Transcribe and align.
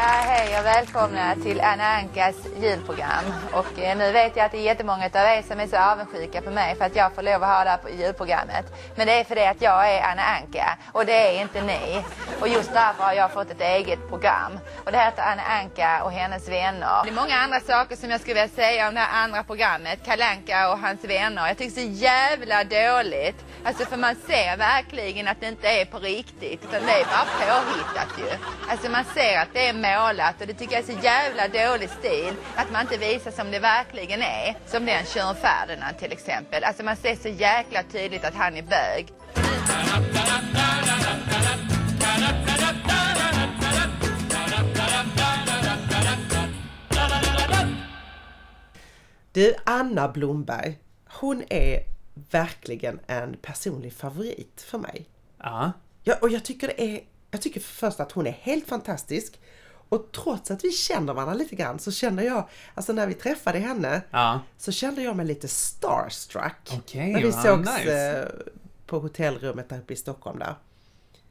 Ja, 0.00 0.04
hej 0.04 0.58
och 0.58 0.64
välkomna 0.64 1.34
till 1.34 1.60
Anna 1.60 1.84
Ankas 1.84 2.36
julprogram. 2.60 3.24
Och 3.52 3.78
eh, 3.78 3.98
nu 3.98 4.12
vet 4.12 4.36
jag 4.36 4.46
att 4.46 4.52
det 4.52 4.58
är 4.58 4.62
jättemånga 4.62 5.04
av 5.04 5.10
er 5.14 5.42
som 5.42 5.60
är 5.60 5.66
så 5.66 5.76
avundsjuka 5.76 6.42
på 6.42 6.50
mig 6.50 6.74
för 6.76 6.84
att 6.84 6.96
jag 6.96 7.14
får 7.14 7.22
lov 7.22 7.42
att 7.42 7.48
ha 7.56 7.64
det 7.64 7.70
här 7.70 7.78
på 7.78 7.90
julprogrammet. 7.90 8.64
Men 8.96 9.06
det 9.06 9.12
är 9.12 9.24
för 9.24 9.34
det 9.34 9.46
att 9.46 9.62
jag 9.62 9.94
är 9.94 10.02
Anna 10.02 10.22
Anka 10.22 10.78
och 10.92 11.06
det 11.06 11.12
är 11.12 11.42
inte 11.42 11.62
ni. 11.62 12.04
Och 12.40 12.48
just 12.48 12.72
därför 12.72 13.02
har 13.02 13.12
jag 13.12 13.32
fått 13.32 13.50
ett 13.50 13.60
eget 13.60 14.08
program. 14.08 14.58
Och 14.84 14.92
det 14.92 14.98
heter 14.98 15.22
Anna 15.22 15.42
Anka 15.42 16.04
och 16.04 16.12
hennes 16.12 16.48
vänner. 16.48 17.04
Det 17.04 17.10
är 17.10 17.14
många 17.14 17.36
andra 17.36 17.60
saker 17.60 17.96
som 17.96 18.10
jag 18.10 18.20
skulle 18.20 18.34
vilja 18.34 18.56
säga 18.56 18.88
om 18.88 18.94
det 18.94 19.00
här 19.00 19.24
andra 19.24 19.42
programmet, 19.42 19.98
Kalanka 20.04 20.72
och 20.72 20.78
hans 20.78 21.04
vänner. 21.04 21.46
Jag 21.46 21.58
tycker 21.58 21.80
så 21.80 21.88
jävla 21.88 22.64
dåligt. 22.64 23.44
Alltså 23.64 23.84
för 23.84 23.96
man 23.96 24.14
ser 24.26 24.56
verkligen 24.56 25.28
att 25.28 25.40
det 25.40 25.48
inte 25.48 25.68
är 25.68 25.84
på 25.84 25.98
riktigt 25.98 26.64
utan 26.64 26.86
det 26.86 26.92
är 26.92 27.04
bara 27.04 27.26
påhittat 27.40 28.18
ju. 28.18 28.30
Alltså 28.70 28.90
man 28.90 29.04
ser 29.04 29.38
att 29.38 29.48
det 29.52 29.68
är 29.68 29.72
målat 29.88 30.40
och 30.40 30.46
det 30.46 30.54
tycker 30.54 30.74
jag 30.74 30.88
är 30.88 30.94
så 30.94 31.00
jävla 31.02 31.48
dålig 31.48 31.90
stil 31.90 32.34
att 32.56 32.72
man 32.72 32.80
inte 32.80 32.96
visar 32.96 33.30
som 33.30 33.50
det 33.50 33.58
verkligen 33.58 34.22
är. 34.22 34.56
Som 34.66 34.86
den 34.86 35.04
Tjuren 35.06 35.34
Ferdinand 35.34 35.98
till 35.98 36.12
exempel. 36.12 36.64
Alltså 36.64 36.82
man 36.82 36.96
ser 36.96 37.16
så 37.16 37.28
jäkla 37.28 37.82
tydligt 37.82 38.24
att 38.24 38.34
han 38.34 38.56
är 38.56 38.62
bög. 38.62 39.06
Du, 49.32 49.54
Anna 49.64 50.08
Blomberg, 50.08 50.78
hon 51.08 51.44
är 51.50 51.80
verkligen 52.30 53.00
en 53.06 53.36
personlig 53.36 53.92
favorit 53.92 54.64
för 54.66 54.78
mig. 54.78 55.06
Ja. 55.38 55.72
Ja, 56.04 56.14
och 56.20 56.28
jag 56.28 56.44
tycker 56.44 56.66
det 56.66 56.82
är, 56.82 57.00
jag 57.30 57.42
tycker 57.42 57.60
för 57.60 57.74
först 57.74 58.00
att 58.00 58.12
hon 58.12 58.26
är 58.26 58.38
helt 58.42 58.68
fantastisk. 58.68 59.40
Och 59.88 60.12
trots 60.12 60.50
att 60.50 60.64
vi 60.64 60.70
känner 60.70 61.12
varandra 61.14 61.34
lite 61.34 61.56
grann 61.56 61.78
så 61.78 61.92
känner 61.92 62.22
jag, 62.22 62.48
alltså 62.74 62.92
när 62.92 63.06
vi 63.06 63.14
träffade 63.14 63.58
henne, 63.58 64.02
Ja. 64.10 64.40
så 64.58 64.72
kände 64.72 65.02
jag 65.02 65.16
mig 65.16 65.26
lite 65.26 65.48
starstruck. 65.48 66.70
Okej, 66.72 67.12
när 67.12 67.22
vi 67.22 67.32
sågs 67.32 67.78
nice. 67.78 68.18
eh, 68.20 68.28
på 68.86 68.98
hotellrummet 68.98 69.68
där 69.68 69.78
uppe 69.78 69.92
i 69.92 69.96
Stockholm 69.96 70.38
där. 70.38 70.54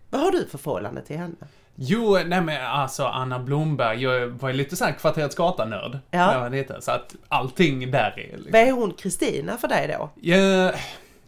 Vad 0.10 0.22
har 0.22 0.32
du 0.32 0.46
för 0.48 0.58
förhållande 0.58 1.02
till 1.02 1.18
henne? 1.18 1.36
Jo, 1.76 2.18
nej 2.26 2.42
men 2.42 2.66
alltså 2.66 3.06
Anna 3.06 3.40
Blomberg, 3.40 4.04
jag 4.04 4.28
var 4.28 4.50
ju 4.50 4.56
lite 4.56 4.76
såhär 4.76 4.92
Kvarteret 4.92 5.32
Skata-nörd. 5.34 6.00
Ja. 6.12 6.26
när 6.28 6.34
jag 6.34 6.40
var 6.40 6.50
liten, 6.50 6.82
så 6.82 6.92
att 6.92 7.16
allting 7.28 7.92
där 7.92 8.20
är 8.20 8.38
liksom... 8.38 8.52
Vad 8.52 8.62
är 8.62 8.72
hon 8.72 8.94
Kristina 8.94 9.58
för 9.58 9.68
dig 9.68 9.88
då? 9.88 10.10
Ja, 10.22 10.72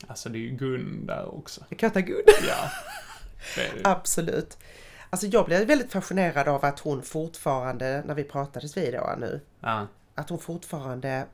alltså 0.08 0.30
det 0.30 0.38
är 0.38 0.42
ju 0.42 0.50
Gun 0.50 1.06
där 1.06 1.36
också. 1.36 1.62
Kata 1.78 2.02
Good? 2.02 2.22
Ja. 2.48 2.72
Det. 3.56 3.90
Absolut. 3.90 4.58
Alltså 5.10 5.28
jag 5.28 5.46
blev 5.46 5.68
väldigt 5.68 5.92
fascinerad 5.92 6.48
av 6.48 6.66
att 6.66 6.80
hon 6.80 7.04
fortfarande, 7.04 8.04
när 8.06 8.14
vi 8.16 8.24
pratades 8.24 8.78
vid 8.78 8.94
då 8.94 9.16
nu, 9.20 9.42
Ja. 9.62 9.88
att 10.16 10.30
hon 10.30 10.40
fortfarande, 10.40 11.26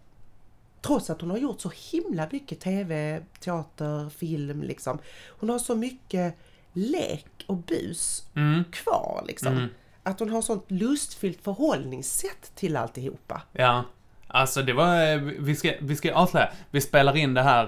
trots 0.82 1.10
att 1.10 1.22
hon 1.22 1.30
har 1.30 1.38
gjort 1.38 1.62
så 1.62 1.72
himla 1.92 2.28
mycket 2.32 2.60
TV, 2.60 3.22
teater, 3.40 4.10
film 4.10 4.62
liksom, 4.64 5.00
hon 5.40 5.50
har 5.50 5.60
så 5.60 5.76
mycket 5.76 6.36
lek 6.74 7.46
och 7.48 7.58
bus 7.58 8.24
Mm. 8.36 8.64
kvar 8.72 9.24
liksom. 9.28 9.68
Att 10.04 10.20
hon 10.20 10.30
har 10.30 10.42
sånt 10.42 10.72
lustfyllt 10.72 11.42
förhållningssätt 11.44 12.52
till 12.56 12.78
alltihopa. 12.78 13.42
Ja. 13.52 13.84
Alltså 14.28 14.62
det 14.62 14.74
var, 14.74 15.12
eh, 15.14 15.18
vi 15.20 15.56
ska, 15.56 15.72
vi 15.82 15.96
ska 15.96 16.14
avslöja, 16.14 16.52
vi 16.72 16.82
spelar 16.82 17.18
in 17.18 17.34
det 17.34 17.42
här 17.44 17.66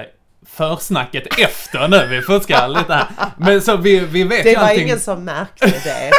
eh, 0.00 0.06
försnacket 0.46 1.38
efter 1.40 1.88
nu, 1.88 2.06
vi 2.06 2.22
fuskar 2.22 2.68
lite 2.68 2.94
här. 2.94 3.06
Men 3.36 3.62
så 3.62 3.76
vi, 3.76 4.00
vi 4.00 4.24
vet 4.24 4.44
Det 4.44 4.56
var 4.56 4.62
allting. 4.62 4.82
ingen 4.82 5.00
som 5.00 5.24
märkte 5.24 5.66
det. 5.66 6.10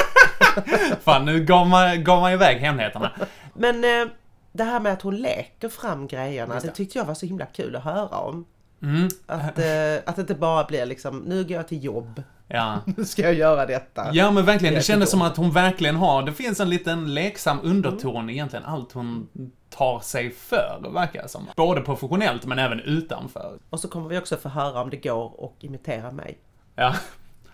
Fan, 1.03 1.25
nu 1.25 1.43
gav 1.43 1.67
man, 1.67 2.03
gav 2.03 2.21
man 2.21 2.31
iväg 2.31 2.57
hemligheterna. 2.57 3.11
Men 3.53 3.83
eh, 3.83 4.07
det 4.53 4.63
här 4.63 4.79
med 4.79 4.93
att 4.93 5.01
hon 5.01 5.15
leker 5.15 5.69
fram 5.69 6.07
grejerna, 6.07 6.59
det. 6.59 6.71
tyckte 6.71 6.97
jag 6.97 7.05
var 7.05 7.13
så 7.13 7.25
himla 7.25 7.45
kul 7.45 7.75
att 7.75 7.83
höra 7.83 8.17
om. 8.17 8.45
Mm. 8.85 9.09
Att, 9.25 9.59
eh, 9.59 10.09
att 10.09 10.15
det 10.15 10.21
inte 10.21 10.35
bara 10.35 10.63
blir 10.63 10.85
liksom, 10.85 11.19
nu 11.19 11.43
går 11.43 11.51
jag 11.51 11.67
till 11.67 11.83
jobb, 11.83 12.23
Ja. 12.47 12.79
nu 12.97 13.05
ska 13.05 13.21
jag 13.21 13.33
göra 13.33 13.65
detta. 13.65 14.09
Ja 14.13 14.31
men 14.31 14.45
verkligen, 14.45 14.75
det 14.75 14.81
kändes 14.81 15.09
som 15.09 15.21
att 15.21 15.37
hon 15.37 15.51
verkligen 15.51 15.95
har, 15.95 16.23
det 16.23 16.33
finns 16.33 16.59
en 16.59 16.69
liten 16.69 17.13
leksam 17.13 17.59
underton 17.63 18.29
egentligen, 18.29 18.65
allt 18.65 18.91
hon 18.91 19.29
tar 19.69 19.99
sig 19.99 20.31
för, 20.31 20.89
verkar 20.93 21.23
det 21.23 21.29
som. 21.29 21.47
Både 21.55 21.81
professionellt 21.81 22.45
men 22.45 22.59
även 22.59 22.79
utanför. 22.79 23.57
Och 23.69 23.79
så 23.79 23.87
kommer 23.87 24.09
vi 24.09 24.17
också 24.17 24.37
få 24.37 24.49
höra 24.49 24.81
om 24.81 24.89
det 24.89 24.97
går 24.97 25.45
att 25.45 25.63
imitera 25.63 26.11
mig. 26.11 26.37
Ja. 26.75 26.95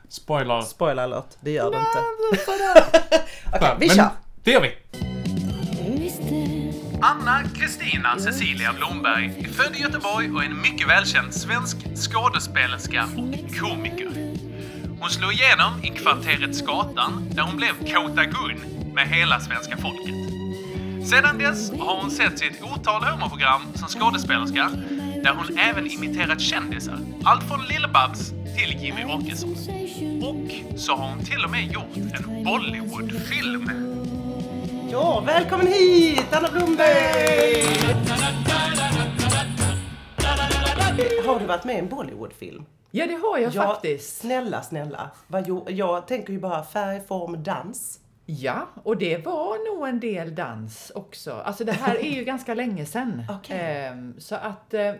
Spoiler. 0.07 0.61
Spoiler 0.61 1.03
alert, 1.03 1.35
det 1.39 1.51
gör 1.51 1.71
det 1.71 1.77
inte. 1.77 1.99
Okej, 3.55 3.75
vi 3.79 3.87
Men 3.87 3.95
kör! 3.95 4.09
Det 4.43 4.51
gör 4.51 4.61
vi. 4.61 5.10
Anna 7.03 7.43
Kristina 7.55 8.19
Cecilia 8.19 8.73
Blomberg 8.73 9.25
är 9.25 9.53
född 9.53 9.75
i 9.75 9.79
Göteborg 9.79 10.31
och 10.31 10.43
är 10.43 10.45
en 10.45 10.61
mycket 10.61 10.89
välkänd 10.89 11.33
svensk 11.33 11.77
skådespelerska 11.95 13.03
och 13.03 13.59
komiker. 13.59 14.09
Hon 14.99 15.09
slog 15.09 15.33
igenom 15.33 15.83
i 15.83 15.87
kvarteret 15.87 16.55
Skatan 16.55 17.27
där 17.31 17.43
hon 17.43 17.57
blev 17.57 17.93
Kåta 17.93 18.25
Gun 18.25 18.61
med 18.93 19.07
hela 19.07 19.39
svenska 19.39 19.77
folket. 19.77 20.15
Sedan 21.09 21.37
dess 21.37 21.71
har 21.71 22.01
hon 22.01 22.11
sett 22.11 22.43
i 22.43 22.47
ett 22.47 22.63
otal 22.63 23.03
humorprogram 23.03 23.61
som 23.75 23.87
skådespelerska 23.87 24.69
där 25.23 25.33
hon 25.35 25.57
även 25.57 25.91
imiterat 25.91 26.41
kändisar. 26.41 26.99
Allt 27.23 27.43
från 27.43 27.61
Lill-Babs 27.61 28.29
till 28.57 28.77
Jimmy 28.83 29.03
Åkesson. 29.03 29.49
Och 30.23 30.79
så 30.79 30.95
har 30.95 31.07
hon 31.07 31.25
till 31.25 31.45
och 31.45 31.51
med 31.51 31.73
gjort 31.73 31.97
en 31.97 32.43
Bollywoodfilm. 32.43 33.71
Ja, 34.91 35.23
välkommen 35.25 35.67
hit 35.67 36.27
Anna 36.31 36.47
Blomberg! 36.51 37.63
Har 41.25 41.39
du 41.39 41.45
varit 41.45 41.63
med 41.63 41.75
i 41.75 41.79
en 41.79 41.87
Bollywoodfilm? 41.87 42.65
Ja, 42.91 43.07
det 43.07 43.13
har 43.13 43.37
jag 43.37 43.53
Ja, 43.53 43.61
faktiskt. 43.63 44.17
Snälla, 44.21 44.61
snälla. 44.61 45.11
Vad 45.27 45.47
jo, 45.47 45.65
jag 45.69 46.07
tänker 46.07 46.33
ju 46.33 46.39
bara 46.39 46.63
färg, 46.63 47.01
form, 47.07 47.43
dans. 47.43 47.99
Ja, 48.25 48.67
och 48.83 48.97
det 48.97 49.25
var 49.25 49.75
nog 49.75 49.87
en 49.87 49.99
del 49.99 50.35
dans 50.35 50.91
också. 50.95 51.31
Alltså 51.33 51.63
det 51.63 51.71
här 51.71 51.95
är 51.95 52.11
ju 52.11 52.23
ganska 52.33 52.53
länge 52.53 52.85
sedan. 52.85 53.23
Okej. 53.29 53.57
Ehm, 53.59 54.15
så 54.19 54.35
att, 54.35 54.73
eh, 54.73 54.93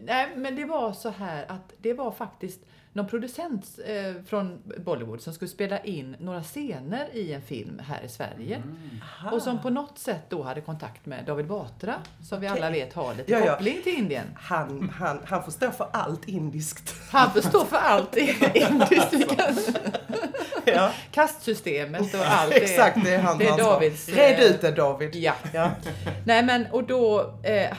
nej 0.00 0.28
men 0.36 0.56
det 0.56 0.64
var 0.64 0.92
så 0.92 1.08
här 1.08 1.44
att 1.48 1.72
det 1.78 1.92
var 1.92 2.10
faktiskt 2.10 2.60
någon 2.94 3.06
producent 3.06 3.66
eh, 3.86 4.22
från 4.26 4.58
Bollywood 4.84 5.20
som 5.20 5.32
skulle 5.34 5.48
spela 5.48 5.78
in 5.78 6.16
några 6.20 6.42
scener 6.42 7.08
i 7.12 7.32
en 7.32 7.42
film 7.42 7.82
här 7.88 8.02
i 8.04 8.08
Sverige. 8.08 8.62
Och 9.32 9.42
som 9.42 9.62
på 9.62 9.70
något 9.70 9.98
sätt 9.98 10.22
då 10.28 10.42
hade 10.42 10.60
kontakt 10.60 11.06
med 11.06 11.24
David 11.24 11.46
Batra, 11.46 11.94
som 12.22 12.40
vi 12.40 12.46
alla 12.46 12.70
vet 12.70 12.92
har 12.92 13.14
lite 13.14 13.32
Ja, 13.32 13.38
ja. 13.38 13.52
koppling 13.52 13.82
till 13.82 13.94
Indien. 13.94 14.26
Han, 14.34 14.88
han, 14.98 15.20
han 15.24 15.42
får 15.44 15.52
stå 15.52 15.70
för 15.70 15.88
allt 15.92 16.28
indiskt. 16.28 16.94
Han 17.10 17.30
får 17.32 17.40
stå 17.40 17.64
för 17.64 17.76
allt 17.76 18.16
i 18.16 18.20
industrin. 18.70 19.74
Ja, 20.64 20.90
Kastsystemet 21.10 22.14
och 22.14 22.20
allt 22.26 22.50
det. 22.50 22.56
exakt. 22.56 23.04
Det 23.04 23.14
är 23.14 23.22
hans 23.22 23.38
det 23.38 23.46
är. 23.48 23.58
Davids, 23.58 24.08
eh, 24.08 24.14
Red 24.16 24.40
ut 24.40 24.60
det 24.60 24.70
David. 24.70 25.14
Ja. 25.14 25.34
Ja. 25.52 25.70
Nej 26.26 26.42
men 26.42 26.66
och 26.72 26.84
då, 26.84 27.34
eh, 27.42 27.76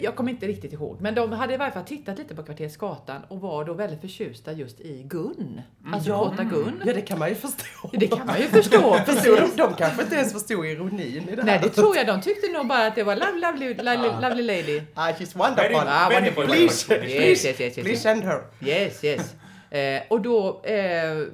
jag 0.00 0.16
kommer 0.16 0.30
inte 0.30 0.46
riktigt 0.46 0.72
ihåg, 0.72 0.96
men 1.00 1.14
de 1.14 1.32
hade 1.32 1.54
i 1.54 1.56
varje 1.56 1.72
fall 1.72 1.84
tittat 1.84 2.18
lite 2.18 2.34
på 2.34 2.42
Kvarteret 2.42 2.72
Skatan 2.72 3.22
och 3.28 3.40
var 3.40 3.64
då 3.64 3.72
väldigt 3.74 4.00
förtjusta 4.00 4.52
just 4.52 4.80
i 4.80 5.02
Gun. 5.02 5.60
Alltså 5.92 6.10
Ja. 6.10 6.30
Kåta 6.30 6.44
Gun. 6.44 6.82
ja, 6.86 6.92
det 6.92 7.00
kan 7.00 7.18
man 7.18 7.28
ju 7.28 7.34
förstå. 7.34 7.90
Det 7.92 8.06
kan 8.08 8.26
man 8.26 8.40
ju 8.40 8.46
förstå. 8.46 8.94
Förstod 9.06 9.36
de, 9.36 9.40
precis. 9.42 9.56
de 9.56 9.74
kanske 9.74 10.02
inte 10.02 10.14
ens 10.14 10.32
förstod 10.32 10.66
ironin 10.66 11.28
i 11.28 11.34
det 11.36 11.42
här. 11.42 11.44
Nej, 11.44 11.60
det 11.62 11.68
tror 11.68 11.96
jag. 11.96 12.06
De 12.06 12.20
tyckte 12.20 12.52
nog 12.52 12.66
bara 12.66 12.86
att 12.86 12.94
det 12.94 13.02
var 13.02 13.16
lovely, 13.16 13.40
lovely, 13.40 13.74
lovely, 13.74 14.28
lovely 14.28 14.42
lady. 14.42 14.82
Ah, 14.94 15.10
she's 15.12 15.38
wonderful. 15.38 15.76
Ah, 15.88 16.10
wonderful, 16.12 16.46
Please. 16.46 16.64
Yes, 16.64 16.86
please, 16.86 17.48
yes, 17.48 17.60
yes, 17.60 17.60
yes, 17.60 17.74
please 17.74 18.00
send 18.02 18.24
her. 18.24 18.42
Yes, 18.60 19.04
yes. 19.04 19.34
Eh, 19.70 20.02
och 20.10 20.20
då 20.20 20.62
eh, 20.64 21.26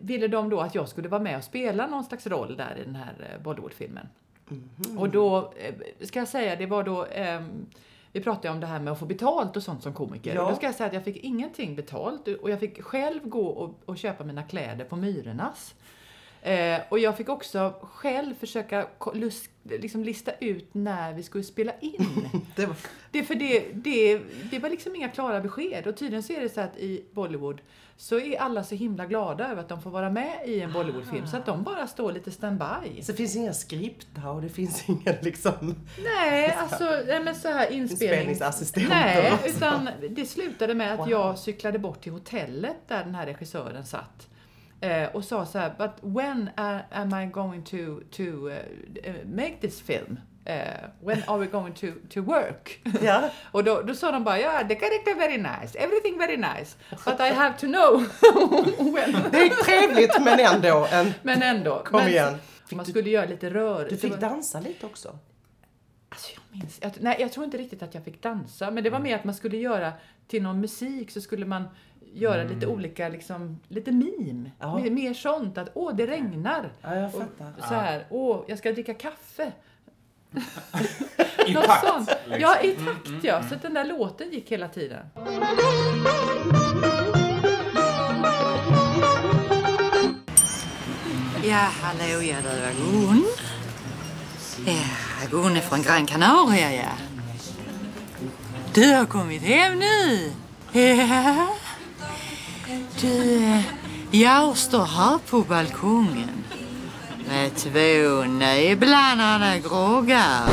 ville 0.00 0.28
de 0.28 0.48
då 0.50 0.60
att 0.60 0.74
jag 0.74 0.88
skulle 0.88 1.08
vara 1.08 1.22
med 1.22 1.36
och 1.36 1.44
spela 1.44 1.86
någon 1.86 2.04
slags 2.04 2.26
roll 2.26 2.56
där 2.56 2.76
i 2.80 2.84
den 2.84 2.96
här 2.96 3.14
eh, 3.36 3.42
Bollywoodfilmen. 3.42 4.08
Mhm. 4.48 4.98
Och 4.98 5.10
då, 5.10 5.52
eh, 5.56 5.74
ska 6.06 6.18
jag 6.18 6.28
säga, 6.28 6.56
det 6.56 6.66
var 6.66 6.84
då 6.84 7.06
ehm, 7.12 7.66
vi 8.12 8.20
pratade 8.22 8.54
om 8.54 8.60
det 8.60 8.66
här 8.66 8.80
med 8.80 8.92
att 8.92 8.98
få 8.98 9.06
betalt 9.06 9.56
och 9.56 9.62
sånt 9.62 9.82
som 9.82 9.94
komiker. 9.94 10.34
Ja. 10.34 10.42
Och 10.42 10.50
då 10.50 10.56
ska 10.56 10.66
jag 10.66 10.74
säga 10.74 10.86
att 10.86 10.94
jag 10.94 11.04
fick 11.04 11.16
ingenting 11.16 11.76
betalt 11.76 12.28
och 12.28 12.50
jag 12.50 12.60
fick 12.60 12.82
själv 12.82 13.28
gå 13.28 13.46
och, 13.46 13.80
och 13.84 13.98
köpa 13.98 14.24
mina 14.24 14.42
kläder 14.42 14.84
på 14.84 14.96
Myrornas. 14.96 15.74
Eh, 16.46 16.80
och 16.88 16.98
jag 16.98 17.16
fick 17.16 17.28
också 17.28 17.74
själv 17.82 18.34
försöka 18.34 18.86
liksom 19.64 20.04
lista 20.04 20.32
ut 20.40 20.68
när 20.74 21.12
vi 21.14 21.22
skulle 21.22 21.44
spela 21.44 21.72
in. 21.80 22.28
Det 22.56 22.66
var, 22.66 22.76
Det, 23.10 23.22
för 23.24 23.34
det, 23.34 23.64
det, 23.74 24.20
det 24.50 24.58
var 24.58 24.70
liksom 24.70 24.96
inga 24.96 25.08
klara 25.08 25.40
besked 25.40 25.86
och 25.86 25.96
tydligen 25.96 26.22
så 26.22 26.32
är 26.32 26.40
det 26.40 26.48
så 26.48 26.60
att 26.60 26.76
i 26.76 27.04
Bollywood 27.12 27.60
så 27.96 28.18
är 28.20 28.40
alla 28.40 28.64
så 28.64 28.74
himla 28.74 29.06
glada 29.06 29.48
över 29.48 29.60
att 29.62 29.68
de 29.68 29.82
får 29.82 29.90
vara 29.90 30.10
med 30.10 30.38
i 30.46 30.60
en 30.60 30.72
Bollywoodfilm 30.72 31.26
så 31.26 31.36
att 31.36 31.46
de 31.46 31.62
bara 31.62 31.86
står 31.86 32.12
lite 32.12 32.30
standby. 32.30 33.02
så 33.02 33.12
det 33.12 33.16
finns 33.18 33.36
inga 33.36 33.52
skripta 33.52 34.30
och 34.30 34.42
det 34.42 34.48
finns 34.48 34.88
ingen 34.88 35.14
liksom 35.20 35.74
Nej, 36.04 36.50
alltså 36.58 36.84
nej, 37.06 37.20
men 37.24 37.34
så 37.34 37.48
här 37.48 37.70
inspelning. 37.72 37.80
inspelningsassistenter. 38.18 38.90
Nej, 38.90 39.32
utan 39.46 39.88
det 40.10 40.26
slutade 40.26 40.74
med 40.74 40.92
att 40.92 40.98
Wow. 40.98 41.10
jag 41.10 41.38
cyklade 41.38 41.78
bort 41.78 42.00
till 42.02 42.12
hotellet 42.12 42.76
där 42.88 43.04
den 43.04 43.14
här 43.14 43.26
regissören 43.26 43.84
satt. 43.86 44.28
Eh, 44.80 45.08
och 45.14 45.24
sa 45.24 45.46
så 45.46 45.58
här, 45.58 45.74
but 45.78 45.90
when 46.00 46.50
am 46.90 47.22
I 47.22 47.26
going 47.26 47.62
to, 47.62 48.00
to 48.10 48.22
uh, 48.22 48.52
uh, 49.06 49.26
make 49.26 49.56
this 49.60 49.80
film? 49.80 50.18
Eh, 50.44 50.88
when 51.00 51.22
are 51.26 51.38
we 51.38 51.46
going 51.46 51.74
to, 51.74 51.86
to 52.10 52.22
work? 52.22 52.80
Ja. 53.02 53.30
och 53.52 53.64
då, 53.64 53.82
då 53.82 53.94
sa 53.94 54.12
de 54.12 54.24
bara, 54.24 54.40
ja, 54.40 54.68
the 54.68 54.76
character 54.76 55.14
very 55.14 55.36
nice, 55.36 55.78
everything 55.78 56.18
very 56.18 56.36
nice, 56.36 56.76
but 56.90 57.20
I 57.20 57.34
have 57.34 57.58
to 57.58 57.66
know 57.66 57.98
when. 58.94 59.12
Det 59.30 59.38
är 59.38 59.64
trevligt 59.64 60.24
men 60.24 60.40
ändå 60.40 60.88
en... 60.90 61.12
Men 61.22 61.42
ändå. 61.42 61.82
Kom 61.84 62.00
men, 62.00 62.08
igen. 62.08 62.34
Man 62.72 62.86
skulle 62.86 63.10
göra 63.10 63.26
lite 63.26 63.50
rör. 63.50 63.86
Du 63.90 63.96
fick 63.96 64.10
var- 64.10 64.18
dansa 64.18 64.60
lite 64.60 64.86
också. 64.86 65.18
Alltså 66.08 66.32
jag 66.34 66.58
minns, 66.58 66.78
jag, 66.82 66.92
nej 67.00 67.16
jag 67.20 67.32
tror 67.32 67.44
inte 67.44 67.58
riktigt 67.58 67.82
att 67.82 67.94
jag 67.94 68.04
fick 68.04 68.22
dansa, 68.22 68.70
men 68.70 68.84
det 68.84 68.90
var 68.90 68.98
mer 68.98 69.16
att 69.16 69.24
man 69.24 69.34
skulle 69.34 69.56
göra 69.56 69.92
till 70.28 70.42
någon 70.42 70.60
musik 70.60 71.10
så 71.10 71.20
skulle 71.20 71.46
man 71.46 71.64
göra 72.16 72.44
lite 72.44 72.66
olika, 72.66 73.08
liksom, 73.08 73.60
lite. 73.68 73.90
Ja. 74.58 74.78
Mer, 74.78 74.90
mer 74.90 75.14
sånt 75.14 75.58
att 75.58 75.68
åh 75.74 75.94
det 75.96 76.06
regnar. 76.06 76.70
Ja, 76.82 76.94
jag 76.94 77.04
Och 77.14 77.20
fattar. 77.20 77.68
så 77.68 77.74
här, 77.74 78.06
åh 78.10 78.44
jag 78.46 78.58
ska 78.58 78.72
dricka 78.72 78.94
kaffe. 78.94 79.52
I 81.46 81.52
Något 81.54 81.64
takt. 81.64 81.86
sånt. 81.88 82.08
liksom. 82.08 82.40
Ja, 82.40 82.60
i 82.60 82.72
takt 82.72 83.24
ja. 83.24 83.42
Så 83.48 83.54
att 83.54 83.62
den 83.62 83.74
där 83.74 83.84
låten 83.84 84.30
gick 84.30 84.52
hela 84.52 84.68
tiden. 84.68 85.06
Ja, 91.44 91.68
hallå 91.82 92.22
ja, 92.22 92.36
det 92.42 92.60
var 92.60 92.72
Gun. 92.90 93.24
Ja, 94.66 95.28
Gun 95.30 95.56
är 95.56 95.60
från 95.60 95.82
Gran 95.82 96.06
Canaria, 96.06 96.72
ja. 96.72 96.90
Du 98.74 98.94
har 98.94 99.06
kommit 99.06 99.42
hem 99.42 99.78
nu? 99.78 100.32
Ja. 100.72 101.48
Du, 103.00 103.62
jag 104.10 104.56
står 104.56 104.84
här 104.84 105.18
på 105.30 105.40
balkongen 105.40 106.44
med 107.28 107.54
två 107.54 108.24
nyblandade 108.24 109.60
groggar. 109.60 110.48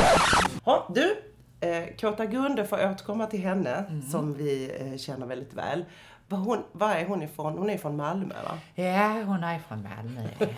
Ja, 0.64 0.88
du, 0.94 1.16
eh, 1.60 1.96
Kåta 2.00 2.26
Gunde 2.26 2.64
får 2.66 2.76
återkomma 2.76 3.26
till 3.26 3.40
henne 3.40 4.00
som 4.10 4.34
vi 4.34 4.70
eh, 4.80 4.98
känner 4.98 5.26
väldigt 5.26 5.54
väl. 5.54 5.84
Var, 6.28 6.38
hon, 6.38 6.58
var 6.72 6.90
är 6.94 7.06
hon 7.06 7.22
ifrån? 7.22 7.58
Hon 7.58 7.70
är 7.70 7.78
från 7.78 7.96
Malmö 7.96 8.34
va? 8.44 8.82
Ja, 8.82 9.22
hon 9.22 9.44
är 9.44 9.58
från 9.68 9.82
Malmö. 9.82 10.28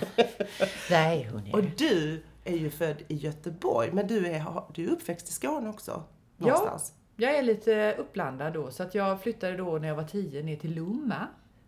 Det 0.88 0.94
är 0.94 1.31
hon, 1.31 1.55
Och 1.55 1.62
du 1.76 2.23
är 2.44 2.56
ju 2.56 2.70
född 2.70 2.97
i 3.09 3.14
Göteborg 3.17 3.91
men 3.93 4.06
du 4.06 4.26
är, 4.26 4.44
du 4.75 4.85
är 4.85 4.91
uppväxt 4.91 5.29
i 5.29 5.32
Skåne 5.32 5.69
också? 5.69 6.02
Någonstans? 6.37 6.93
Jag 7.17 7.37
är 7.37 7.43
lite 7.43 7.94
uppblandad 7.99 8.52
då, 8.52 8.70
så 8.70 8.82
att 8.82 8.94
jag 8.94 9.23
flyttade 9.23 9.56
då 9.56 9.79
när 9.79 9.88
jag 9.88 9.94
var 9.94 10.05
tio 10.05 10.43
ner 10.43 10.56
till 10.56 10.75
Lomma. 10.75 11.26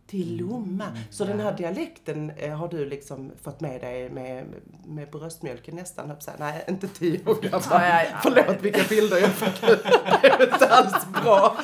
Till 0.08 0.36
Lomma. 0.36 0.84
Så 1.10 1.24
den 1.24 1.40
här 1.40 1.56
dialekten 1.56 2.30
eh, 2.36 2.56
har 2.56 2.68
du 2.68 2.86
liksom 2.86 3.32
fått 3.42 3.60
med 3.60 3.80
dig 3.80 4.10
med, 4.10 4.46
med 4.86 5.10
bröstmjölken 5.10 5.74
nästan? 5.76 6.20
säga. 6.20 6.36
Nej, 6.38 6.64
inte 6.68 6.88
tio 6.88 7.28
år 7.28 7.34
gammal. 7.42 7.62
Ja, 7.70 7.86
ja, 7.88 8.02
ja. 8.02 8.18
Förlåt 8.22 8.62
vilka 8.62 8.82
bilder 8.88 9.16
jag 9.16 9.30
fick. 9.30 9.60
Det 10.22 10.28
är 10.28 10.52
inte 10.52 10.68
alls 10.68 11.06
bra. 11.22 11.56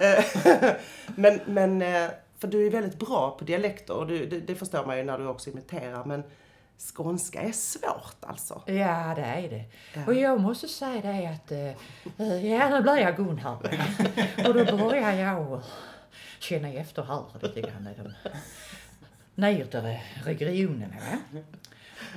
Eh, 0.00 0.24
men, 1.16 1.40
men, 1.46 1.82
eh, 1.82 2.10
för 2.38 2.48
du 2.48 2.66
är 2.66 2.70
väldigt 2.70 2.98
bra 2.98 3.36
på 3.38 3.44
dialekter 3.44 3.94
och 3.94 4.06
du, 4.06 4.26
det, 4.26 4.40
det 4.40 4.54
förstår 4.54 4.86
man 4.86 4.96
ju 4.96 5.04
när 5.04 5.18
du 5.18 5.26
också 5.26 5.50
imiterar. 5.50 6.04
Men 6.04 6.22
skånska 6.94 7.40
är 7.40 7.52
svårt 7.52 8.16
alltså. 8.20 8.62
Ja, 8.66 9.12
det 9.16 9.22
är 9.22 9.48
det. 9.48 9.64
Och 10.06 10.14
jag 10.14 10.40
måste 10.40 10.68
säga 10.68 11.00
det 11.00 11.26
att, 11.26 11.50
ja 12.42 12.68
nu 12.68 12.82
blir 12.82 12.96
jag 12.96 13.16
Gun 13.16 13.38
här. 13.38 13.56
Och 14.48 14.54
då 14.54 14.76
börjar 14.76 15.12
jag 15.12 15.62
känna 16.42 16.68
efter 16.68 17.02
här 17.02 17.24
lite 17.42 17.60
grann. 17.60 17.88
i 17.88 17.94
de 18.02 18.12
Nedre 19.34 20.00
regionerna. 20.24 20.94
Va? 21.32 21.40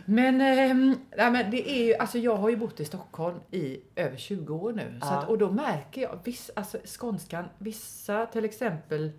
Men, 0.06 0.42
ehm, 0.42 0.96
nej, 1.18 1.32
men 1.32 1.52
det 1.52 1.70
är 1.72 1.86
ju, 1.86 1.96
alltså 1.96 2.18
jag 2.18 2.36
har 2.36 2.50
ju 2.50 2.56
bott 2.58 2.80
i 2.80 2.86
Stockholm 2.86 3.40
i 3.52 3.80
över 3.96 4.18
20 4.18 4.56
år 4.56 4.74
nu. 4.74 5.00
Så 5.02 5.08
Ja. 5.08 5.12
att, 5.22 5.30
och 5.30 5.38
då 5.38 5.52
märker 5.52 6.02
jag, 6.02 6.20
viss, 6.24 6.52
alltså 6.56 6.78
skånskan, 6.86 7.46
vissa 7.58 8.26
till 8.26 8.46
exempel, 8.46 9.12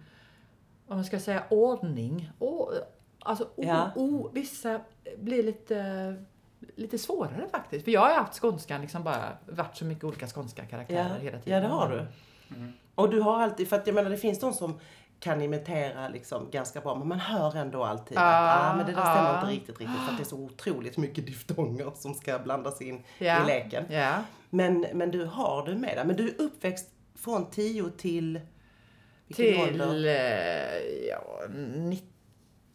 om 0.86 0.96
man 0.96 1.04
ska 1.04 1.20
säga 1.20 1.44
ordning, 1.50 2.30
och, 2.38 2.72
alltså 3.18 3.44
o, 3.44 3.48
Ja. 3.64 3.90
o, 3.96 4.30
vissa 4.34 4.80
blir 5.18 5.42
lite, 5.42 6.24
lite 6.76 6.98
svårare 6.98 7.48
faktiskt. 7.50 7.84
För 7.84 7.90
jag 7.92 8.00
har 8.00 8.08
ju 8.10 8.14
haft 8.16 8.34
skånskan 8.34 8.80
liksom 8.80 9.02
bara, 9.04 9.38
varit 9.46 9.76
så 9.76 9.84
mycket 9.84 10.04
olika 10.04 10.26
skånska 10.26 10.64
karaktärer 10.66 11.18
hela 11.18 11.38
tiden. 11.38 11.62
ja, 11.62 11.68
det 11.68 11.74
har 11.74 11.88
du. 11.90 12.06
Och 12.94 13.10
du 13.10 13.20
har 13.20 13.42
alltid, 13.42 13.68
för 13.68 13.76
att 13.76 13.86
jag 13.86 13.94
menar 13.94 14.10
det 14.10 14.16
finns 14.16 14.40
de 14.40 14.52
som 14.52 14.80
kan 15.20 15.42
imitera 15.42 16.08
liksom 16.08 16.50
ganska 16.50 16.80
bra 16.80 16.94
men 16.94 17.08
man 17.08 17.18
hör 17.20 17.56
ändå 17.56 17.84
alltid 17.84 18.18
att 18.18 18.24
ah, 18.72 18.76
men 18.76 18.86
det 18.86 18.92
där 18.92 19.00
stämmer 19.02 19.28
ja. 19.28 19.34
inte 19.40 19.52
riktigt 19.52 19.80
riktigt 19.80 19.96
för 20.04 20.12
att 20.12 20.18
det 20.18 20.22
är 20.22 20.28
så 20.28 20.36
otroligt 20.38 20.96
mycket 20.96 21.26
diftonger 21.26 21.90
som 21.94 22.14
ska 22.14 22.38
blandas 22.38 22.82
in 22.82 23.04
Ja. 23.18 23.42
i 23.42 23.46
leken. 23.46 23.84
Ja. 23.92 24.14
Men, 24.50 24.86
men 24.94 25.10
du 25.10 25.24
har 25.24 25.66
du 25.66 25.74
med 25.74 25.96
dig. 25.96 26.04
Men 26.06 26.16
du 26.16 26.28
är 26.28 26.40
uppväxt 26.40 26.88
från 27.14 27.50
10 27.50 27.90
till 27.90 28.40
vilken 29.26 29.60
ålder? 29.62 29.88
Till 29.90 30.06
eh, 30.06 31.08
ja, 31.10 31.22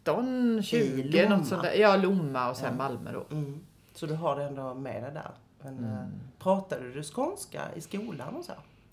19, 0.04 0.62
20, 0.62 1.02
Lomma. 1.22 1.36
något 1.36 1.46
sånt 1.48 1.62
där. 1.62 1.72
Ja, 1.74 1.96
Lomma 1.96 2.50
och 2.50 2.56
sen 2.56 2.76
Malmö 2.76 3.12
då. 3.12 3.36
Mm. 3.36 3.60
Så 3.94 4.06
du 4.06 4.14
har 4.14 4.36
det 4.36 4.44
ändå 4.44 4.74
med 4.74 5.02
dig 5.02 5.12
där. 5.12 5.30
Men, 5.62 5.78
Mm. 5.78 5.90
eh, 5.92 6.04
Pratade 6.38 6.92
du 6.92 7.02
skånska 7.02 7.60
i 7.74 7.80
skolan 7.80 8.36
och 8.36 8.44
så? 8.44 8.52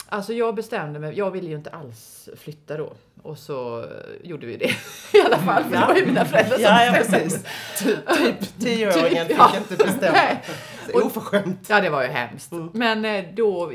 Alltså 0.10 0.34
jag 0.34 0.56
bestämde 0.56 1.00
mig, 1.00 1.18
jag 1.18 1.32
ville 1.32 1.50
ju 1.50 1.56
inte 1.56 1.70
alls 1.70 2.30
flytta 2.38 2.78
då. 2.78 2.94
Och 3.24 3.38
så 3.38 3.80
eh, 3.84 3.88
gjorde 4.24 4.48
vi 4.48 4.58
det 4.58 4.66
i 5.18 5.22
alla 5.26 5.38
fall, 5.38 5.64
för 5.64 5.72
det 5.72 5.86
var 5.88 5.96
ju 5.96 6.06
mina 6.06 6.26
föräldrar 6.26 6.56
som 6.56 6.64
Ja, 6.64 6.86
ja 6.86 6.92
precis. 6.92 7.46
Ty- 7.80 7.96
typ 8.18 8.60
tioåringen 8.60 9.28
Typ, 9.28 9.38
fick 9.38 9.38
ja. 9.38 9.58
inte 9.58 9.76
bestämma. 9.84 10.18
Oförskämt. 10.94 11.70
Ja, 11.70 11.82
det 11.82 11.90
var 11.90 12.04
ju 12.04 12.10
hemskt. 12.10 12.52
Mm. 12.52 12.70
Men 12.74 13.06
eh, 13.06 13.26
då 13.34 13.72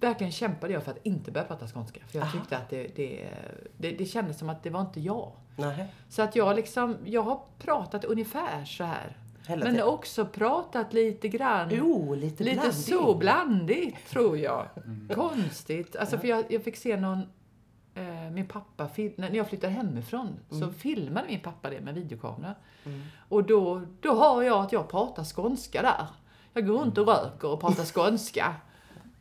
verkligen 0.00 0.32
kämpade 0.32 0.72
jag 0.72 0.82
för 0.82 0.90
att 0.90 1.06
inte 1.06 1.30
börja 1.30 1.46
prata 1.46 1.66
skånska. 1.66 2.00
För 2.08 2.18
jag 2.18 2.22
Aha. 2.26 2.32
tyckte 2.38 2.56
att 2.56 2.70
det, 2.70 2.86
det, 2.96 3.28
det, 3.76 3.90
det 3.90 4.04
kändes 4.04 4.38
som 4.38 4.48
att 4.48 4.62
det 4.62 4.70
var 4.70 4.80
inte 4.80 5.00
jag. 5.00 5.32
Nej, 5.56 5.86
Så 6.08 6.22
att 6.22 6.36
jag 6.36 6.56
liksom, 6.56 6.96
jag 7.04 7.22
har 7.22 7.40
pratat 7.58 8.04
ungefär 8.04 8.64
så 8.64 8.84
här. 8.84 9.16
Hela 9.46 9.64
Men 9.64 9.74
tiden. 9.74 9.88
också 9.88 10.26
pratat 10.26 10.92
lite 10.92 11.28
grann. 11.28 11.68
Oh, 11.80 12.16
lite, 12.16 12.44
Lite 12.44 12.54
blandning. 12.56 12.72
så 12.72 13.14
blandigt, 13.14 14.08
tror 14.10 14.38
jag. 14.38 14.66
Konstigt. 15.14 15.96
Alltså, 15.96 16.18
för 16.18 16.28
jag, 16.28 16.44
jag 16.48 16.62
fick 16.62 16.76
se 16.76 16.96
någon... 16.96 17.22
Eh, 17.94 18.30
min 18.32 18.46
pappa, 18.48 18.88
när 19.16 19.30
jag 19.34 19.48
flyttade 19.48 19.72
hemifrån 19.72 20.28
så 20.50 20.72
filmade 20.72 21.26
min 21.28 21.40
pappa 21.40 21.70
det 21.70 21.80
med 21.80 21.94
videokamera. 21.94 22.54
Och 23.28 23.44
då, 23.44 23.82
då 24.00 24.14
har 24.14 24.42
jag 24.42 24.64
att 24.64 24.72
jag 24.72 24.88
pratar 24.88 25.24
skånska 25.24 25.82
där. 25.82 26.06
Jag 26.52 26.66
går 26.66 26.78
runt 26.78 26.98
och 26.98 27.06
röker 27.08 27.48
och 27.48 27.60
pratar 27.60 27.84
skånska. 27.84 28.54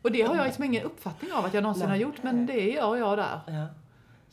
Och 0.01 0.11
det 0.11 0.21
har 0.21 0.35
jag 0.35 0.45
liksom 0.45 0.63
ingen 0.63 0.83
uppfattning 0.83 1.33
av 1.33 1.45
att 1.45 1.53
jag 1.53 1.63
någonsin 1.63 1.89
har 1.89 1.95
gjort, 1.95 2.23
men 2.23 2.45
det 2.45 2.69
gör 2.71 2.95
jag 2.95 3.17
där. 3.17 3.39
Ja. 3.47 3.65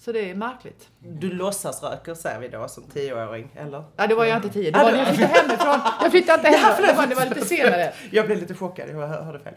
Så 0.04 0.12
det 0.12 0.30
är 0.30 0.34
märkligt. 0.34 0.88
Du 0.98 1.30
låtsas 1.32 1.82
röker 1.82 2.14
säger 2.14 2.40
vi 2.40 2.48
då 2.48 2.68
som 2.68 2.84
tioåring, 2.84 3.50
eller? 3.56 3.84
Ja, 3.96 4.06
det 4.06 4.14
var 4.14 4.24
jag 4.24 4.36
inte 4.38 4.48
tio, 4.48 4.70
det 4.70 4.78
var 4.78 4.92
när 4.92 4.98
jag 4.98 5.08
flyttade 5.16 5.34
hemifrån. 5.40 5.80
Jag 6.02 6.10
flyttade 6.10 6.48
inte 6.48 6.58
hemifrån, 6.60 6.86
det 6.86 6.94
var, 6.94 7.06
det 7.06 7.14
var 7.14 7.24
lite 7.34 7.44
senare. 7.46 7.92
Jag 8.10 8.26
blev 8.26 8.38
lite 8.40 8.54
chockad, 8.54 8.88
jag 8.90 9.08
hör- 9.08 9.22
hörde 9.22 9.38
fel. 9.38 9.54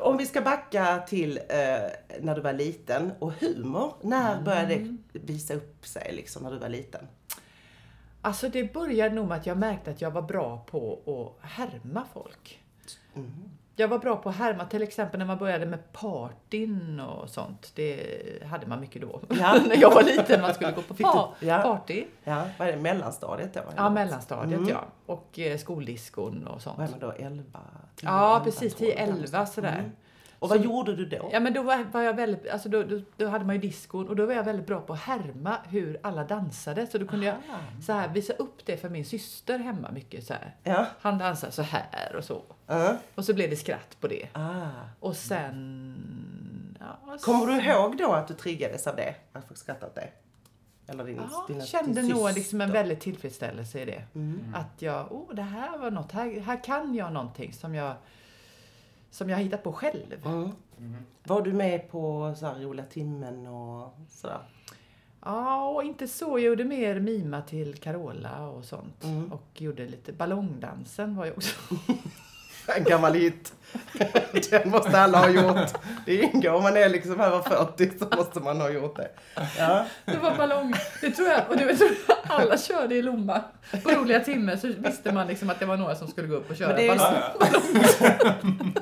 Om 0.00 0.16
vi 0.16 0.26
ska 0.26 0.40
backa 0.40 1.02
till 1.08 1.36
eh, 1.38 1.44
när 2.20 2.34
du 2.34 2.40
var 2.40 2.52
liten 2.52 3.12
och 3.18 3.32
humor. 3.32 3.94
När 4.02 4.42
började 4.42 4.74
det 4.74 4.96
visa 5.12 5.54
upp 5.54 5.86
sig 5.86 6.12
liksom 6.12 6.42
när 6.42 6.50
du 6.50 6.58
var 6.58 6.68
liten? 6.68 7.06
Alltså 8.22 8.48
det 8.48 8.72
började 8.72 9.14
nog 9.14 9.28
med 9.28 9.38
att 9.38 9.46
jag 9.46 9.58
märkte 9.58 9.90
att 9.90 10.00
jag 10.00 10.10
var 10.10 10.22
bra 10.22 10.66
på 10.70 10.98
att 11.42 11.50
härma 11.50 12.04
folk. 12.14 12.60
Jag 13.76 13.88
var 13.88 13.98
bra 13.98 14.16
på 14.16 14.28
att 14.28 14.36
härma, 14.36 14.64
till 14.64 14.82
exempel 14.82 15.18
när 15.18 15.26
man 15.26 15.38
började 15.38 15.66
med 15.66 15.92
partyn 15.92 17.00
och 17.00 17.28
sånt. 17.30 17.72
Det 17.74 17.98
hade 18.46 18.66
man 18.66 18.80
mycket 18.80 19.02
då. 19.02 19.20
Ja. 19.28 19.58
när 19.66 19.76
jag 19.76 19.90
var 19.94 20.02
liten, 20.02 20.40
man 20.40 20.54
skulle 20.54 20.72
gå 20.72 20.82
på 20.82 20.94
pa- 21.02 21.34
ja. 21.40 21.58
party. 21.62 22.04
Ja, 22.24 22.44
vad 22.58 22.68
är 22.68 22.72
det? 22.72 22.78
Mellanstadiet 22.78 23.54
då? 23.54 23.60
Ja, 23.76 23.90
mellanstadiet 23.90 24.58
Mm. 24.58 24.68
ja. 24.70 24.84
Och 25.06 25.38
eh, 25.38 25.58
skoldiskon 25.58 26.46
och 26.46 26.62
sånt. 26.62 26.78
Vad 26.78 26.86
är 26.86 26.90
man 26.90 27.00
då? 27.00 27.12
11? 27.12 27.42
10, 27.96 28.08
Ja, 28.10 28.32
11, 28.36 28.44
precis. 28.44 28.74
12, 28.74 28.90
10-11 28.90 29.46
sådär. 29.46 29.78
Mm. 29.78 29.90
Och 30.42 30.48
vad 30.48 30.64
gjorde 30.64 30.96
du 30.96 31.04
då? 31.06 31.30
Ja 31.32 31.40
men 31.40 31.52
då 31.52 31.62
var, 31.62 31.84
var 31.92 32.02
jag 32.02 32.14
väldigt, 32.14 32.48
alltså 32.48 32.68
då, 32.68 32.82
då, 32.82 33.00
då 33.16 33.26
hade 33.26 33.44
man 33.44 33.54
ju 33.54 33.60
diskon 33.60 34.08
och 34.08 34.16
då 34.16 34.26
var 34.26 34.34
jag 34.34 34.44
väldigt 34.44 34.66
bra 34.66 34.80
på 34.80 34.92
att 34.92 35.00
härma 35.00 35.56
hur 35.68 36.00
alla 36.02 36.24
dansade. 36.24 36.86
Så 36.86 36.98
då 36.98 37.06
kunde 37.06 37.26
jag 37.26 37.36
så 37.82 37.92
här, 37.92 38.08
visa 38.08 38.32
upp 38.32 38.66
det 38.66 38.76
för 38.76 38.88
min 38.88 39.04
syster 39.04 39.58
hemma 39.58 39.90
mycket 39.90 40.26
så 40.26 40.32
här. 40.32 40.56
Ja. 40.62 40.86
Han 41.00 41.18
dansar 41.18 41.50
så 41.50 41.62
här 41.62 42.16
och 42.16 42.24
så. 42.24 42.42
Ja. 42.66 42.96
Och 43.14 43.24
så 43.24 43.34
blev 43.34 43.50
det 43.50 43.56
skratt 43.56 43.96
på 44.00 44.08
det. 44.08 44.28
Ah. 44.32 44.68
Och 45.00 45.16
sen... 45.16 45.96
Ja, 46.80 47.18
Kommer 47.18 47.46
du 47.46 47.62
ihåg 47.62 47.98
då 47.98 48.12
att 48.12 48.28
du 48.28 48.34
triggades 48.34 48.86
av 48.86 48.96
det? 48.96 49.14
Att 49.32 49.44
folk 49.46 49.58
skrattade 49.58 49.86
åt 49.86 49.94
det? 49.94 50.08
Eller 50.86 51.04
din, 51.04 51.16
Ja, 51.30 51.44
dina, 51.48 51.58
jag 51.58 51.68
kände 51.68 52.00
din 52.00 52.10
nog 52.10 52.32
liksom 52.32 52.60
en 52.60 52.72
väldig 52.72 53.00
tillfredsställelse 53.00 53.82
i 53.82 53.84
det. 53.84 54.02
Mm. 54.14 54.54
Att 54.54 54.82
jag, 54.82 55.12
oh 55.12 55.34
det 55.34 55.42
här 55.42 55.78
var 55.78 55.90
något, 55.90 56.12
här, 56.12 56.40
här 56.40 56.64
kan 56.64 56.94
jag 56.94 57.12
någonting 57.12 57.52
som 57.52 57.74
jag, 57.74 57.94
som 59.12 59.30
jag 59.30 59.36
har 59.36 59.42
hittat 59.42 59.62
på 59.62 59.72
själv. 59.72 60.26
Mm. 60.26 60.96
Var 61.24 61.42
du 61.42 61.52
med 61.52 61.90
på 61.90 62.34
så 62.38 62.46
här, 62.46 62.60
roliga 62.60 62.86
timmen 62.86 63.46
och 63.46 63.94
sådär? 64.08 64.38
Ja, 65.24 65.68
och 65.68 65.82
inte 65.82 66.08
så. 66.08 66.38
Jag 66.38 66.40
gjorde 66.40 66.64
mer 66.64 67.00
mima 67.00 67.42
till 67.42 67.74
Carola 67.74 68.48
och 68.48 68.64
sånt. 68.64 69.04
Och 69.30 69.62
gjorde 69.62 69.86
lite 69.86 70.12
ballongdansen 70.12 71.16
var 71.16 71.24
ju 71.24 71.32
också. 71.32 71.56
En 72.76 72.84
gammal 72.84 73.14
hit. 73.14 73.54
Den 74.50 74.70
måste 74.70 74.98
alla 75.00 75.18
ha 75.18 75.28
gjort. 75.28 75.72
Det 76.06 76.16
ingår 76.16 76.50
om 76.52 76.62
man 76.62 76.76
är 76.76 76.88
liksom 76.88 77.20
över 77.20 77.42
40 77.42 77.90
så 77.98 78.16
måste 78.16 78.40
man 78.40 78.60
ha 78.60 78.70
gjort 78.70 78.96
det. 78.96 79.08
Ja. 79.58 79.84
Det 80.04 80.16
var 80.16 80.36
ballong. 80.36 80.74
Det 81.00 81.10
tror 81.10 81.28
jag. 81.28 81.40
Och 81.48 81.56
det 81.56 81.76
tror 81.76 81.90
jag 82.08 82.16
alla 82.28 82.58
körde 82.58 82.94
i 82.94 83.02
Lomma. 83.02 83.40
På 83.82 83.90
roliga 83.90 84.20
timmar 84.20 84.56
så 84.56 84.72
visste 84.78 85.12
man 85.12 85.26
liksom 85.26 85.50
att 85.50 85.58
det 85.60 85.66
var 85.66 85.76
några 85.76 85.94
som 85.94 86.08
skulle 86.08 86.28
gå 86.28 86.34
upp 86.34 86.50
och 86.50 86.56
köra 86.56 86.74
ballong. 86.74 86.98
så- 87.98 88.12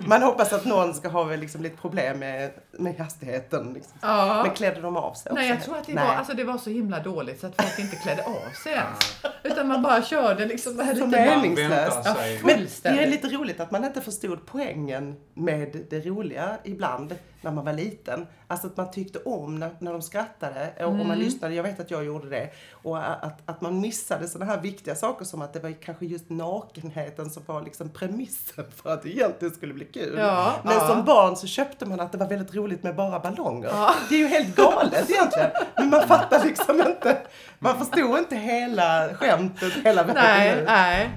Man 0.08 0.22
hoppas 0.22 0.52
att 0.52 0.64
någon 0.64 0.94
ska 0.94 1.08
ha 1.08 1.24
liksom 1.36 1.62
lite 1.62 1.76
problem 1.76 2.18
med, 2.18 2.50
med 2.72 2.98
hastigheten. 2.98 3.72
Liksom. 3.72 3.92
Ja. 4.02 4.42
Men 4.42 4.54
klädde 4.54 4.80
de 4.80 4.96
av 4.96 5.14
sig 5.14 5.32
Nej, 5.34 5.48
jag 5.48 5.62
tror 5.64 5.76
att 5.76 5.86
det 5.86 5.94
Nej. 5.94 6.04
var, 6.06 6.14
alltså 6.14 6.34
det 6.34 6.44
var 6.44 6.58
så 6.58 6.70
himla 6.70 6.98
dåligt 7.00 7.40
så 7.40 7.46
att 7.46 7.62
folk 7.62 7.78
inte 7.78 7.96
klädde 7.96 8.22
av 8.24 8.52
sig 8.64 8.72
ens. 8.72 8.98
Utan 9.42 9.68
man 9.68 9.82
bara 9.82 10.02
körde 10.02 10.46
liksom 10.46 10.76
det 10.76 10.84
här 10.84 10.94
lite... 10.94 11.06
Meningslöst. 11.06 11.98
Ja, 12.04 12.14
Men 12.44 12.66
det 12.82 13.02
är 13.02 13.06
lite 13.06 13.28
roligt 13.28 13.60
att 13.60 13.70
man 13.70 13.84
inte 13.84 14.00
förstod 14.00 14.46
poängen 14.80 15.16
med 15.34 15.86
det 15.90 16.00
roliga 16.06 16.56
ibland 16.64 17.14
när 17.42 17.50
man 17.50 17.64
var 17.64 17.72
liten. 17.72 18.26
Alltså 18.46 18.66
att 18.66 18.76
man 18.76 18.90
tyckte 18.90 19.18
om 19.18 19.54
när, 19.58 19.70
när 19.78 19.92
de 19.92 20.02
skrattade 20.02 20.72
och, 20.78 20.84
och 20.84 20.92
man 20.92 21.06
Mm. 21.06 21.18
lyssnade, 21.18 21.54
jag 21.54 21.62
vet 21.62 21.80
att 21.80 21.90
jag 21.90 22.04
gjorde 22.04 22.28
det. 22.28 22.50
Och 22.72 22.98
att, 23.24 23.38
att 23.46 23.60
man 23.60 23.80
missade 23.80 24.28
sådana 24.28 24.52
här 24.52 24.60
viktiga 24.60 24.94
saker 24.94 25.24
som 25.24 25.42
att 25.42 25.52
det 25.52 25.60
var 25.60 25.72
kanske 25.82 26.06
just 26.06 26.30
nakenheten 26.30 27.30
som 27.30 27.42
var 27.46 27.62
liksom 27.62 27.88
premissen 27.88 28.64
för 28.76 28.90
att 28.92 29.02
det 29.02 29.08
egentligen 29.08 29.54
skulle 29.54 29.74
bli 29.74 29.84
kul. 29.84 30.14
Ja, 30.18 30.52
Men 30.64 30.72
ja. 30.74 30.88
som 30.88 31.04
barn 31.04 31.36
så 31.36 31.46
köpte 31.46 31.86
man 31.86 32.00
att 32.00 32.12
det 32.12 32.18
var 32.18 32.28
väldigt 32.28 32.54
roligt 32.54 32.82
med 32.82 32.96
bara 32.96 33.18
ballonger. 33.20 33.70
Det 34.08 34.14
är 34.14 34.18
ju 34.18 34.26
helt 34.26 34.56
galet 34.56 35.10
egentligen. 35.10 35.50
Men 35.76 35.90
man 35.90 36.08
fattar 36.08 36.44
liksom 36.44 36.80
inte, 36.80 37.18
man 37.58 37.78
förstod 37.78 38.18
inte 38.18 38.36
hela 38.36 39.08
skämtet 39.14 39.72
hela 39.84 40.02
vägen 40.02 40.22
Nej, 40.24 40.64
nej. 40.66 41.10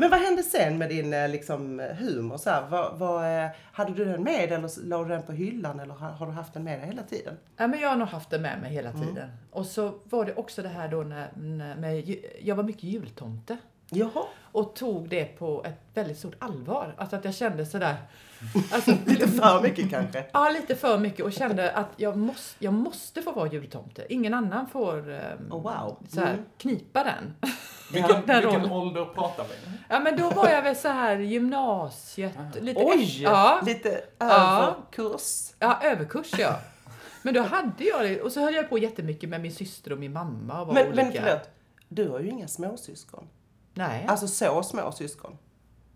Men 0.00 0.10
vad 0.10 0.20
hände 0.20 0.42
sen 0.42 0.78
med 0.78 0.88
din 0.88 1.12
eh, 1.12 1.28
liksom, 1.28 1.78
humor? 1.98 2.36
Så 2.36 2.50
här, 2.50 2.68
vad, 2.68 2.98
vad, 2.98 3.44
eh, 3.44 3.50
hade 3.72 3.94
du 3.94 4.04
den 4.04 4.22
med 4.22 4.52
eller 4.52 4.86
la 4.88 5.02
du 5.02 5.08
den 5.08 5.22
på 5.22 5.32
hyllan 5.32 5.80
eller 5.80 5.94
har, 5.94 6.10
har 6.10 6.26
du 6.26 6.32
haft 6.32 6.54
den 6.54 6.64
med 6.64 6.78
dig 6.78 6.86
hela 6.86 7.02
tiden? 7.02 7.36
Ja, 7.56 7.66
men 7.66 7.80
jag 7.80 7.88
har 7.88 7.96
nog 7.96 8.08
haft 8.08 8.30
det 8.30 8.38
med 8.38 8.60
mig 8.60 8.72
hela 8.72 8.92
tiden. 8.92 9.30
Och 9.50 9.66
så 9.66 9.94
var 10.04 10.24
det 10.24 10.34
också 10.34 10.62
det 10.62 10.68
här 10.68 10.88
då 10.88 11.02
när, 11.02 11.28
när 11.36 11.76
med, 11.76 12.16
jag 12.42 12.56
var 12.56 12.64
mycket 12.64 12.82
jultomte. 12.82 13.56
Jaha. 13.90 14.24
Och 14.52 14.74
tog 14.74 15.08
det 15.08 15.24
på 15.24 15.64
ett 15.64 15.80
väldigt 15.94 16.18
stort 16.18 16.34
allvar. 16.38 16.94
Alltså 16.98 17.16
att 17.16 17.24
jag 17.24 17.34
kände 17.34 17.66
sådär... 17.66 17.96
Alltså, 18.72 18.90
Lite 19.06 19.28
för 19.28 19.62
mycket 19.62 19.90
kanske? 19.90 20.24
Ja, 20.32 20.48
lite 20.50 20.74
för 20.76 20.98
mycket 20.98 21.24
och 21.24 21.32
kände 21.32 21.72
att 21.72 21.88
jag 21.96 22.16
måste, 22.16 22.64
jag 22.64 22.74
måste 22.74 23.22
få 23.22 23.32
vara 23.32 23.48
jultomte. 23.48 24.06
Ingen 24.08 24.34
annan 24.34 24.66
får 24.68 25.10
ehm, 25.12 25.52
Oh, 25.52 25.62
wow. 25.62 25.96
så 26.08 26.20
här, 26.20 26.32
Mm. 26.32 26.44
knipa 26.58 27.04
den. 27.04 27.34
Vilken, 27.92 28.26
Den 28.26 28.40
vilken 28.40 28.60
rollen. 28.60 28.70
ålder 28.72 29.04
pratar 29.04 29.44
vi? 29.44 29.70
Ja, 29.88 30.00
men 30.00 30.16
då 30.16 30.30
var 30.30 30.48
jag 30.48 30.62
väl 30.62 30.76
så 30.76 30.88
här 30.88 31.16
gymnasiet. 31.18 32.34
Lite 32.60 32.80
Oj! 32.84 33.22
Ja, 33.22 33.60
Lite 33.66 34.00
Ja. 34.18 34.62
överkurs. 34.62 35.52
ja, 35.58 35.78
överkurs 35.82 36.30
ja. 36.38 36.58
Men 37.22 37.34
då 37.34 37.40
hade 37.42 37.84
jag 37.84 38.02
det. 38.02 38.20
Och 38.22 38.32
så 38.32 38.40
höll 38.40 38.54
jag 38.54 38.68
på 38.70 38.78
jättemycket 38.78 39.28
med 39.28 39.40
min 39.40 39.54
syster 39.54 39.92
och 39.92 39.98
min 39.98 40.12
mamma 40.12 40.60
och 40.60 40.66
var 40.66 40.74
Men, 40.74 40.86
olika. 40.86 41.02
men 41.02 41.12
förlåt, 41.12 41.48
du 41.88 42.08
har 42.08 42.20
ju 42.20 42.28
inga 42.28 42.48
småsyskon. 42.48 43.26
Nej, 43.74 44.06
Alltså 44.08 44.28
så 44.28 44.62
små 44.62 44.92
syskon. 44.92 45.38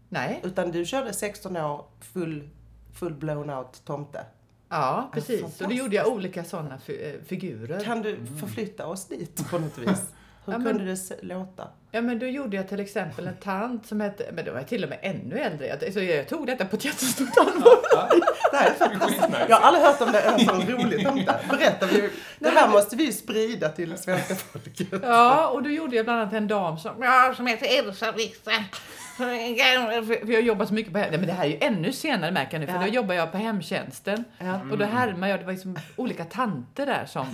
nej. 0.09 0.41
Utan 0.45 0.71
du 0.71 0.85
körde 0.85 1.13
16 1.13 1.57
år 1.57 1.85
full, 2.01 2.49
full 2.93 3.15
blown 3.15 3.51
out 3.51 3.83
tomte. 3.85 4.27
Ja, 4.69 5.11
precis. 5.13 5.61
Och 5.61 5.69
då 5.69 5.75
gjorde 5.75 5.97
jag 5.97 6.09
olika 6.09 6.45
sådana 6.45 6.79
fi- 6.79 7.15
eh, 7.15 7.21
figurer. 7.27 7.85
Kan 7.85 8.03
du 8.03 8.27
förflytta 8.41 8.87
oss 8.87 9.09
dit 9.09 9.51
på 9.51 9.59
något 9.59 9.79
vis? 9.79 10.03
Hur 10.45 10.53
Ja, 10.53 10.59
men- 10.59 10.77
kunde 10.79 10.93
det 10.95 11.23
låta? 11.23 11.69
Ja, 11.91 12.01
men 12.01 12.19
då 12.19 12.27
gjorde 12.27 12.57
jag 12.57 12.69
till 12.69 12.81
exempel 12.81 13.27
en 13.27 13.37
tant 13.37 13.87
som 13.87 14.01
hette, 14.01 14.25
men 14.33 14.45
då 14.45 14.51
var 14.53 14.59
jag 14.59 14.69
till 14.69 14.85
och 14.85 14.91
med 14.91 14.99
ännu 15.03 15.39
äldre. 15.39 15.67
Jag, 15.67 15.93
så 15.93 16.01
jag 16.01 16.29
tog 16.29 16.47
detta 16.47 16.65
på 16.65 16.77
ett 16.77 16.85
jättestort 16.85 17.39
allvar. 17.39 17.77
Det 18.51 18.57
här 18.57 18.71
är 18.71 18.75
fantastiskt. 18.75 19.21
Skitnice. 19.23 19.47
Jag 19.49 19.57
har 19.57 19.63
aldrig 19.69 19.85
hört 19.85 20.01
om 20.01 20.13
det 20.13 20.21
en 20.21 20.41
sån 20.41 20.63
rolig 20.67 21.07
tomte. 21.07 21.41
Berätta, 21.51 21.87
vi, 21.87 22.11
det 22.39 22.49
här 22.49 22.69
måste 22.69 22.97
vi 22.97 23.05
ju 23.05 23.13
sprida 23.13 23.69
till 23.69 23.99
svenska 23.99 24.35
folket. 24.35 24.89
Ja, 25.03 25.49
och 25.49 25.63
då 25.63 25.71
gjorde 25.71 25.97
jag 25.97 26.05
bland 26.07 26.21
annat 26.21 26.33
en 26.35 26.49
dam 26.49 26.79
som, 26.79 27.03
ja, 27.03 27.33
som 27.37 27.47
heter 27.47 27.79
Elsa 27.79 28.13
Vista. 28.13 28.51
För 29.17 30.31
jag 30.33 30.43
jobbar 30.43 30.67
så 30.67 30.75
mycket 30.75 30.93
på 30.93 30.99
hem- 30.99 31.11
Nej, 31.11 31.19
men 31.19 31.27
det 31.29 31.33
här 31.35 31.45
är 31.45 31.49
ju 31.49 31.59
ännu 31.61 31.93
senare 31.93 32.31
märker 32.33 32.53
jag 32.53 32.61
nu, 32.61 32.67
för 32.67 32.75
Ja. 32.75 32.81
då 32.81 32.87
jobbar 32.87 33.15
jag 33.15 33.33
på 33.33 33.39
hemtjänsten. 33.39 34.25
Ja. 34.39 34.61
Och 34.71 34.79
då 34.79 34.85
härmar 34.85 35.29
jag, 35.29 35.41
det 35.41 35.45
var 35.45 35.53
liksom 35.53 35.77
olika 35.97 36.25
tanter 36.25 36.87
där 36.87 37.07
som... 37.07 37.27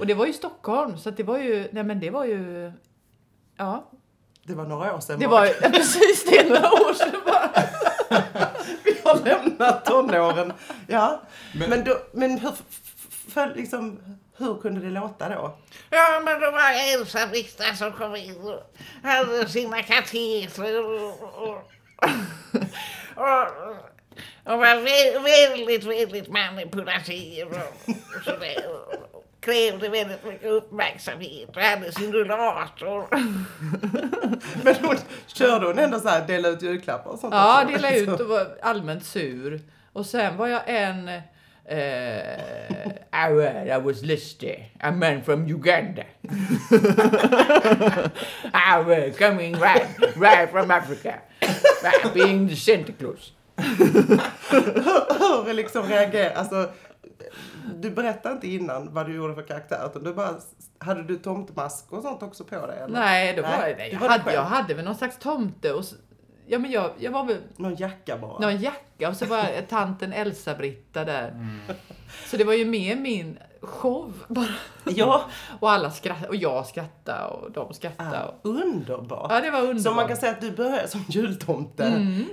Och 0.00 0.06
det 0.06 0.14
var 0.14 0.26
ju 0.26 0.32
Stockholm, 0.32 0.98
så 0.98 1.08
att 1.08 1.16
det 1.16 1.22
var 1.22 1.38
ju, 1.38 1.68
nej 1.72 1.84
men 1.84 2.00
det 2.00 2.10
var 2.10 2.24
ju... 2.24 2.72
Ja, 3.56 3.90
Det 4.42 4.54
var 4.54 4.64
några 4.66 4.94
år 4.94 5.00
sedan 5.00 5.18
det 5.20 5.26
var 5.26 5.44
ja, 5.46 5.52
precis 5.72 6.24
det, 6.30 6.38
är 6.38 6.48
några 6.48 6.72
år 6.72 6.94
sedan 6.94 7.20
bara. 7.26 7.50
Vi 8.84 8.96
har 9.04 9.24
lämnat 9.24 9.84
tonåren. 9.84 10.52
Ja. 10.86 11.22
Men, 11.54 11.70
Men- 11.70 11.84
då, 11.84 11.96
men 12.12 12.38
hur, 12.38 12.52
för, 13.30 13.52
liksom, 13.56 14.00
hur 14.38 14.56
kunde 14.60 14.80
det 14.80 14.90
låta 14.90 15.28
då? 15.28 15.56
Ja, 15.90 16.22
men 16.24 16.40
då 16.40 16.50
var 16.50 16.72
det 16.72 16.92
Elsa 16.92 17.26
Vista 17.26 17.74
som 17.74 17.92
kom 17.92 18.16
in 18.16 18.36
och 18.40 18.76
hade 19.02 19.48
sina 19.48 19.82
katetrar 19.82 20.84
och, 20.84 21.22
och, 21.22 21.72
och, 23.16 23.46
och 24.44 24.58
var 24.58 24.66
vä- 24.76 25.22
väldigt, 25.22 25.84
väldigt 25.84 26.28
manipulativ 26.28 27.46
och, 27.46 27.90
och 28.18 28.24
sådär. 28.24 28.64
Och 29.12 29.22
krävde 29.40 29.88
väldigt 29.88 30.24
mycket 30.24 30.50
uppmärksamhet 30.50 31.48
och 31.56 31.62
hade 31.62 31.92
sin 31.92 32.12
rullator. 32.12 33.06
Men 34.64 34.74
hon, 34.82 34.96
körde 35.26 35.66
hon 35.66 35.78
ändå 35.78 36.00
så 36.00 36.08
här, 36.08 36.26
dela 36.26 36.48
ut 36.48 36.62
julklappar 36.62 37.10
och 37.10 37.18
sånt? 37.18 37.34
Ja, 37.34 37.64
dela 37.68 37.94
ut 37.94 38.20
och 38.20 38.28
var 38.28 38.58
allmänt 38.62 39.04
sur. 39.04 39.60
Och 39.92 40.06
sen 40.06 40.36
var 40.36 40.46
jag 40.46 40.62
en... 40.66 41.10
Eh, 41.68 43.28
I, 43.28 43.32
wa- 43.32 43.64
I 43.76 43.78
was 43.78 44.02
listed. 44.02 44.64
A 44.80 44.90
man 44.90 45.22
from 45.22 45.46
Uganda. 45.46 46.04
I 48.54 48.78
was 48.86 49.16
coming 49.18 49.52
right, 49.54 49.86
right 50.16 50.50
from 50.50 50.70
Africa. 50.70 51.20
Right, 51.82 52.14
being 52.14 52.48
the 52.48 52.56
Santa 52.56 52.92
Claus. 52.92 53.32
Hur 55.46 55.52
liksom 55.54 55.82
reagerar, 55.88 56.34
alltså 56.34 56.70
du 57.74 57.90
berättade 57.90 58.34
inte 58.34 58.48
innan 58.48 58.94
vad 58.94 59.06
du 59.06 59.14
gjorde 59.14 59.34
för 59.34 59.42
karaktär 59.42 59.86
utan 59.90 60.04
du 60.04 60.14
bara, 60.14 60.34
hade 60.78 61.02
du 61.02 61.18
tomtemask 61.18 61.92
och 61.92 62.02
sånt 62.02 62.22
också 62.22 62.44
på 62.44 62.66
dig? 62.66 62.78
Eller? 62.78 62.94
Nej, 63.00 63.34
då 63.36 63.42
var, 63.42 63.48
Nej, 63.48 63.88
jag, 63.92 64.00
var 64.00 64.08
dig 64.08 64.18
hade, 64.18 64.32
jag 64.32 64.42
hade 64.42 64.74
väl 64.74 64.84
någon 64.84 64.94
slags 64.94 65.18
tomte 65.18 65.72
och 65.72 65.84
Ja 66.48 66.58
men 66.58 66.70
jag, 66.70 66.90
jag 66.98 67.10
var 67.10 67.24
väl 67.24 67.36
Någon 67.56 67.74
jacka 67.74 68.18
bara? 68.18 68.38
någon 68.38 68.56
jacka 68.60 69.08
och 69.08 69.16
så 69.16 69.26
var 69.26 69.38
jag 69.38 69.68
tanten 69.68 70.12
Elsa-Britta 70.12 71.04
där. 71.04 71.40
Så 72.26 72.36
det 72.36 72.44
var 72.44 72.52
ju 72.52 72.64
mer 72.64 72.96
min 72.96 73.38
show 73.60 74.12
bara. 74.28 74.54
Ja, 74.84 75.24
Och 75.60 75.70
alla 75.70 75.90
skrattade 75.90 76.28
och 76.28 76.36
jag 76.36 76.66
skrattade 76.66 77.24
och 77.26 77.50
de 77.52 77.74
skrattade. 77.74 78.22
ah, 78.22 78.26
Och, 78.42 78.50
underbart. 78.50 79.32
ja 79.32 79.40
det 79.40 79.50
var 79.50 79.60
underbart. 79.60 79.82
Så 79.82 79.90
man 79.94 80.08
kan 80.08 80.16
säga 80.16 80.32
att 80.32 80.40
du 80.40 80.50
började 80.50 80.88
som 80.88 81.04
jultomte. 81.08 81.84
Mm. 81.84 82.24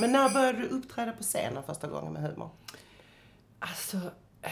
Men 0.00 0.12
när 0.12 0.28
började 0.28 0.58
du 0.58 0.66
uppträda 0.68 1.12
på 1.12 1.22
scenen 1.22 1.62
första 1.66 1.86
gången 1.88 2.12
med 2.12 2.22
humor? 2.22 2.50
Alltså, 3.58 3.96
eh, 4.42 4.50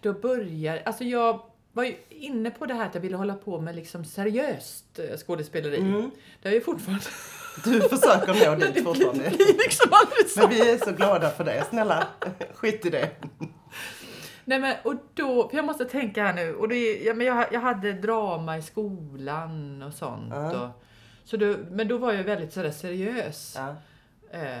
då 0.00 0.12
började... 0.12 0.82
Alltså 0.86 1.04
jag 1.04 1.40
var 1.74 1.84
ju 1.84 1.96
inne 2.08 2.50
på 2.50 2.66
det 2.66 2.74
här 2.74 2.86
att 2.86 2.94
jag 2.94 3.00
ville 3.02 3.16
hålla 3.16 3.34
på 3.34 3.60
med 3.60 3.76
liksom 3.76 4.04
seriöst 4.04 4.98
eh, 4.98 5.16
skådespeleri. 5.16 5.78
Mm. 5.78 6.10
Det 6.42 6.48
är 6.48 6.52
ju 6.52 6.60
fortfarande... 6.60 7.04
Du 7.64 7.80
försöker 7.80 8.46
nå 8.46 8.56
dit 8.56 8.84
fortfarande. 8.84 9.30
blir 9.30 9.58
liksom 9.58 9.90
aldrig 9.92 10.28
så. 10.28 10.40
Men 10.40 10.48
vi 10.50 10.70
är 10.70 10.78
så 10.78 10.92
glada 10.92 11.30
för 11.30 11.44
det. 11.44 11.64
Snälla, 11.70 12.06
skit 12.54 12.86
i 12.86 12.90
det. 12.90 13.10
Nej 14.44 14.60
men 14.60 14.76
och 14.84 14.94
då, 15.14 15.48
för 15.48 15.56
jag 15.56 15.64
måste 15.64 15.84
tänka 15.84 16.24
här 16.24 16.34
nu. 16.34 16.54
Och 16.54 16.68
det, 16.68 17.02
ja, 17.02 17.14
men 17.14 17.26
jag, 17.26 17.46
jag 17.52 17.60
hade 17.60 17.92
drama 17.92 18.58
i 18.58 18.62
skolan 18.62 19.82
och 19.82 19.94
sånt. 19.94 20.32
Ja. 20.34 20.60
Och, 20.60 20.84
så 21.24 21.36
då, 21.36 21.56
men 21.70 21.88
då 21.88 21.98
var 21.98 22.12
jag 22.12 22.24
väldigt 22.24 22.52
sådär 22.52 22.70
seriös. 22.70 23.56
Ja. 23.56 23.76
Eh, 24.38 24.60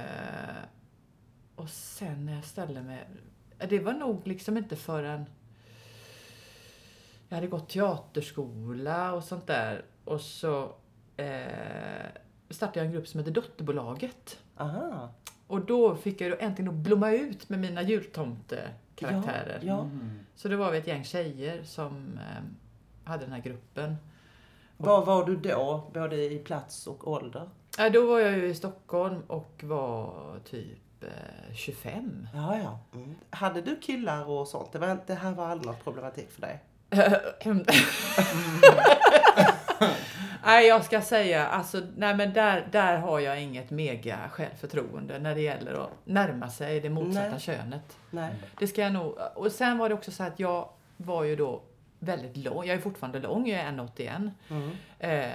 och 1.56 1.68
sen 1.68 2.26
när 2.26 2.34
jag 2.34 2.44
ställde 2.44 2.82
mig... 2.82 3.08
Det 3.68 3.78
var 3.78 3.92
nog 3.92 4.26
liksom 4.26 4.56
inte 4.56 4.76
förrän... 4.76 5.26
Jag 7.34 7.36
hade 7.36 7.46
gått 7.46 7.68
teaterskola 7.68 9.12
och 9.12 9.24
sånt 9.24 9.46
där. 9.46 9.84
Och 10.04 10.20
så 10.20 10.72
eh, 11.16 12.06
startade 12.50 12.78
jag 12.78 12.86
en 12.86 12.92
grupp 12.92 13.08
som 13.08 13.20
heter 13.20 13.32
Dotterbolaget. 13.32 14.40
Aha. 14.56 15.12
Och 15.46 15.60
då 15.60 15.96
fick 15.96 16.20
jag 16.20 16.30
då 16.30 16.36
äntligen 16.40 16.68
att 16.68 16.74
blomma 16.74 17.12
ut 17.12 17.48
med 17.48 17.58
mina 17.58 17.82
jultomtekaraktärer. 17.82 19.58
Ja, 19.62 19.66
ja. 19.66 19.80
Mm. 19.80 20.18
Så 20.34 20.48
det 20.48 20.56
var 20.56 20.70
vi 20.70 20.78
ett 20.78 20.86
gäng 20.86 21.04
tjejer 21.04 21.62
som 21.64 22.18
eh, 22.18 22.42
hade 23.04 23.24
den 23.24 23.32
här 23.32 23.40
gruppen. 23.40 23.96
Var 24.76 25.04
var 25.04 25.26
du 25.26 25.36
då, 25.36 25.90
både 25.94 26.32
i 26.32 26.38
plats 26.38 26.86
och 26.86 27.08
ålder? 27.08 27.48
Ja, 27.78 27.90
då 27.90 28.06
var 28.06 28.20
jag 28.20 28.38
ju 28.38 28.46
i 28.46 28.54
Stockholm 28.54 29.22
och 29.26 29.64
var 29.64 30.14
typ 30.44 31.04
eh, 31.04 31.54
25. 31.54 32.28
Ja, 32.34 32.58
ja. 32.58 32.78
Mm. 32.94 33.14
Hade 33.30 33.60
du 33.60 33.76
killar 33.80 34.30
och 34.30 34.48
sånt? 34.48 34.72
Det, 34.72 34.78
var, 34.78 34.98
det 35.06 35.14
här 35.14 35.32
var 35.32 35.46
aldrig 35.46 35.66
någon 35.66 35.80
problematik 35.84 36.30
för 36.30 36.40
dig? 36.40 36.60
nej, 40.44 40.66
jag 40.66 40.84
ska 40.84 41.00
säga, 41.00 41.46
alltså, 41.46 41.82
nej 41.96 42.14
men 42.16 42.32
där, 42.32 42.68
där 42.72 42.96
har 42.98 43.20
jag 43.20 43.42
inget 43.42 43.70
mega 43.70 44.18
självförtroende 44.32 45.18
när 45.18 45.34
det 45.34 45.40
gäller 45.40 45.74
att 45.74 45.90
närma 46.04 46.50
sig 46.50 46.80
det 46.80 46.90
motsatta 46.90 47.30
Nej. 47.30 47.40
könet. 47.40 47.96
Nej. 48.10 48.30
Det 48.58 48.66
ska 48.66 48.80
jag 48.82 48.92
nog, 48.92 49.14
och 49.34 49.52
sen 49.52 49.78
var 49.78 49.88
det 49.88 49.94
också 49.94 50.10
så 50.10 50.22
att 50.22 50.40
jag 50.40 50.68
var 50.96 51.24
ju 51.24 51.36
då 51.36 51.62
väldigt 51.98 52.36
lång, 52.36 52.66
jag 52.66 52.76
är 52.76 52.80
fortfarande 52.80 53.18
lång, 53.18 53.48
jag 53.48 53.60
är 53.60 53.72
1,81. 53.72 54.30
Mm. 54.50 54.70
Eh, 54.98 55.28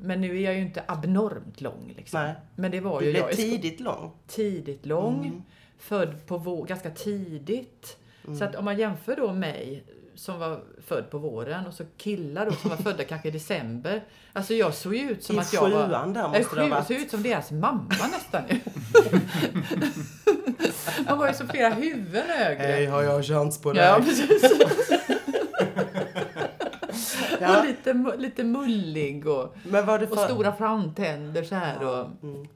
men 0.00 0.20
nu 0.20 0.36
är 0.36 0.40
jag 0.44 0.54
ju 0.54 0.60
inte 0.60 0.82
abnormt 0.86 1.60
lång 1.60 1.92
liksom. 1.96 2.22
Nej. 2.22 2.34
Men 2.56 2.70
det 2.70 2.80
var 2.80 3.00
Du 3.00 3.06
ju 3.06 3.12
blev 3.12 3.24
jag. 3.24 3.32
tidigt 3.32 3.80
lång. 3.80 4.10
tidigt 4.26 4.86
lång, 4.86 5.18
Mm. 5.26 5.42
född 5.78 6.26
på 6.26 6.38
vår, 6.38 6.66
ganska 6.66 6.90
tidigt. 6.90 7.96
Så 8.38 8.44
att 8.44 8.54
om 8.56 8.64
man 8.64 8.78
jämför 8.78 9.16
då 9.16 9.32
mig 9.32 9.84
som 10.14 10.38
var 10.38 10.60
född 10.86 11.10
på 11.10 11.18
våren 11.18 11.66
och 11.66 11.74
så 11.74 11.84
killar 11.96 12.46
då 12.46 12.52
som 12.52 12.70
var 12.70 12.76
födda 12.76 13.04
kanske 13.04 13.28
i 13.28 13.30
december. 13.30 14.04
Alltså 14.32 14.54
jag 14.54 14.74
såg 14.74 14.94
ju 14.94 15.10
ut 15.10 15.24
som 15.24 15.36
I 15.36 15.38
att 15.38 15.52
jag 15.52 15.60
var... 15.70 15.86
sjuan 15.86 16.12
där 16.12 16.22
måste 16.28 16.38
det 16.38 16.60
ha 16.60 16.66
sju, 16.66 16.70
varit. 16.70 16.86
såg 16.86 16.96
ut 16.96 17.10
som 17.10 17.22
deras 17.22 17.50
mamma 17.50 17.94
nästan. 18.12 18.42
Man 21.08 21.18
var 21.18 21.28
ju 21.28 21.34
så 21.34 21.46
flera 21.46 21.68
huvuden 21.70 22.24
högre. 22.28 22.86
har 22.90 23.02
jag 23.02 23.24
chans 23.24 23.62
på 23.62 23.72
dig? 23.72 23.84
Ja, 23.84 24.00
precis. 24.04 24.42
Ja. 27.40 27.58
Och 27.60 27.64
lite, 27.66 27.92
lite 28.18 28.44
mullig 28.44 29.26
och, 29.26 29.56
Men 29.62 29.86
var 29.86 29.98
det 29.98 30.06
och 30.06 30.16
för... 30.18 30.28
stora 30.28 30.52
framtänder 30.52 31.42
så 31.44 31.54
här. 31.54 31.84
Och, 31.86 32.06
Mm. 32.22 32.46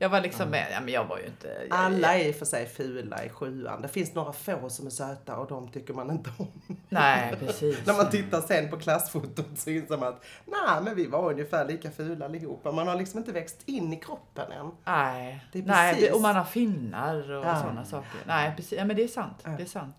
Jag 0.00 0.08
var 0.08 0.20
liksom 0.20 0.48
med, 0.48 0.66
ja 0.72 0.80
men 0.80 0.94
jag 0.94 1.04
var 1.04 1.18
ju 1.18 1.26
inte... 1.26 1.48
Jag, 1.70 1.78
Alla 1.78 2.14
är 2.18 2.24
i 2.28 2.30
och 2.30 2.34
för 2.36 2.44
sig 2.46 2.66
fula 2.66 3.24
i 3.24 3.28
sjuan. 3.28 3.82
Det 3.82 3.88
finns 3.88 4.14
några 4.14 4.32
få 4.32 4.70
som 4.70 4.86
är 4.86 4.90
söta 4.90 5.36
och 5.36 5.48
de 5.48 5.68
tycker 5.68 5.94
man 5.94 6.10
inte 6.10 6.30
om. 6.38 6.46
Nej, 6.88 7.36
precis. 7.40 7.86
När 7.86 7.94
man 7.94 8.10
tittar 8.10 8.40
sen 8.40 8.70
på 8.70 8.76
klassfotot 8.76 9.46
så 9.56 9.70
inser 9.70 9.96
man 9.96 10.08
att 10.08 10.24
nej, 10.44 10.82
men 10.84 10.94
vi 10.96 11.06
var 11.06 11.30
ungefär 11.32 11.64
lika 11.64 11.90
fula 11.90 12.24
allihopa. 12.24 12.72
Man 12.72 12.88
har 12.88 12.94
liksom 12.96 13.18
inte 13.18 13.32
växt 13.32 13.56
in 13.66 13.92
i 13.92 13.96
kroppen 13.96 14.52
än. 14.52 14.70
Nej, 14.84 15.44
Det 15.52 15.58
är 15.58 15.62
nej 15.62 15.92
precis- 15.94 16.08
det- 16.08 16.14
och 16.14 16.20
man 16.20 16.36
har 16.36 16.44
finnar 16.44 17.30
och 17.32 17.46
Ja. 17.46 17.60
sådana 17.60 17.84
saker. 17.84 18.20
Nej, 18.26 18.52
precis. 18.56 18.78
Ja, 18.78 18.84
men 18.84 18.96
det 18.96 19.04
är 19.04 19.08
sant. 19.08 19.38
Ja. 19.44 19.50
Det 19.50 19.62
är 19.62 19.66
sant. 19.66 19.96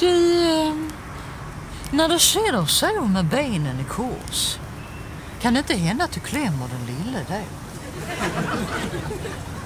Du, 0.00 0.42
eh, 0.42 0.74
när 1.92 2.08
du 2.08 2.18
sitter 2.18 2.64
så 2.64 3.04
med 3.04 3.24
benen 3.24 3.80
i 3.80 3.84
kors, 3.84 4.58
kan 5.40 5.54
det 5.54 5.58
inte 5.58 5.74
hända 5.74 6.04
att 6.04 6.12
du 6.12 6.20
klämmer 6.20 6.68
den 6.68 6.86
lille 6.86 7.18
då? 7.28 7.34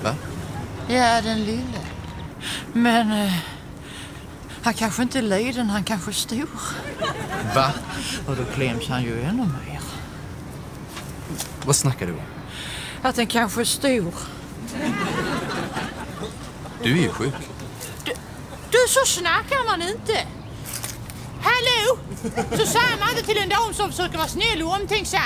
Va? 0.03 0.15
Ja, 0.89 1.21
den 1.21 1.45
lille. 1.45 1.81
Men 2.73 3.13
eh, 3.13 3.33
han 4.63 4.75
kanske 4.75 5.03
inte 5.03 5.19
är 5.19 5.23
liten, 5.23 5.71
han 5.71 5.85
kanske 5.85 6.11
är 6.11 6.13
stor. 6.13 6.49
Va? 7.55 7.73
Och 8.27 8.37
då 8.37 8.45
kläms 8.45 8.89
han 8.89 9.03
ju 9.03 9.23
ännu 9.23 9.43
mer. 9.43 9.81
Vad 11.65 11.77
snackar 11.77 12.07
du 12.07 12.13
om? 12.13 12.21
Att 13.03 13.15
den 13.17 13.27
kanske 13.27 13.61
är 13.61 13.65
stor. 13.65 14.15
Du 16.83 16.99
är 16.99 17.03
ju 17.03 17.09
sjuk. 17.09 17.35
Du, 18.71 18.79
så 18.89 19.01
snackar 19.07 19.65
man 19.67 19.83
inte! 19.83 20.27
Hallå! 21.43 21.99
Så 22.51 22.67
säger 22.67 22.99
man 22.99 23.09
inte 23.11 23.23
till 23.23 23.39
en 23.39 23.49
dam 23.49 23.75
som 23.75 23.91
försöker 23.91 24.19
vara 24.19 24.29
snäll 24.29 24.63
och 24.63 24.73
omtänksam. 24.73 25.21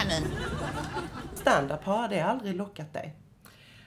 Stand-up, 1.43 1.85
har 1.85 2.09
det 2.09 2.21
aldrig 2.21 2.57
lockat 2.57 2.93
dig? 2.93 3.17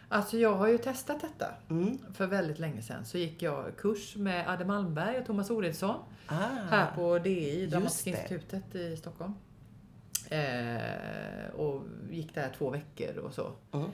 Alltså 0.10 0.38
jag 0.38 0.56
har 0.56 0.68
ju 0.68 0.78
testat 0.78 1.22
detta. 1.22 1.46
Mm. 1.70 1.98
För 2.14 2.28
väldigt 2.28 2.60
länge 2.60 2.82
sedan 2.82 3.06
så 3.06 3.18
gick 3.18 3.42
jag 3.42 3.78
kurs 3.78 4.16
med 4.16 4.50
Adde 4.50 4.66
Malmberg 4.66 5.18
och 5.20 5.26
Thomas 5.26 5.50
Oredsson 5.50 5.96
Ah. 6.28 6.34
här 6.70 6.92
på 6.96 7.20
DI, 7.20 7.66
Dramatiska 7.68 8.10
institutet 8.10 8.76
i 8.76 8.98
Stockholm. 8.98 9.34
Eh, 10.30 11.50
och 11.56 11.84
gick 12.12 12.36
där 12.36 12.50
två 12.58 12.70
veckor 12.70 13.18
och 13.18 13.34
så. 13.34 13.52
Mm. 13.72 13.90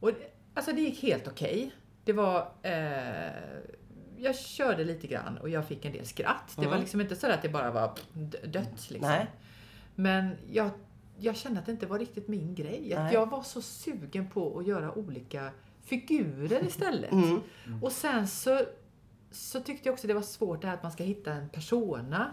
Och 0.00 0.10
alltså 0.54 0.72
det 0.72 0.80
gick 0.80 1.02
helt 1.02 1.28
okej. 1.28 1.72
Det 2.04 2.12
var... 2.12 2.48
Eh, 2.62 3.32
jag 4.20 4.36
körde 4.36 4.84
lite 4.84 5.06
grann 5.06 5.38
och 5.38 5.48
jag 5.48 5.64
fick 5.66 5.84
en 5.84 5.92
del 5.92 6.06
skratt. 6.06 6.52
Det 6.56 6.60
var 6.60 6.66
Mm. 6.72 6.80
liksom 6.80 7.00
inte 7.00 7.16
så 7.16 7.30
att 7.30 7.42
det 7.42 7.48
bara 7.48 7.70
var 7.70 7.92
dött 8.44 8.90
liksom. 8.90 9.24
Men 9.94 10.36
jag, 10.50 10.70
jag 11.20 11.36
kände 11.36 11.60
att 11.60 11.66
det 11.66 11.72
inte 11.72 11.86
var 11.86 11.98
riktigt 11.98 12.28
min 12.28 12.54
grej. 12.54 12.94
Att 12.94 13.04
Nej. 13.04 13.14
jag 13.14 13.30
var 13.30 13.42
så 13.42 13.62
sugen 13.62 14.28
på 14.30 14.58
att 14.58 14.66
göra 14.66 14.92
olika 14.98 15.50
figurer 15.82 16.64
istället. 16.66 17.12
Mm. 17.12 17.40
Och 17.82 17.92
sen 17.92 18.28
så, 18.28 18.60
så 19.30 19.60
tyckte 19.60 19.88
jag 19.88 19.92
också 19.92 20.06
det 20.06 20.14
var 20.14 20.22
svårt 20.22 20.60
det 20.60 20.66
här 20.66 20.74
att 20.74 20.82
man 20.82 20.92
ska 20.92 21.04
hitta 21.04 21.32
en 21.32 21.48
persona. 21.48 22.30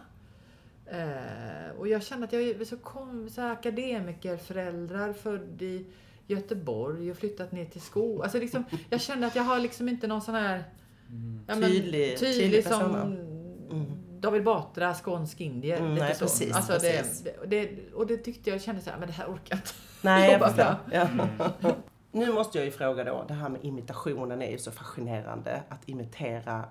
Eh, 0.85 1.77
och 1.79 1.87
jag 1.87 2.03
kände 2.03 2.25
att 2.25 2.33
jag 2.33 2.67
så, 2.67 2.77
kom, 2.77 3.29
så 3.29 3.41
här 3.41 3.51
akademikerföräldrar 3.51 5.13
född 5.13 5.61
i 5.61 5.85
Göteborg 6.27 7.11
och 7.11 7.17
flyttat 7.17 7.51
ner 7.51 7.65
till 7.65 7.81
Skå. 7.81 8.23
Alltså 8.23 8.39
liksom, 8.39 8.63
jag 8.89 9.01
kände 9.01 9.27
att 9.27 9.35
jag 9.35 9.43
har 9.43 9.59
liksom 9.59 9.89
inte 9.89 10.07
någon 10.07 10.21
sån 10.21 10.35
här 10.35 10.63
ja, 11.47 11.55
men, 11.55 11.63
Tydlig- 11.63 12.17
tydlig, 12.19 12.41
tydlig 12.43 12.63
som. 12.67 13.17
David 14.19 14.43
Batra, 14.43 14.93
skånsk 14.93 15.41
indier. 15.41 15.77
Mm, 15.77 15.93
lite 15.93 16.05
nej, 16.05 16.15
så. 16.15 16.25
precis, 16.25 16.55
alltså 16.55 16.73
precis. 16.73 17.23
Det, 17.23 17.45
det, 17.47 17.93
och 17.93 18.07
det 18.07 18.17
tyckte 18.17 18.49
jag 18.49 18.61
kände 18.61 18.81
så 18.81 18.89
här, 18.89 18.97
men 18.97 19.07
det 19.07 19.13
här 19.13 19.25
orkar 19.25 19.41
jag 19.49 19.57
inte. 19.57 19.69
Nej, 20.01 20.31
jag 20.31 20.33
jobba 20.33 20.47
förstår. 20.47 20.75
Ja. 20.91 21.07
Nu 22.11 22.33
måste 22.33 22.57
jag 22.57 22.65
ju 22.65 22.71
fråga 22.71 23.03
då, 23.03 23.25
det 23.27 23.33
här 23.33 23.49
med 23.49 23.65
imitationen 23.65 24.41
är 24.41 24.51
ju 24.51 24.57
så 24.57 24.71
fascinerande, 24.71 25.63
att 25.69 25.89
imitera 25.89 26.63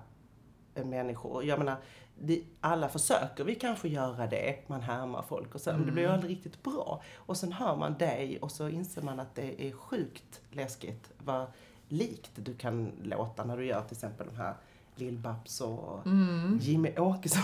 människor. 0.73 1.43
Jag 1.43 1.59
menar, 1.59 1.75
det, 2.19 2.43
alla 2.61 2.89
försöker 2.89 3.43
vi 3.43 3.55
kanske 3.55 3.87
göra 3.87 4.27
det, 4.27 4.57
man 4.67 4.81
härmar 4.81 5.21
folk 5.21 5.55
och 5.55 5.61
så, 5.61 5.71
men 5.71 5.85
det 5.85 5.91
blir 5.91 6.03
ju 6.03 6.09
aldrig 6.09 6.31
riktigt 6.31 6.63
bra. 6.63 7.01
Och 7.15 7.37
sen 7.37 7.51
hör 7.51 7.75
man 7.75 7.97
dig 7.97 8.39
och 8.41 8.51
så 8.51 8.69
inser 8.69 9.01
man 9.01 9.19
att 9.19 9.35
det 9.35 9.67
är 9.67 9.71
sjukt 9.71 10.41
läskigt 10.51 11.11
vad 11.17 11.47
likt 11.87 12.31
du 12.35 12.55
kan 12.55 12.91
låta 13.03 13.43
när 13.43 13.57
du 13.57 13.65
gör 13.65 13.81
till 13.81 13.95
exempel 13.95 14.27
de 14.27 14.37
här 14.37 14.55
Lill-Babs 14.95 15.61
och 15.61 15.99
Jimmy 16.59 16.97
Åkesson. 16.97 17.43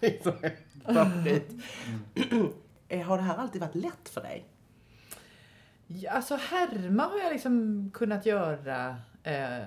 Favorit. 0.84 1.50
Eh, 2.88 3.00
Har 3.06 3.16
det 3.16 3.22
här 3.22 3.36
alltid 3.36 3.60
varit 3.60 3.74
lätt 3.74 4.08
för 4.08 4.20
dig? 4.20 4.44
Ja, 5.86 6.10
alltså 6.10 6.36
härma 6.50 7.02
har 7.02 7.18
jag 7.18 7.32
liksom 7.32 7.90
kunnat 7.94 8.26
göra. 8.26 8.96
Eh, 9.22 9.58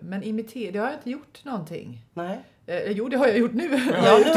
men 0.00 0.22
imitera, 0.22 0.72
det 0.72 0.78
har 0.78 0.86
jag 0.86 0.94
inte 0.96 1.10
gjort 1.10 1.44
någonting. 1.44 2.02
Nej? 2.14 2.44
Eh, 2.66 2.90
jo, 2.90 3.08
det 3.08 3.16
har 3.16 3.26
jag 3.26 3.38
gjort 3.38 3.52
nu. 3.52 3.64
Ja, 3.92 4.18
nu- 4.24 4.32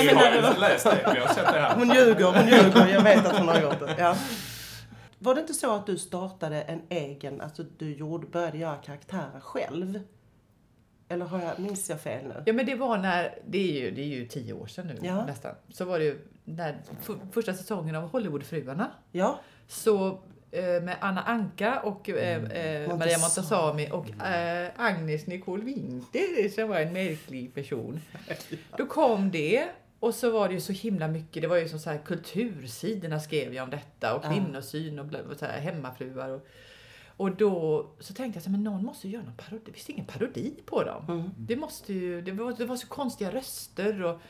Vi 0.00 0.08
har 0.14 0.36
inte 0.36 0.60
läst 0.60 0.84
det, 0.84 1.10
vi 1.14 1.20
har 1.20 1.28
sett 1.28 1.52
det 1.52 1.60
här. 1.60 1.74
Hon 1.74 1.88
ljuger, 1.88 2.24
hon 2.24 2.48
ljuger. 2.48 2.86
Jag 2.94 3.02
vet 3.02 3.26
att 3.26 3.38
hon 3.38 3.48
har 3.48 3.60
gjort 3.60 3.78
det. 3.80 3.94
Ja. 3.98 4.16
Var 5.18 5.34
det 5.34 5.40
inte 5.40 5.54
så 5.54 5.74
att 5.74 5.86
du 5.86 5.98
startade 5.98 6.62
en 6.62 6.80
egen, 6.88 7.40
alltså 7.40 7.62
du 7.78 7.94
gjorde, 7.94 8.26
började 8.26 8.58
göra 8.58 8.76
karaktärer 8.76 9.40
själv? 9.40 10.00
Eller 11.08 11.24
har 11.24 11.42
jag, 11.42 11.58
minns 11.58 11.90
jag 11.90 12.00
fel 12.00 12.24
nu? 12.24 12.42
Ja 12.46 12.52
men 12.52 12.66
det 12.66 12.74
var 12.74 12.98
när, 12.98 13.38
det 13.46 13.58
är 13.58 13.80
ju, 13.82 13.90
det 13.90 14.00
är 14.00 14.06
ju 14.06 14.26
tio 14.26 14.52
år 14.52 14.66
sedan 14.66 14.86
nu 14.86 14.98
Ja. 15.06 15.26
nästan. 15.26 15.54
Så 15.68 15.84
var 15.84 15.98
det 15.98 16.04
ju 16.04 16.18
när 16.44 16.76
första 17.32 17.54
säsongen 17.54 17.94
av 17.96 18.08
Hollywoodfruarna. 18.10 18.90
Ja, 19.12 19.40
Så 19.68 20.06
eh, 20.50 20.62
med 20.82 20.96
Anna 21.00 21.22
Anka 21.22 21.80
och 21.80 22.08
eh, 22.08 22.44
eh, 22.44 22.96
Maria 22.98 23.18
Montazami 23.18 23.88
och 23.92 24.26
eh, 24.26 24.70
Agnes 24.76 25.26
Nicole 25.26 25.64
Winter 25.64 26.48
som 26.48 26.68
var 26.68 26.80
en 26.80 26.92
märklig 26.92 27.54
person. 27.54 28.00
Då 28.76 28.86
kom 28.86 29.30
det 29.30 29.68
och 30.00 30.14
så 30.14 30.30
var 30.30 30.48
det 30.48 30.54
ju 30.54 30.60
så 30.60 30.72
himla 30.72 31.08
mycket. 31.08 31.42
Det 31.42 31.48
var 31.48 31.56
ju 31.56 31.68
som 31.68 31.78
så 31.78 31.90
här 31.90 31.98
kultursidorna 32.04 33.20
skrev 33.20 33.54
jag 33.54 33.64
om 33.64 33.70
detta 33.70 34.14
och 34.16 34.22
kvinnosyn 34.24 34.98
och, 34.98 35.06
och 35.30 35.36
så 35.36 35.44
här, 35.46 35.60
hemmafruar. 35.60 36.28
Och, 36.28 36.46
och 37.16 37.36
då 37.36 37.86
så 38.00 38.14
tänkte 38.14 38.36
jag 38.36 38.44
så 38.44 38.50
här, 38.50 38.56
men 38.56 38.64
någon 38.64 38.84
måste 38.84 39.06
ju 39.08 39.14
göra 39.14 39.24
någon 39.24 39.36
parodi. 39.36 39.62
Det 39.66 39.72
finns 39.72 39.90
ingen 39.90 40.06
parodi 40.06 40.54
på 40.66 40.84
dem. 40.84 41.04
Mm. 41.08 41.30
Det 41.38 41.56
måste 41.56 41.92
ju, 41.92 42.22
det 42.22 42.32
var, 42.32 42.52
det 42.52 42.64
var 42.66 42.76
så 42.76 42.86
konstiga 42.86 43.30
röster 43.32 44.02
och, 44.02 44.20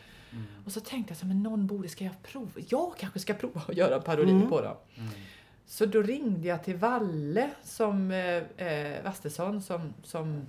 och 0.66 0.72
så 0.72 0.80
tänkte 0.80 1.10
jag 1.10 1.18
så 1.18 1.26
här, 1.26 1.34
men 1.34 1.42
någon 1.42 1.66
borde, 1.66 1.88
ska 1.88 2.04
jag 2.04 2.22
prova? 2.22 2.50
Jag 2.68 2.92
kanske 2.98 3.18
ska 3.18 3.34
prova 3.34 3.60
att 3.68 3.76
göra 3.76 3.94
en 3.96 4.02
parodi 4.02 4.30
Mm. 4.30 4.48
på 4.48 4.60
dem. 4.60 4.76
Så 5.66 5.86
då 5.86 6.02
ringde 6.02 6.48
jag 6.48 6.64
till 6.64 6.76
Valle 6.76 7.50
som 7.64 8.10
eh, 8.10 8.66
eh, 8.66 9.04
Vastesson 9.04 9.62
som, 9.62 9.94
som 10.02 10.42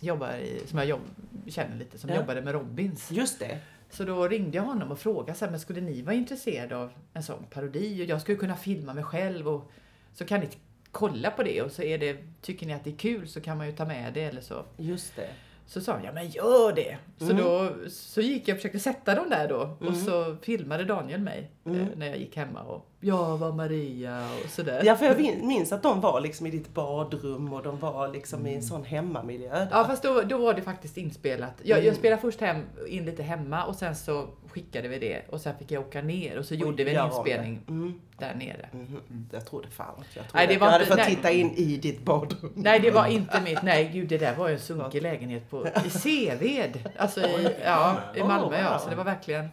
jobbar 0.00 0.32
i, 0.36 0.62
som 0.66 0.78
jag 0.78 0.88
jobb, 0.88 1.00
känner 1.46 1.76
lite, 1.76 1.98
som 1.98 2.10
Ja. 2.10 2.16
jobbade 2.16 2.42
med 2.42 2.52
Robins. 2.52 3.10
just 3.10 3.38
det. 3.40 3.58
Så 3.90 4.04
då 4.04 4.28
ringde 4.28 4.56
jag 4.56 4.64
honom 4.64 4.90
och 4.92 4.98
frågade 4.98 5.38
så 5.38 5.44
här, 5.44 5.50
men 5.50 5.60
skulle 5.60 5.80
ni 5.80 6.02
vara 6.02 6.14
intresserade 6.14 6.76
av 6.76 6.92
en 7.12 7.22
sån 7.22 7.44
parodi? 7.50 8.02
Och 8.02 8.06
jag 8.06 8.20
skulle 8.20 8.38
kunna 8.38 8.56
filma 8.56 8.94
mig 8.94 9.04
själv 9.04 9.48
och 9.48 9.70
så 10.14 10.24
kan 10.24 10.40
ni 10.40 10.48
kolla 10.96 11.30
på 11.30 11.42
det 11.42 11.62
och 11.62 11.70
så 11.72 11.82
är 11.82 11.98
det, 11.98 12.16
tycker 12.42 12.66
ni 12.66 12.74
att 12.74 12.84
det 12.84 12.90
är 12.90 12.96
kul 12.96 13.28
så 13.28 13.40
kan 13.40 13.58
man 13.58 13.66
ju 13.66 13.72
ta 13.72 13.84
med 13.84 14.12
det 14.14 14.22
eller 14.24 14.40
så. 14.40 14.64
Just 14.76 15.16
det. 15.16 15.28
Så 15.68 15.80
sa 15.80 15.92
han, 15.92 16.04
ja 16.04 16.12
men 16.12 16.28
gör 16.28 16.72
det! 16.72 16.96
Så 17.18 17.24
Mm. 17.30 17.36
då 17.36 17.72
så 17.90 18.20
gick 18.20 18.48
jag 18.48 18.54
och 18.54 18.58
försökte 18.58 18.78
sätta 18.78 19.14
dem 19.14 19.30
där 19.30 19.48
då 19.48 19.76
och 19.86 19.96
så 19.96 20.36
filmade 20.42 20.84
Daniel 20.84 21.20
mig. 21.20 21.50
eh, 21.66 21.72
när 21.96 22.06
jag 22.06 22.18
gick 22.18 22.36
hemma 22.36 22.62
och 22.62 22.86
jag 23.00 23.36
var 23.38 23.52
Maria 23.52 24.28
och 24.44 24.50
sådär. 24.50 24.82
Ja, 24.84 24.96
för 24.96 25.06
jag 25.06 25.18
minns 25.44 25.72
att 25.72 25.82
de 25.82 26.00
var 26.00 26.20
liksom 26.20 26.46
i 26.46 26.50
ditt 26.50 26.74
badrum 26.74 27.52
och 27.52 27.62
de 27.62 27.78
var 27.78 28.08
liksom 28.08 28.46
i 28.46 28.54
en 28.54 28.62
sån 28.62 28.84
hemmamiljö. 28.84 29.48
där. 29.54 29.68
Ja 29.70 29.84
fast 29.84 30.02
då, 30.02 30.20
då 30.22 30.38
var 30.38 30.54
det 30.54 30.62
faktiskt 30.62 30.96
inspelat. 30.96 31.54
Jag, 31.62 31.84
jag 31.84 31.96
spelade 31.96 32.22
först 32.22 32.40
hem, 32.40 32.62
in 32.88 33.04
lite 33.04 33.22
hemma 33.22 33.64
och 33.64 33.74
sen 33.74 33.96
så 33.96 34.26
skickade 34.56 34.88
vi 34.88 34.98
det 34.98 35.22
och 35.30 35.40
sen 35.40 35.58
fick 35.58 35.70
jag 35.70 35.80
åka 35.82 36.02
ner 36.02 36.38
och 36.38 36.44
så 36.44 36.54
gjorde 36.54 36.84
vi 36.84 36.94
en 36.94 36.96
det. 37.08 37.14
inspelning 37.16 37.60
Mm. 37.68 38.00
där 38.18 38.34
nere. 38.34 38.68
Mhm. 38.72 39.28
Jag 39.32 39.46
trodde 39.46 39.68
fan 39.70 39.86
att 39.98 40.16
jag 40.16 40.24
trodde 40.28 40.28
Nej, 40.38 40.46
det 40.46 40.54
att 40.54 40.60
var 40.60 40.66
jag 40.66 40.72
hade 40.72 40.84
inte- 40.84 40.96
fått 40.96 41.06
nej. 41.06 41.16
titta 41.16 41.30
in 41.30 41.50
i 41.56 41.76
ditt 41.76 42.00
badrum. 42.02 42.52
Nej 42.56 42.80
det 42.80 42.90
var 42.90 43.06
inte 43.06 43.40
mitt, 43.40 43.62
nej 43.62 43.90
gud 43.92 44.08
det 44.08 44.18
där 44.18 44.34
var 44.34 44.48
ju 44.48 44.54
en 44.54 44.60
sunkig 44.60 45.02
lägenhet 45.02 45.50
på, 45.50 45.68
i 45.86 45.90
Seved. 45.90 46.78
Alltså 46.96 47.20
i, 47.20 47.48
ja, 47.64 47.96
i 48.14 48.22
Malmö 48.22 48.58
ja. 48.60 48.78
Så 48.78 48.90
det 48.90 48.96
var 48.96 49.04
verkligen. 49.04 49.48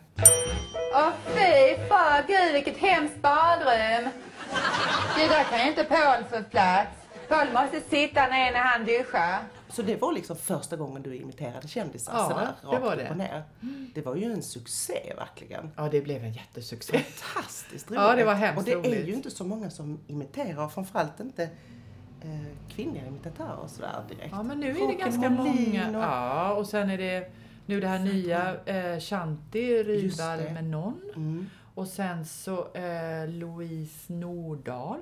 Åh 0.96 1.10
fy 1.26 1.88
fan, 1.90 2.24
gud 2.28 2.54
vilket 2.54 2.78
hemskt 2.78 3.22
badrum. 3.22 4.10
Gud, 5.18 5.30
där 5.30 5.44
kan 5.44 5.60
ju 5.60 5.68
inte 5.70 5.84
Paul 5.84 6.24
få 6.32 6.44
plats. 6.50 6.90
Paul 7.30 7.48
måste 7.54 7.80
sitta 7.90 8.28
ner 8.28 8.52
när 8.52 8.60
han 8.60 8.86
duschar. 8.86 9.40
Så 9.74 9.82
det 9.82 10.02
var 10.02 10.14
liksom 10.14 10.36
första 10.36 10.76
gången 10.76 11.02
du 11.02 11.16
imiterade 11.16 11.68
kändisar 11.68 12.14
Ja, 12.14 12.24
sådär 12.30 12.54
det 12.62 12.68
rakt 12.68 12.82
var 12.84 12.94
upp 12.94 13.00
det. 13.00 13.10
och 13.10 13.18
ner. 13.18 13.44
Det 13.96 14.02
var 14.02 14.16
ju 14.16 14.32
en 14.34 14.44
succé 14.44 15.14
verkligen. 15.18 15.72
Ja 15.76 15.90
det 15.92 16.02
blev 16.02 16.24
en 16.24 16.34
jättesuccé. 16.34 16.98
Fantastiskt 17.00 17.92
roligt. 17.92 18.02
Ja, 18.02 18.16
det 18.16 18.24
var 18.24 18.34
hemskt 18.34 18.58
Och 18.60 18.64
det 18.66 18.72
är 18.72 18.78
roligt. 18.78 19.08
ju 19.08 19.14
inte 19.14 19.32
så 19.32 19.44
många 19.44 19.70
som 19.70 20.00
imiterar, 20.08 20.68
framförallt 20.70 21.20
inte 21.20 21.44
eh, 22.22 22.30
kvinnliga 22.70 23.06
imitatörer 23.08 23.68
sådär 23.68 24.04
direkt. 24.10 24.30
Ja 24.32 24.44
men 24.44 24.60
nu 24.60 24.70
är 24.70 24.74
det 24.74 24.80
Rakel 24.82 24.98
ganska 25.00 25.30
många. 25.30 25.88
och- 25.90 26.04
Ja 26.04 26.54
och 26.54 26.68
sen 26.68 26.90
är 26.90 26.98
det 26.98 27.32
nu 27.66 27.80
det 27.80 27.88
här 27.88 28.00
nya 28.00 28.56
eh, 28.66 29.00
Shanti 29.00 29.84
Rydvall 29.84 30.38
det. 30.38 30.54
med 30.54 30.64
någon. 30.64 31.02
Mm. 31.16 31.50
Och 31.76 31.88
sen 31.88 32.26
så 32.26 32.74
eh, 32.74 33.28
Louise 33.28 34.14
Nordahl. 34.14 35.00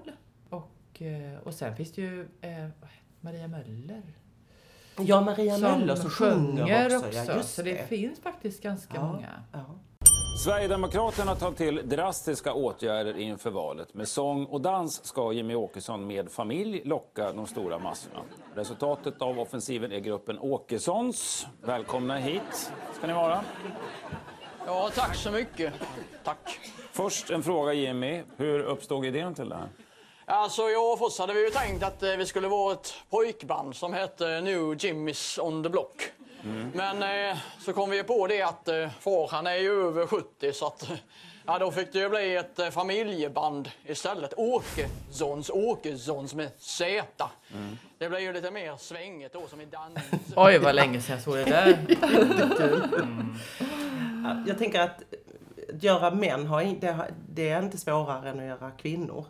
Och, 0.50 1.02
eh, 1.02 1.40
och 1.44 1.54
sen 1.54 1.76
finns 1.76 1.92
det 1.92 2.02
ju 2.02 2.28
eh, 2.42 2.68
Maria 3.22 3.48
Möller. 3.48 4.02
Ja, 5.06 5.22
Maria 5.22 5.58
Möller 5.58 5.96
som 5.96 6.10
sjunger 6.10 6.64
också. 6.64 7.18
Ja, 7.18 7.36
just 7.36 7.56
så 7.56 7.62
det, 7.62 7.90
finns 7.90 8.20
faktiskt 8.22 8.64
ganska 8.64 8.96
Ja. 8.96 9.06
många. 9.06 9.30
Ja. 9.52 9.60
Sverigedemokraterna 10.46 11.36
tar 11.36 11.52
till 11.52 11.82
drastiska 11.90 12.54
åtgärder 12.54 13.18
inför 13.18 13.50
valet. 13.52 13.94
Med 13.94 14.08
sång 14.08 14.46
och 14.46 14.62
dans 14.62 15.06
ska 15.06 15.32
Jimmy 15.34 15.56
Åkesson 15.56 16.08
med 16.08 16.32
familj 16.32 16.82
locka 16.86 17.32
de 17.34 17.48
stora 17.48 17.80
massorna. 17.80 18.20
Resultatet 18.56 19.22
av 19.22 19.40
offensiven 19.40 19.92
är 19.92 20.00
gruppen 20.00 20.40
Åkessons. 20.40 21.48
Välkomna 21.62 22.18
hit 22.18 22.72
ska 22.98 23.08
ni 23.08 23.14
vara. 23.14 23.42
Ja, 24.66 24.90
tack 24.96 25.16
så 25.16 25.32
mycket. 25.32 25.74
Tack. 26.24 26.60
Först 26.92 27.30
en 27.30 27.44
fråga 27.44 27.74
Jimmy. 27.74 28.24
Hur 28.38 28.60
uppstod 28.60 29.06
idén 29.06 29.34
till 29.36 29.50
det 29.50 29.56
här? 29.56 29.68
Alltså, 30.26 30.62
jag 30.70 30.92
och 30.94 31.00
Foss 31.00 31.20
hade 31.20 31.34
vi 31.34 31.44
ju 31.46 31.50
tänkt 31.50 31.84
att 31.84 32.04
eh, 32.04 32.10
vi 32.12 32.26
skulle 32.26 32.48
vara 32.48 32.74
ett 32.74 32.94
pojkband 33.10 33.76
som 33.76 33.94
hette 33.94 34.42
New 34.42 34.76
Jimmys 34.86 35.40
on 35.42 35.64
the 35.64 35.70
Block. 35.70 36.12
Men 36.74 37.04
eh, 37.32 37.38
så 37.60 37.74
kom 37.74 37.90
vi 37.90 38.04
på 38.04 38.28
det 38.28 38.42
att 38.42 38.68
eh, 38.68 38.90
far 39.00 39.28
han 39.32 39.48
är 39.48 39.56
ju 39.56 39.88
över 39.88 40.08
70 40.08 40.54
så 40.54 40.68
att 40.68 40.90
ja, 41.46 41.60
då 41.60 41.72
fick 41.72 41.94
det 41.94 42.00
ju 42.00 42.10
bli 42.10 42.36
ett 42.36 42.60
eh, 42.60 42.70
familjeband 42.70 43.70
istället. 43.86 44.34
Åkessons, 44.38 45.50
Åkessons 45.50 46.34
med 46.34 46.50
Z. 46.58 47.04
Det 47.98 48.10
blir 48.10 48.20
ju 48.20 48.34
lite 48.34 48.52
mer 48.52 48.78
svängigt 48.78 49.34
då 49.34 49.48
som 49.48 49.62
i 49.62 49.66
dans. 49.66 50.00
Oj 50.36 50.58
vad 50.58 50.76
länge 50.76 51.02
sedan 51.02 51.16
jag 51.16 51.24
såg 51.24 51.36
det 51.36 51.44
där. 51.44 51.78
Ja, 54.24 54.44
Jag 54.48 54.58
tänker 54.58 54.80
att 54.80 55.04
göra 55.82 56.12
män, 56.12 56.48
har, 56.48 56.62
in- 56.62 56.80
det, 56.80 56.92
har- 56.92 57.10
det 57.30 57.50
är 57.50 57.62
inte 57.64 57.78
svårare 57.78 58.30
än 58.30 58.40
att 58.40 58.46
göra 58.46 58.72
kvinnor. 58.72 59.26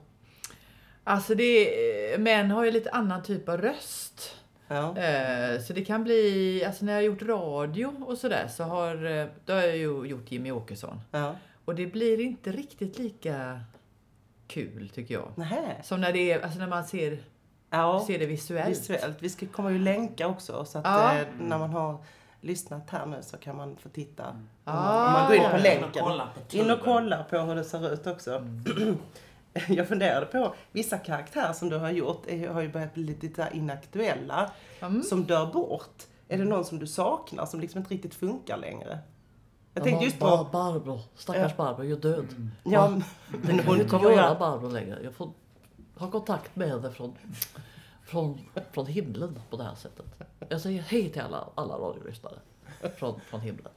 Alltså 1.04 1.36
det, 1.36 2.20
män 2.20 2.52
har 2.52 2.66
ju 2.66 2.72
lite 2.72 2.90
annan 2.92 3.24
typ 3.24 3.50
av 3.50 3.58
röst. 3.62 4.36
Ja. 4.68 4.98
Eh, 4.98 5.62
Så 5.62 5.74
det 5.74 5.86
kan 5.86 6.04
bli, 6.04 6.64
alltså 6.66 6.86
när 6.86 6.92
jag 6.94 6.98
har 7.00 7.04
gjort 7.04 7.22
radio 7.22 7.86
och 8.06 8.18
sådär 8.18 8.48
så 8.48 8.64
har, 8.64 9.06
eh, 9.06 9.26
då 9.46 9.54
har 9.54 9.62
jag 9.62 9.78
ju 9.78 10.06
gjort 10.06 10.32
Jimmy 10.32 10.52
Åkesson. 10.52 11.02
Ja. 11.12 11.36
Och 11.66 11.76
det 11.76 11.88
blir 11.88 12.20
inte 12.20 12.52
riktigt 12.52 13.00
lika 13.00 13.60
kul 14.48 14.90
tycker 14.94 15.14
jag. 15.14 15.28
Nähä. 15.36 15.76
Som 15.84 16.02
när, 16.02 16.14
det 16.14 16.32
är, 16.32 16.42
alltså 16.42 16.60
när 16.60 16.68
man 16.68 16.84
ser, 16.86 17.18
Ja. 17.70 18.04
ser 18.08 18.20
det 18.20 18.26
visuellt. 18.26 18.70
Visuellt. 18.70 19.18
Vi 19.20 19.30
ska 19.30 19.46
komma 19.48 19.72
ju 19.72 19.80
länka 19.80 20.28
också 20.28 20.66
så 20.66 20.78
att 20.78 20.86
Ja. 20.86 21.16
eh, 21.18 21.28
när 21.42 21.58
man 21.58 21.70
har 21.70 21.98
lyssnat 22.42 22.90
här 22.90 23.06
nu 23.06 23.18
så 23.22 23.38
kan 23.38 23.56
man 23.56 23.76
få 23.78 23.90
titta. 23.90 24.28
Om 24.30 24.48
Ah. 24.64 25.12
man 25.12 25.28
går 25.28 25.36
in 25.36 25.44
på 25.50 25.56
och 25.58 25.62
länken. 25.64 26.04
kolla 26.04 26.28
på 26.50 26.58
In 26.58 26.72
och 26.72 26.80
kolla 26.84 27.24
på 27.24 27.38
hur 27.38 27.56
det 27.56 27.64
ser 27.64 27.94
ut 27.94 28.08
också. 28.08 28.44
Jag 29.68 29.88
funderade 29.88 30.26
på 30.26 30.54
vissa 30.72 30.98
karaktärer 30.98 31.54
som 31.54 31.70
du 31.70 31.78
har 31.78 31.92
gjort 31.92 32.28
är, 32.28 32.50
har 32.50 32.62
ju 32.62 32.70
börjat 32.70 32.94
bli 32.94 33.04
lite 33.04 33.50
inaktuella. 33.54 34.52
Mm. 34.80 35.04
Som 35.04 35.24
dör 35.24 35.54
bort. 35.54 36.04
Är 36.28 36.38
det 36.38 36.46
någon 36.46 36.66
som 36.66 36.80
du 36.80 36.88
saknar 36.88 37.46
som 37.46 37.60
liksom 37.60 37.78
inte 37.78 37.94
riktigt 37.94 38.16
funkar 38.16 38.58
längre? 38.58 39.00
Jag 39.74 39.84
tänkte 39.84 40.06
just 40.06 40.20
på... 40.20 40.48
Barbro, 40.52 41.00
stackars 41.16 41.58
Barbro 41.58 41.84
är 41.84 41.88
ju 41.88 41.96
död. 41.96 42.52
Ja, 42.64 42.90
men 42.90 43.04
Jag 43.48 43.60
kan 43.60 43.60
hon 43.60 43.82
inte 43.82 43.96
göra. 43.96 44.36
Barbro 44.36 44.70
längre. 44.70 45.00
Jag 45.04 45.14
får 45.14 45.30
ha 45.96 46.12
kontakt 46.12 46.56
med 46.56 46.70
henne 46.70 46.92
från, 46.92 47.14
från, 48.06 48.42
från 48.72 48.86
himlen 48.86 49.40
på 49.50 49.58
det 49.58 49.64
här 49.64 49.76
sättet. 49.76 50.06
Jag 50.50 50.62
säger 50.62 50.82
hej 50.82 51.10
till 51.10 51.22
alla, 51.22 51.48
alla 51.56 51.74
radiolyssnare 51.74 52.36
från, 52.98 53.22
från 53.22 53.42
himlen. 53.42 53.72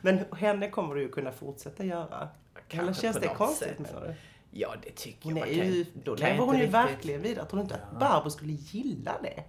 Men 0.00 0.24
henne 0.36 0.70
kommer 0.70 0.94
du 0.94 1.02
ju 1.02 1.08
kunna 1.08 1.32
fortsätta 1.32 1.84
göra. 1.84 2.28
Eller 2.68 2.84
Kanske 2.84 3.02
känns 3.02 3.16
på 3.16 3.22
det 3.22 3.34
konstigt 3.34 3.68
sätt. 3.68 3.78
menar 3.78 4.06
du? 4.06 4.14
Ja 4.50 4.74
det 4.82 4.90
tycker 4.90 5.24
Hon 5.28 5.36
jag. 5.36 5.48
är 5.48 5.64
ju, 5.64 5.86
då 6.04 6.14
lever 6.14 6.38
hon 6.38 6.54
ju 6.54 6.60
riktigt- 6.60 6.74
verkligen 6.74 7.22
vidare. 7.22 7.46
Tror 7.46 7.58
du 7.58 7.62
inte 7.62 7.74
att 7.74 8.00
Barbro 8.00 8.30
skulle 8.30 8.52
gilla 8.52 9.12
det? 9.22 9.44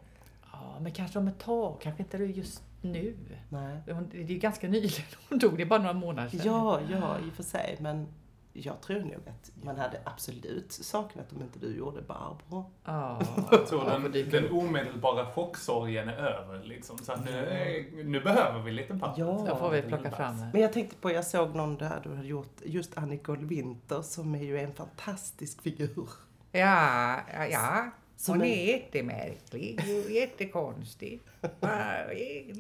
Ja 0.52 0.78
men 0.80 0.92
kanske 0.92 1.20
om 1.20 1.28
ett 1.28 1.40
tag, 1.40 1.78
kanske 1.82 2.04
inte 2.04 2.18
just 2.18 2.64
nu. 2.82 3.18
Nej. 3.50 3.78
Hon- 3.88 4.10
Det 4.12 4.18
är 4.18 4.24
ju 4.24 4.38
ganska 4.38 4.68
nyligen 4.68 5.06
hon 5.30 5.40
dog, 5.40 5.58
det 5.58 5.64
är 5.64 5.68
bara 5.68 5.80
några 5.82 5.94
månader 5.94 6.30
sedan. 6.30 6.42
Ja, 6.44 6.80
ja, 6.92 7.18
i 7.28 7.30
och 7.30 7.34
för 7.34 7.44
sig. 7.44 7.78
Men 7.80 8.08
jag 8.54 8.82
tror 8.82 9.00
nog 9.00 9.14
att 9.28 9.52
man 9.64 9.78
hade 9.78 10.02
absolut 10.06 10.72
saknat 10.72 11.32
om 11.34 11.42
inte 11.42 11.60
du 11.60 11.78
gjorde 11.78 12.02
Barbro. 12.02 12.72
Ja. 12.86 13.22
Jag 13.52 13.68
tror 13.68 13.86
den, 13.86 14.30
den 14.30 14.52
omedelbara 14.52 15.26
chocksorgen 15.26 16.10
är 16.10 16.14
över. 16.18 16.64
Liksom. 16.64 16.98
Så 16.98 17.12
att 17.12 17.26
nu, 17.26 17.32
är- 17.46 18.04
nu 18.04 18.20
behöver 18.22 18.60
vi 18.64 18.72
lite 18.72 18.94
papp. 18.98 19.18
Ja. 19.18 19.46
Då 19.50 19.56
får 19.56 19.70
vi 19.70 19.82
plocka 19.82 20.12
fram 20.12 20.38
det. 20.38 20.50
Men 20.54 20.62
jag 20.62 20.74
tänkte 20.74 20.96
på, 20.96 21.12
jag 21.12 21.26
såg 21.26 21.56
någon 21.56 21.78
där 21.78 22.00
du 22.04 22.16
hade 22.16 22.28
gjort 22.28 22.62
just 22.64 22.98
Annicole 22.98 23.46
Winter 23.46 24.02
som 24.02 24.36
är 24.36 24.44
ju 24.44 24.60
en 24.60 24.74
fantastisk 24.74 25.62
figur. 25.62 26.10
Ja, 26.52 27.20
ja, 27.34 27.46
ja. 27.52 27.92
Som 28.16 28.34
Hon 28.34 28.42
en- 28.42 28.48
är 28.54 28.66
jättemärklig 28.68 29.80
och 30.06 30.12
jättekonstig. 30.12 31.20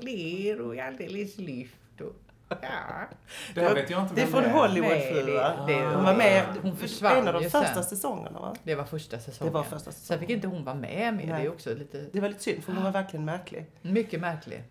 Ler 0.01 0.61
och 0.61 0.75
är 0.75 0.83
alldeles 0.87 1.37
lyft. 1.37 2.01
Och, 2.01 2.15
ja. 2.61 2.69
Det 3.55 3.61
här 3.61 3.75
vet 3.75 3.89
jag 3.89 4.01
inte 4.01 4.15
Det 4.15 4.21
är 4.21 4.25
från. 4.27 4.45
Hollywoodfruar. 4.45 5.55
Hon 5.95 6.03
var 6.03 6.15
med 6.15 6.43
Hon 6.61 6.77
försvann 6.77 7.17
en 7.17 7.27
av 7.27 7.33
de 7.33 7.49
första 7.49 7.73
sen. 7.73 7.83
säsongerna 7.83 8.39
va? 8.39 8.55
Det 8.63 8.75
var 8.75 8.83
första 8.83 9.19
säsongen. 9.19 9.53
Det 9.53 9.57
var 9.57 9.63
första 9.63 9.91
Sen 9.91 9.93
säsongen. 9.93 10.19
fick 10.19 10.29
inte 10.29 10.47
hon 10.47 10.63
vara 10.63 10.75
med 10.75 11.13
mer. 11.13 11.27
Det 11.37 11.41
är 11.45 11.49
också 11.49 11.73
lite 11.73 12.05
Det 12.13 12.19
var 12.19 12.27
lite 12.27 12.43
synd 12.43 12.63
för 12.63 12.71
hon 12.73 12.83
var 12.83 12.91
verkligen 12.91 13.25
märklig. 13.25 13.65
mycket 13.81 14.19
märklig. 14.21 14.63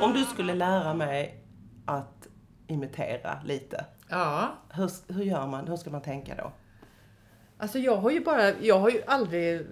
Om 0.00 0.12
du 0.12 0.24
skulle 0.24 0.54
lära 0.54 0.94
mig 0.94 1.44
att 1.86 2.26
imitera 2.66 3.38
lite, 3.44 3.84
Ja, 4.10 4.48
hur, 4.70 4.90
hur 5.14 5.22
gör 5.24 5.46
man? 5.46 5.68
Hur 5.68 5.76
ska 5.76 5.90
man 5.90 6.02
tänka 6.02 6.34
då? 6.34 6.52
Alltså 7.58 7.78
jag 7.78 7.96
har 7.96 8.10
ju 8.10 8.20
bara, 8.20 8.58
jag 8.60 8.78
har 8.78 8.90
ju 8.90 9.02
aldrig 9.06 9.66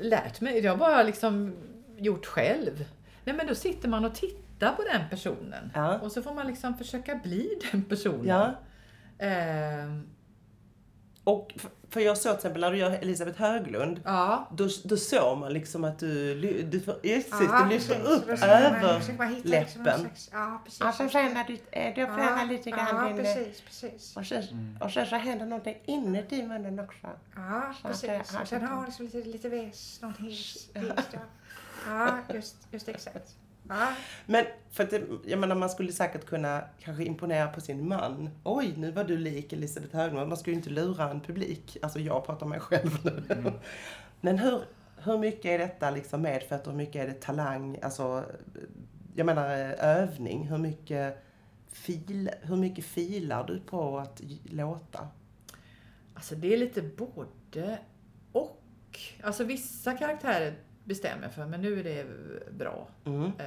lärt 0.00 0.40
mig. 0.40 0.58
Jag 0.64 0.72
har 0.72 0.78
bara 0.78 1.02
liksom 1.02 1.56
gjort 1.98 2.26
själv. 2.26 2.84
Nej 3.24 3.36
men 3.36 3.46
då 3.46 3.54
sitter 3.54 3.88
man 3.88 4.04
och 4.04 4.14
tittar 4.14 4.72
på 4.72 4.82
den 4.82 5.02
personen. 5.10 5.70
Ja. 5.74 5.98
Och 5.98 6.12
så 6.12 6.22
får 6.22 6.34
man 6.34 6.46
liksom 6.46 6.74
försöka 6.78 7.14
bli 7.14 7.48
den 7.72 7.82
personen. 7.84 8.26
Ja. 8.26 8.54
Ehm, 9.18 10.08
Och 11.24 11.54
för 11.90 12.00
jag 12.00 12.18
såg 12.18 12.30
till 12.32 12.36
exempel 12.36 12.60
när 12.60 12.70
du 12.70 12.78
gör 12.78 12.90
Elisabeth 12.90 13.40
Höglund, 13.40 14.00
ja. 14.04 14.48
då, 14.52 14.68
då 14.84 14.96
såg 14.96 15.38
man 15.38 15.52
liksom 15.52 15.84
att 15.84 15.98
du, 15.98 16.34
du, 16.62 16.80
får- 16.80 16.94
Ja, 17.02 17.08
du 17.62 17.68
lyfter 17.68 17.68
precis. 17.68 17.90
upp 17.90 18.26
Då 18.28 18.36
försöker 18.36 18.70
man- 18.72 18.84
över 18.84 19.00
försöker 19.00 19.18
man 19.18 19.34
hitta 19.34 19.48
någon 19.48 19.84
läppen. 19.84 20.00
slags- 20.00 20.30
Ja, 20.32 20.60
precis. 20.64 20.78
Så 20.96 21.08
förändrar 21.08 21.44
du, 21.46 21.54
eh, 21.70 21.94
du 21.94 22.06
förändrar 22.06 22.46
lite 22.46 22.70
Ja, 22.70 22.76
grann 22.76 22.88
ja, 22.96 23.08
din... 23.08 23.16
precis, 23.16 23.60
precis. 23.60 24.16
Och 24.16 24.26
sen, 24.26 24.78
och 24.80 24.90
sen 24.90 25.06
så 25.06 25.16
händer 25.16 25.46
någonting 25.46 25.76
inuti 25.84 26.42
munnen 26.42 26.78
också. 26.78 27.06
Ja, 27.36 27.74
Så 27.82 27.88
att 27.88 27.92
precis. 27.92 28.30
det- 28.32 28.38
Och 28.42 28.48
sen 28.48 28.62
har 28.64 28.76
hon 28.76 28.84
liksom 28.84 29.04
lite, 29.06 29.18
lite 29.28 29.48
väs, 29.48 29.98
någonting 30.02 30.30
ja. 30.72 30.80
Ja, 31.88 32.34
just, 32.34 32.56
just 32.70 32.88
exakt. 32.88 33.34
Men 34.26 34.44
för 34.70 34.84
att 34.84 34.90
det, 34.90 35.02
jag 35.24 35.38
menar 35.38 35.54
man 35.54 35.70
skulle 35.70 35.92
säkert 35.92 36.26
kunna 36.26 36.64
kanske 36.80 37.04
imponera 37.04 37.48
på 37.48 37.60
sin 37.60 37.88
man. 37.88 38.30
Oj, 38.44 38.74
nu 38.76 38.90
var 38.90 39.04
du 39.04 39.18
lik 39.18 39.52
Elisabeth 39.52 39.96
Höglund. 39.96 40.28
Man 40.28 40.38
ska 40.38 40.50
ju 40.50 40.56
inte 40.56 40.70
lura 40.70 41.10
en 41.10 41.20
publik. 41.20 41.76
Alltså 41.82 41.98
jag 41.98 42.26
pratar 42.26 42.46
om 42.46 42.50
mig 42.50 42.60
själv 42.60 42.98
nu. 43.04 43.22
Men 44.20 44.38
hur, 44.38 44.62
hur 44.96 45.18
mycket 45.18 45.44
är 45.44 45.58
detta 45.58 45.90
liksom 45.90 46.22
medfött 46.22 46.66
och 46.66 46.72
hur 46.72 46.78
mycket 46.78 47.02
är 47.02 47.06
det 47.06 47.20
talang? 47.20 47.78
Alltså, 47.82 48.24
jag 49.14 49.26
menar 49.26 49.48
övning. 49.78 50.48
Hur 50.48 50.58
mycket, 50.58 51.24
fil, 51.68 52.30
hur 52.42 52.56
mycket 52.56 52.84
filar 52.84 53.44
du 53.44 53.60
på 53.60 53.98
att 53.98 54.20
låta? 54.44 55.08
Alltså 56.14 56.34
det 56.34 56.52
är 56.52 56.58
lite 56.58 56.82
både 56.82 57.78
och. 58.32 58.62
Alltså 59.22 59.44
vissa 59.44 59.92
karaktärer 59.92 60.54
bestämmer 60.86 61.22
jag 61.22 61.32
för, 61.32 61.46
men 61.46 61.60
nu 61.60 61.80
är 61.80 61.84
det 61.84 62.06
bra. 62.58 62.88
Mm. 63.04 63.24
Eh, 63.24 63.46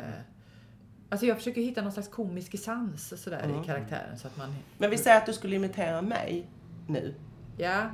Alltså 1.11 1.25
jag 1.25 1.37
försöker 1.37 1.61
hitta 1.61 1.81
någon 1.81 1.91
slags 1.91 2.07
komisk 2.09 2.53
essens 2.53 3.23
sådär 3.23 3.41
Mm. 3.43 3.61
i 3.61 3.65
karaktären 3.65 4.17
så 4.17 4.27
att 4.27 4.37
man... 4.37 4.55
Men 4.77 4.89
vi 4.89 4.97
säger 4.97 5.17
att 5.17 5.25
du 5.25 5.33
skulle 5.33 5.55
imitera 5.55 6.01
mig 6.01 6.47
nu. 6.87 7.13
Ja. 7.57 7.89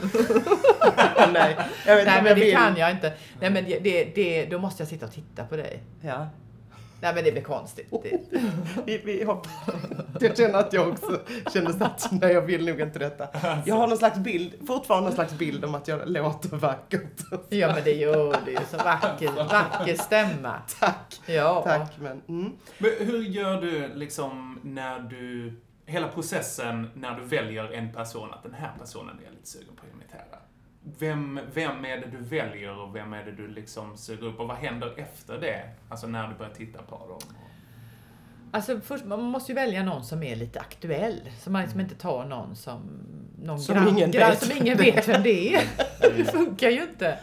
Nej, 1.32 1.56
jag 1.86 1.96
vet 1.96 2.06
Nej 2.06 2.22
men 2.22 2.24
det 2.24 2.34
vill. 2.34 2.54
kan 2.54 2.76
jag 2.76 2.90
inte. 2.90 3.12
Nej 3.40 3.50
men 3.50 3.64
det, 3.64 3.78
det, 3.78 4.04
det, 4.14 4.46
då 4.46 4.58
måste 4.58 4.82
jag 4.82 4.88
sitta 4.88 5.06
och 5.06 5.12
titta 5.12 5.44
på 5.44 5.56
dig. 5.56 5.82
Ja. 6.00 6.28
Nej 7.00 7.14
men 7.14 7.24
det 7.24 7.32
blir 7.32 7.42
konstigt. 7.42 7.88
Det, 8.02 8.20
Vi, 8.86 8.98
vi 8.98 9.24
hoppar. 9.24 9.52
Jag 10.20 10.36
känner 10.36 10.58
att 10.58 10.72
jag 10.72 10.88
också 10.88 11.20
känner 11.52 11.82
att 11.82 12.08
nej, 12.12 12.32
jag 12.32 12.42
vill 12.42 12.66
nog 12.66 12.80
inte 12.80 12.98
detta. 12.98 13.28
Jag 13.66 13.74
har 13.74 13.86
någon 13.86 13.98
slags 13.98 14.18
bild, 14.18 14.54
fortfarande 14.66 15.04
någon 15.08 15.14
slags 15.14 15.32
bild 15.32 15.64
om 15.64 15.74
att 15.74 15.88
jag 15.88 16.08
låter 16.08 16.56
vackert. 16.56 17.20
ja 17.48 17.72
men 17.74 17.84
det 17.84 17.92
gör 17.92 18.36
du 18.44 18.50
ju. 18.50 18.58
Så 18.70 18.76
vacker, 18.76 19.48
vacker 19.48 19.94
stämma. 19.94 20.54
Tack. 20.80 21.20
Ja. 21.26 21.62
Tack, 21.64 21.92
men 21.98 22.22
mm. 22.28 22.52
Men 22.78 22.90
hur 22.98 23.22
gör 23.22 23.60
du 23.60 23.88
liksom 23.94 24.60
när 24.62 24.98
du... 24.98 25.52
Hela 25.88 26.08
processen 26.08 26.90
när 26.94 27.14
du 27.14 27.24
väljer 27.24 27.72
en 27.72 27.92
person, 27.92 28.32
att 28.32 28.42
den 28.42 28.54
här 28.54 28.72
personen 28.80 29.18
är 29.20 29.24
jag 29.24 29.32
lite 29.34 29.48
sugen 29.48 29.76
på 29.76 29.82
att 29.86 29.94
imitera. 29.94 30.38
Vem, 30.98 31.40
vem 31.54 31.84
är 31.84 31.96
det 31.96 32.06
du 32.10 32.16
väljer 32.16 32.78
och 32.78 32.96
vem 32.96 33.12
är 33.12 33.24
det 33.24 33.32
du 33.32 33.48
liksom 33.48 33.96
suger 33.96 34.26
upp 34.26 34.40
och 34.40 34.48
vad 34.48 34.56
händer 34.56 34.92
efter 34.96 35.38
det? 35.38 35.62
Alltså 35.88 36.06
när 36.06 36.28
du 36.28 36.34
börjar 36.34 36.52
titta 36.52 36.82
på 36.82 36.96
dem. 37.08 37.18
Alltså 38.52 38.80
först, 38.80 39.04
man 39.04 39.22
måste 39.22 39.52
ju 39.52 39.56
välja 39.56 39.82
någon 39.82 40.04
som 40.04 40.22
är 40.22 40.36
lite 40.36 40.60
aktuell. 40.60 41.20
Så 41.40 41.50
man 41.50 41.62
liksom 41.62 41.80
inte 41.80 41.94
tar 41.94 42.24
någon 42.24 42.56
som... 42.56 42.80
Någon 43.42 43.60
Som 43.60 43.74
grann, 43.74 43.88
ingen 43.88 44.10
grann, 44.10 44.30
vet 44.30 44.42
som 44.42 44.52
ingen 44.56 44.76
det 44.78 44.88
är. 44.88 44.92
vet 44.94 45.08
vem 45.08 45.22
det 45.22 45.54
är. 45.54 45.62
Det 46.16 46.24
funkar 46.24 46.70
ju 46.70 46.82
inte. 46.82 47.18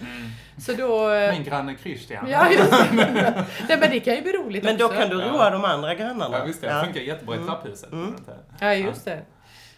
Så 0.57 0.73
då... 0.73 1.11
eh, 1.13 1.31
Min 1.33 1.43
granne 1.43 1.75
Christian. 1.81 2.29
Ja, 2.29 2.51
just 2.51 2.71
det. 2.71 2.87
Nej, 3.67 3.77
men 3.79 3.89
det 3.91 3.99
kan 3.99 4.15
ju 4.15 4.21
bli 4.21 4.31
roligt 4.31 4.63
Men 4.63 4.77
då 4.77 4.85
också. 4.85 4.97
kan 4.99 5.09
du 5.09 5.15
roa 5.15 5.49
de 5.49 5.65
andra 5.65 5.95
grannarna. 5.95 6.37
Ja, 6.37 6.43
visst 6.45 6.61
det. 6.61 6.67
Ja. 6.67 6.83
funkar 6.83 7.01
jättebra 7.01 7.35
i 7.35 7.39
trapphuset. 7.39 7.89
Ja, 8.59 8.73
just 8.73 9.05
det. 9.05 9.21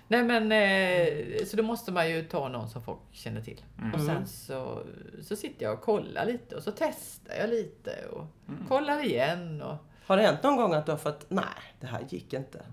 Nej 0.07 0.23
men, 0.23 0.51
eh, 0.51 1.45
så 1.45 1.57
då 1.57 1.63
måste 1.63 1.91
man 1.91 2.09
ju 2.09 2.23
ta 2.23 2.49
någon 2.49 2.69
som 2.69 2.83
folk 2.83 2.99
känner 3.11 3.41
till. 3.41 3.63
Mm. 3.81 3.93
Och 3.93 4.01
sen 4.01 4.27
så, 4.27 4.83
så 5.21 5.35
sitter 5.35 5.65
jag 5.65 5.73
och 5.73 5.81
kollar 5.81 6.25
lite 6.25 6.55
och 6.55 6.63
så 6.63 6.71
testar 6.71 7.33
jag 7.35 7.49
lite 7.49 8.05
och 8.11 8.27
kollar 8.67 9.03
igen. 9.05 9.61
Och, 9.61 9.77
Har 10.05 10.17
det 10.17 10.23
hänt 10.23 10.43
någon 10.43 10.55
gång 10.55 10.73
att 10.73 10.85
du 10.85 10.91
har 10.91 10.99
fått, 10.99 11.25
nej, 11.29 11.43
det 11.79 11.87
här 11.87 12.01
gick 12.09 12.33
inte? 12.33 12.65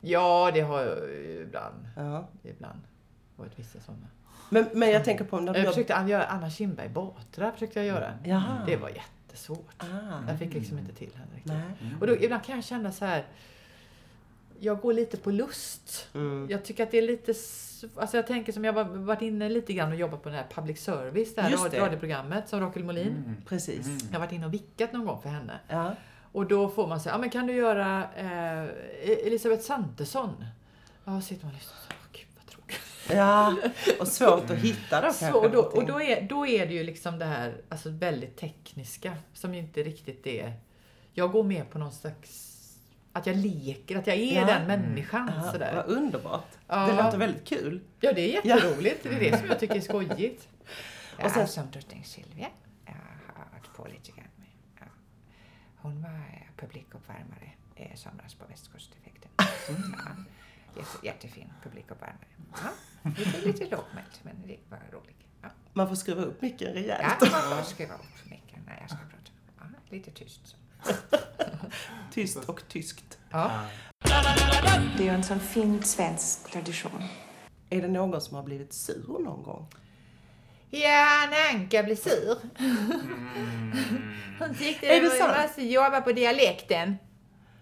ja, 0.00 0.50
det 0.54 0.60
har 0.60 0.80
jag 0.80 0.98
ju 1.08 1.42
ibland. 1.48 1.88
Ja. 1.96 2.28
Ibland 2.42 2.80
varit 3.36 3.58
vissa 3.58 3.80
sådana. 3.80 4.06
Men, 4.50 4.66
men 4.72 4.90
jag 4.90 5.04
tänker 5.04 5.24
på 5.24 5.40
när 5.40 5.56
Jag 5.56 5.66
försökte 5.66 6.04
göra 6.08 6.24
Anna 6.24 6.50
Kinberg 6.50 6.88
Batra, 6.88 7.52
försökte 7.52 7.78
jag 7.78 7.86
göra. 7.86 8.18
Jaha. 8.24 8.62
Det 8.66 8.76
var 8.76 8.88
jättesvårt. 8.88 9.74
Ah. 9.78 10.28
Jag 10.28 10.38
fick 10.38 10.54
liksom 10.54 10.78
inte 10.78 10.92
till 10.92 11.10
henne 11.14 11.34
riktigt. 11.34 11.52
Nej. 11.52 11.96
Och 12.00 12.06
då, 12.06 12.16
ibland 12.16 12.44
kan 12.44 12.54
jag 12.54 12.64
känna 12.64 12.92
så 12.92 13.04
här. 13.04 13.24
Jag 14.64 14.80
går 14.80 14.92
lite 14.92 15.16
på 15.16 15.30
lust. 15.30 16.08
Mm. 16.14 16.46
Jag 16.50 16.64
tycker 16.64 16.82
att 16.82 16.90
det 16.90 16.98
är 16.98 17.02
lite... 17.02 17.34
Alltså 17.96 18.16
jag 18.16 18.26
tänker 18.26 18.52
som 18.52 18.64
jag 18.64 18.72
var, 18.72 18.84
varit 18.84 19.22
inne 19.22 19.48
lite 19.48 19.72
grann 19.72 19.92
och 19.92 19.98
jobbat 19.98 20.22
på 20.22 20.28
den 20.28 20.38
här 20.38 20.46
public 20.54 20.80
service, 20.84 21.34
det 21.34 21.42
här 21.42 21.50
Just 21.50 21.70
det. 21.70 21.80
radioprogrammet 21.80 22.48
som 22.48 22.60
Rakel 22.60 22.84
Molin. 22.84 23.36
Precis. 23.48 23.86
Jag 23.86 24.12
har 24.12 24.18
varit 24.26 24.32
inne 24.32 24.46
och 24.46 24.54
vickat 24.54 24.92
någon 24.92 25.06
gång 25.06 25.22
för 25.22 25.28
henne. 25.28 25.60
Ja. 25.68 25.94
Och 26.32 26.46
då 26.46 26.68
får 26.68 26.86
man 26.86 27.00
säga, 27.00 27.14
ja 27.14 27.18
men 27.18 27.30
kan 27.30 27.46
du 27.46 27.52
göra 27.52 28.04
eh, 28.16 29.26
Elisabeth 29.26 29.62
Svantesson? 29.62 30.44
Ja, 31.04 31.20
sitter 31.20 31.44
man 31.44 31.54
och 31.54 31.58
lyssnar 31.58 31.76
och 31.76 31.82
så, 31.82 32.18
gud 32.18 32.26
vad 32.36 32.46
tråkigt. 32.46 32.80
ja, 33.10 33.56
och 34.00 34.08
svårt 34.08 34.50
att 34.50 34.58
hitta 34.58 34.96
då 35.00 35.02
kanske. 35.02 35.30
Så, 35.30 35.38
och 35.44 35.50
då, 35.50 35.60
och 35.60 35.86
då, 35.86 36.02
är, 36.02 36.28
då 36.28 36.46
är 36.46 36.66
det 36.66 36.74
ju 36.74 36.82
liksom 36.84 37.18
det 37.18 37.24
här 37.24 37.54
alltså 37.68 37.90
väldigt 37.90 38.36
tekniska 38.36 39.14
som 39.34 39.54
ju 39.54 39.60
inte 39.60 39.82
riktigt 39.82 40.26
är... 40.26 40.52
Jag 41.12 41.32
går 41.32 41.42
med 41.42 41.70
på 41.70 41.78
någon 41.78 41.92
slags... 41.92 42.43
Att 43.16 43.26
jag 43.26 43.36
leker, 43.36 43.98
att 43.98 44.06
jag 44.06 44.16
är 44.16 44.40
Ja. 44.40 44.46
den 44.46 44.66
människan. 44.66 45.30
Ja, 45.36 45.52
sådär. 45.52 45.74
Vad 45.74 45.86
underbart. 45.86 46.46
Ja. 46.66 46.86
Det 46.86 47.02
låter 47.02 47.18
väldigt 47.18 47.44
kul. 47.48 47.80
Ja, 48.00 48.12
det 48.12 48.20
är 48.36 48.46
jätteroligt. 48.46 49.02
Det 49.02 49.08
är 49.08 49.20
det 49.30 49.38
som 49.38 49.48
jag 49.48 49.60
tycker 49.60 49.74
är 49.76 49.80
skojigt. 49.80 50.48
Ja, 51.18 51.24
Och 51.24 51.30
sen- 51.30 51.48
som 51.48 51.70
drottning 51.70 52.04
Silvia. 52.04 52.48
Jag 52.86 52.92
har 53.36 53.50
varit 53.52 53.72
på 53.76 53.86
lite 53.86 54.10
grann 54.12 54.28
med. 54.36 54.46
Ja. 54.80 54.86
Hon 55.76 56.02
var 56.02 56.10
eh, 56.10 56.46
publikuppvärmare 56.56 57.50
i 57.76 57.96
somras 57.96 58.34
på 58.34 58.46
Västkusteffekten. 58.46 59.30
Ja. 60.76 60.80
Jätte, 60.80 61.06
jättefin 61.06 61.52
publikuppvärmare. 61.62 62.26
Ja. 62.52 63.10
Lite, 63.16 63.40
lite 63.46 63.64
lågmält, 63.64 64.20
men 64.22 64.42
det 64.46 64.56
var 64.68 64.78
roligt. 64.92 65.16
Ja. 65.42 65.48
Man 65.72 65.88
får 65.88 65.94
skruva 65.94 66.22
upp 66.22 66.42
micken 66.42 66.72
rejält. 66.72 67.16
Ja, 67.20 67.28
man 67.48 67.58
får 67.58 67.70
skruva 67.70 67.94
upp 67.94 68.30
micken 68.30 68.60
när 68.66 68.80
jag 68.80 68.88
ska 68.90 68.98
prata. 68.98 69.30
Ja, 69.58 69.64
lite 69.90 70.10
tyst. 70.10 70.40
Så. 70.82 70.92
Tyst 72.12 72.36
och 72.48 72.68
tyskt. 72.68 73.18
Ja. 73.30 73.50
Det 74.96 75.02
är 75.02 75.04
ju 75.04 75.08
en 75.08 75.22
sån 75.24 75.40
fin 75.40 75.82
svensk 75.82 76.50
tradition. 76.52 77.02
Är 77.70 77.82
det 77.82 77.88
någon 77.88 78.20
som 78.20 78.36
har 78.36 78.42
blivit 78.42 78.72
sur 78.72 79.18
någon 79.18 79.42
gång? 79.42 79.66
Ja, 80.70 81.28
när 81.30 81.54
Anka 81.54 81.82
blir 81.82 81.96
sur. 81.96 82.36
Hon 84.38 84.54
tyckte 84.54 84.86
Är 84.86 84.94
det 84.94 85.00
det 85.00 85.08
var 85.08 85.16
sant? 85.16 85.38
måste 85.42 85.62
jobba 85.66 86.00
på 86.00 86.12
dialekten. 86.12 86.96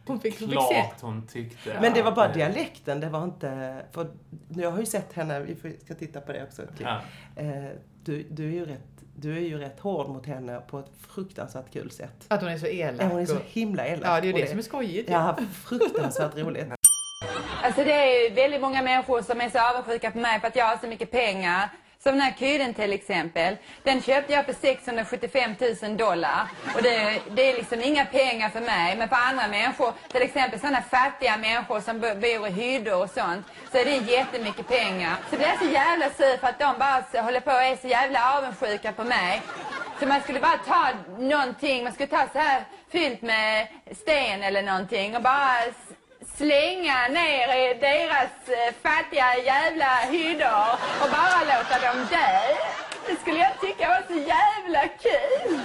Hon 0.07 0.21
fick, 0.21 0.41
hon 0.41 0.49
fick 0.51 0.61
se. 0.63 0.75
Klart 0.75 1.01
hon 1.01 1.27
tyckte. 1.27 1.79
Men 1.81 1.95
det 1.95 2.03
var 2.03 2.13
bara 2.13 2.27
att- 2.29 2.35
dialekten, 2.35 3.01
det 3.01 3.09
var 3.09 3.25
inte... 3.25 3.83
För 3.93 4.11
jag 4.49 4.71
har 4.71 4.79
ju 4.79 4.87
sett 4.87 5.13
henne, 5.13 5.41
vi 5.41 5.55
får- 5.55 5.85
ska 5.85 5.95
titta 5.95 6.21
på 6.21 6.33
det 6.33 6.43
också. 6.45 6.63
ett 6.63 6.77
klipp. 6.77 6.89
Ja. 7.37 7.43
Eh, 7.43 7.71
Du, 8.05 8.23
du, 8.31 8.47
är 8.49 8.53
ju 8.53 8.65
rätt, 8.67 8.92
du 9.23 9.37
är 9.37 9.41
ju 9.41 9.59
rätt 9.59 9.81
hård 9.81 10.09
mot 10.09 10.27
henne 10.27 10.61
på 10.71 10.79
ett 10.79 10.91
fruktansvärt 11.15 11.73
kul 11.73 11.91
sätt. 11.91 12.25
Att 12.29 12.41
hon 12.41 12.51
är 12.51 12.59
så 12.59 12.67
elak. 12.67 13.03
Ja, 13.03 13.09
hon 13.09 13.21
är 13.21 13.27
så 13.27 13.39
himla 13.47 13.87
elak. 13.87 14.09
Ja, 14.09 14.21
det 14.21 14.27
är 14.27 14.29
ju 14.29 14.33
Och 14.33 14.39
det 14.39 14.47
som 14.47 14.59
är 14.59 14.63
skojigt. 14.63 15.11
Ja, 15.11 15.37
fruktansvärt 15.65 16.37
roligt. 16.37 16.67
Alltså 17.63 17.85
det 17.85 17.93
är 17.93 18.35
väldigt 18.35 18.61
många 18.61 18.83
människor 18.83 19.23
som 19.23 19.41
är 19.41 19.51
så 19.51 19.59
avundsjuka 19.59 20.11
på 20.11 20.19
mig 20.19 20.41
för 20.41 20.49
att 20.49 20.57
jag 20.57 20.65
har 20.65 20.77
så 20.77 20.87
mycket 20.87 21.11
pengar. 21.11 21.69
Som 22.03 22.13
den 22.13 22.21
här 22.21 22.35
kylen 22.39 22.75
till 22.75 22.93
exempel. 22.93 23.57
Den 23.83 24.03
köpte 24.03 24.33
jag 24.33 24.47
för 24.47 24.53
675 24.53 25.55
000 25.83 25.97
dollar. 25.97 26.49
Och 26.75 26.83
det, 26.83 27.21
det 27.31 27.51
är 27.51 27.57
liksom 27.57 27.81
inga 27.83 28.05
pengar 28.05 28.49
för 28.49 28.61
mig. 28.61 28.97
Men 28.97 29.09
för 29.09 29.17
andra 29.17 29.49
människor, 29.49 29.93
till 30.09 30.23
exempel 30.23 30.61
sådana 30.61 30.83
fattiga 30.83 31.37
människor 31.37 31.81
som 31.81 32.01
bor 32.01 32.47
i 32.47 32.51
hyddor 32.51 33.03
och 33.03 33.11
sånt. 33.11 33.47
Så 33.73 33.79
är 33.79 33.85
det 33.85 33.97
jättemycket 33.97 34.69
pengar. 34.69 35.17
Så 35.31 35.37
blir 35.37 35.47
jag 35.47 35.59
så 35.59 35.65
jävla 35.65 36.11
sur 36.11 36.37
för 36.37 36.49
att 36.49 36.59
de 36.59 36.75
bara 36.79 37.23
håller 37.23 37.41
på 37.41 37.51
och 37.51 37.63
är 37.63 37.77
så 37.77 37.89
jävla 37.89 38.39
avundsjuka 38.39 38.93
på 38.93 39.05
mig. 39.05 39.43
Så 40.01 40.07
man 40.07 40.21
skulle 40.21 40.41
bara 40.41 40.59
ta 40.67 40.89
någonting, 41.19 41.85
man 41.85 41.93
skulle 41.93 42.09
ta 42.09 42.27
så 42.33 42.39
här 42.39 42.65
fyllt 42.91 43.23
med 43.23 43.69
sten 43.93 44.43
eller 44.43 44.63
någonting 44.63 45.17
och 45.17 45.23
bara 45.23 45.57
slänga 46.27 47.09
ner 47.09 47.49
i 47.63 47.79
deras 47.81 48.49
eh, 48.49 48.75
fattiga 48.83 49.37
jävla 49.45 49.97
hyddor 50.11 50.69
och 51.03 51.09
bara 51.11 51.41
låta 51.53 51.77
dem 51.87 52.07
dö. 52.11 52.39
Det 53.07 53.17
skulle 53.21 53.39
jag 53.39 53.61
tycka 53.61 53.89
var 53.89 54.03
så 54.09 54.19
jävla 54.35 54.89
kul. 55.05 55.59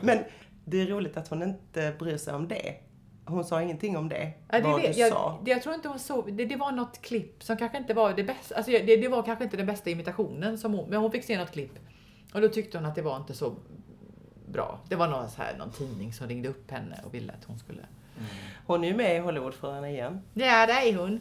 Men 0.00 0.24
det 0.64 0.82
är 0.82 0.86
roligt 0.86 1.16
att 1.16 1.28
hon 1.28 1.42
inte 1.42 1.94
bryr 1.98 2.16
sig 2.16 2.34
om 2.34 2.48
det. 2.48 2.74
Hon 3.26 3.44
sa 3.44 3.62
ingenting 3.62 3.96
om 3.96 4.08
det, 4.08 4.32
Ja, 4.48 4.60
det 4.60 4.68
vad 4.68 4.82
du 4.82 4.86
jag, 4.86 5.12
sa. 5.12 5.40
det, 5.44 5.50
jag 5.50 5.62
tror 5.62 5.74
inte 5.74 5.88
hon 5.88 5.98
såg, 5.98 6.32
det, 6.32 6.44
det 6.44 6.56
var 6.56 6.72
något 6.72 7.02
klipp 7.02 7.42
som 7.42 7.56
kanske 7.56 7.78
inte 7.78 7.94
var 7.94 8.14
det 8.14 8.24
bästa, 8.24 8.54
alltså 8.54 8.72
det, 8.72 8.96
det 8.96 9.08
var 9.08 9.22
kanske 9.22 9.44
inte 9.44 9.56
den 9.56 9.66
bästa 9.66 9.90
imitationen 9.90 10.58
som 10.58 10.74
hon, 10.74 10.90
men 10.90 11.00
hon 11.00 11.10
fick 11.12 11.24
se 11.24 11.38
något 11.38 11.50
klipp. 11.52 11.78
Och 12.34 12.40
då 12.40 12.48
tyckte 12.48 12.78
hon 12.78 12.86
att 12.86 12.94
det 12.94 13.02
var 13.02 13.16
inte 13.16 13.34
så 13.34 13.54
bra. 14.46 14.80
Det 14.88 14.96
var 14.96 15.08
någon, 15.08 15.30
så 15.30 15.42
här, 15.42 15.56
någon 15.58 15.70
tidning 15.70 16.12
som 16.12 16.28
ringde 16.28 16.48
upp 16.48 16.70
henne 16.70 17.00
och 17.04 17.14
ville 17.14 17.32
att 17.32 17.44
hon 17.44 17.58
skulle... 17.58 17.82
Hon 18.66 18.84
är 18.84 18.88
ju 18.88 18.94
med 18.94 19.16
i 19.16 19.18
Hollywoodfruarna 19.18 19.90
igen. 19.90 20.20
Ja, 20.34 20.66
det 20.66 20.72
är 20.72 20.96
hon. 20.96 21.20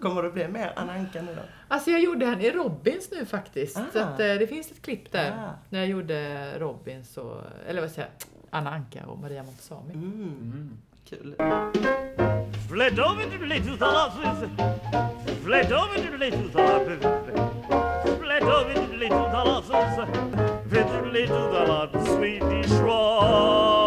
Kommer 0.00 0.22
det 0.22 0.30
bli 0.30 0.48
mer 0.48 0.72
Anna 0.76 0.92
Anka 0.92 1.22
nu 1.22 1.34
då? 1.34 1.42
Alltså 1.68 1.90
jag 1.90 2.00
gjorde 2.00 2.26
henne 2.26 2.46
i 2.46 2.50
Robins 2.50 3.10
nu 3.10 3.26
faktiskt. 3.26 3.76
Ah. 3.76 3.84
Så 3.92 3.98
att, 3.98 4.20
eh, 4.20 4.26
det 4.26 4.46
finns 4.46 4.70
ett 4.70 4.82
klipp 4.82 5.12
där. 5.12 5.30
Ah. 5.30 5.50
När 5.68 5.78
jag 5.78 5.88
gjorde 5.88 6.52
Robins 6.58 7.16
och, 7.16 7.40
eller 7.68 7.80
vad 7.80 7.90
säger 7.90 8.08
jag, 8.18 8.28
Anna 8.50 8.70
Anka 8.70 9.06
och 9.06 9.18
Maria 9.18 9.42
Montazami. 9.42 9.94
Mm. 9.94 10.78
Kul. 11.08 11.34
Fled 12.68 12.96
the 12.96 13.46
little 13.46 13.76
dollars. 13.76 14.12
Fled 15.44 15.68
the 15.68 16.16
little 16.18 16.48
dollars. 16.52 17.00
Fled 18.20 18.42
the 18.42 18.96
little 18.96 19.30
dollars. 19.30 19.66
Fled 20.68 20.88
the 20.88 21.10
little 21.12 21.52
dollars. 21.52 22.08
Swedish 22.08 22.72
rock. 22.80 23.77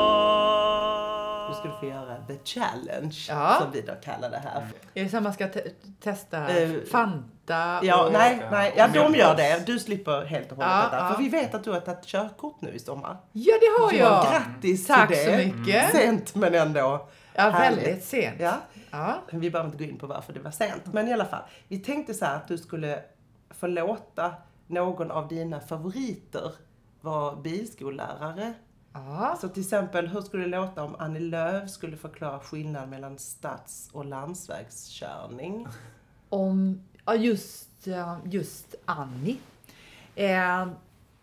Få 1.82 1.86
göra 1.88 2.18
the 2.28 2.38
challenge, 2.44 3.16
Ja. 3.30 3.58
som 3.62 3.72
vi 3.72 3.82
då 3.82 3.94
kallar 4.04 4.30
det 4.30 4.38
här. 4.38 4.68
Är 4.94 5.04
det 5.04 5.10
så 5.10 5.18
att 5.18 5.24
man 5.24 5.34
ska 5.34 5.48
te- 5.48 5.70
testa 6.00 6.50
Eh, 6.50 6.70
Fanta? 6.92 7.80
Ja, 7.84 8.06
och... 8.06 8.14
nej, 8.14 8.48
nej, 8.52 8.74
ja, 8.78 8.88
de 8.94 9.16
gör 9.16 9.36
det. 9.36 9.64
Du 9.66 9.80
slipper 9.80 10.26
helt 10.26 10.52
och 10.52 10.58
hållet 10.58 10.72
Ja, 10.72 10.84
detta. 10.84 10.98
ja. 10.98 11.14
För 11.14 11.24
vi 11.24 11.30
vet 11.30 11.56
att 11.56 11.64
du 11.64 11.72
har 11.72 11.80
tagit 11.80 12.06
körkort 12.06 12.62
nu 12.62 12.70
i 12.72 12.80
sommar. 12.80 13.18
Ja, 13.32 13.54
det 13.62 13.84
har 13.84 13.94
jag. 13.94 14.24
Grattis 14.26 14.88
Tack 14.88 15.08
till 15.08 15.26
så 15.26 15.32
det. 15.32 15.38
mycket. 15.46 15.92
Sent 15.92 16.36
men 16.36 16.56
ändå 16.56 17.08
Ja, 17.34 17.50
härligt. 17.50 17.78
väldigt 17.88 18.04
sent. 18.06 18.36
Ja. 18.40 18.54
Ja. 18.92 19.16
Vi 19.32 19.50
behöver 19.52 19.72
inte 19.72 19.84
gå 19.84 19.90
in 19.92 19.98
på 20.00 20.08
varför 20.08 20.34
det 20.34 20.40
var 20.40 20.52
sent. 20.52 20.82
Men 20.94 21.08
i 21.08 21.14
alla 21.14 21.26
fall, 21.26 21.42
vi 21.68 21.80
tänkte 21.80 22.14
så 22.14 22.26
här 22.26 22.36
att 22.36 22.48
du 22.48 22.58
skulle 22.58 23.00
få 23.50 23.68
låta 23.68 24.34
någon 24.68 25.12
av 25.12 25.28
dina 25.28 25.60
favoriter 25.60 26.52
vara 27.02 27.36
bilskollärare. 27.36 28.54
Ja. 28.94 29.38
Så 29.42 29.50
till 29.50 29.64
exempel, 29.64 30.08
hur 30.08 30.22
skulle 30.22 30.44
det 30.44 30.50
låta 30.50 30.84
om 30.84 30.96
Annie 31.00 31.20
Lööf 31.20 31.70
skulle 31.70 31.98
förklara 31.98 32.40
skillnaden 32.40 32.90
mellan 32.90 33.20
stads 33.20 33.90
och 33.92 34.06
landsvägskörning? 34.06 35.68
Om, 36.30 36.84
ja 37.06 37.16
just, 37.16 37.88
just 38.26 38.76
Annie. 38.86 39.38
Eh, 40.16 40.68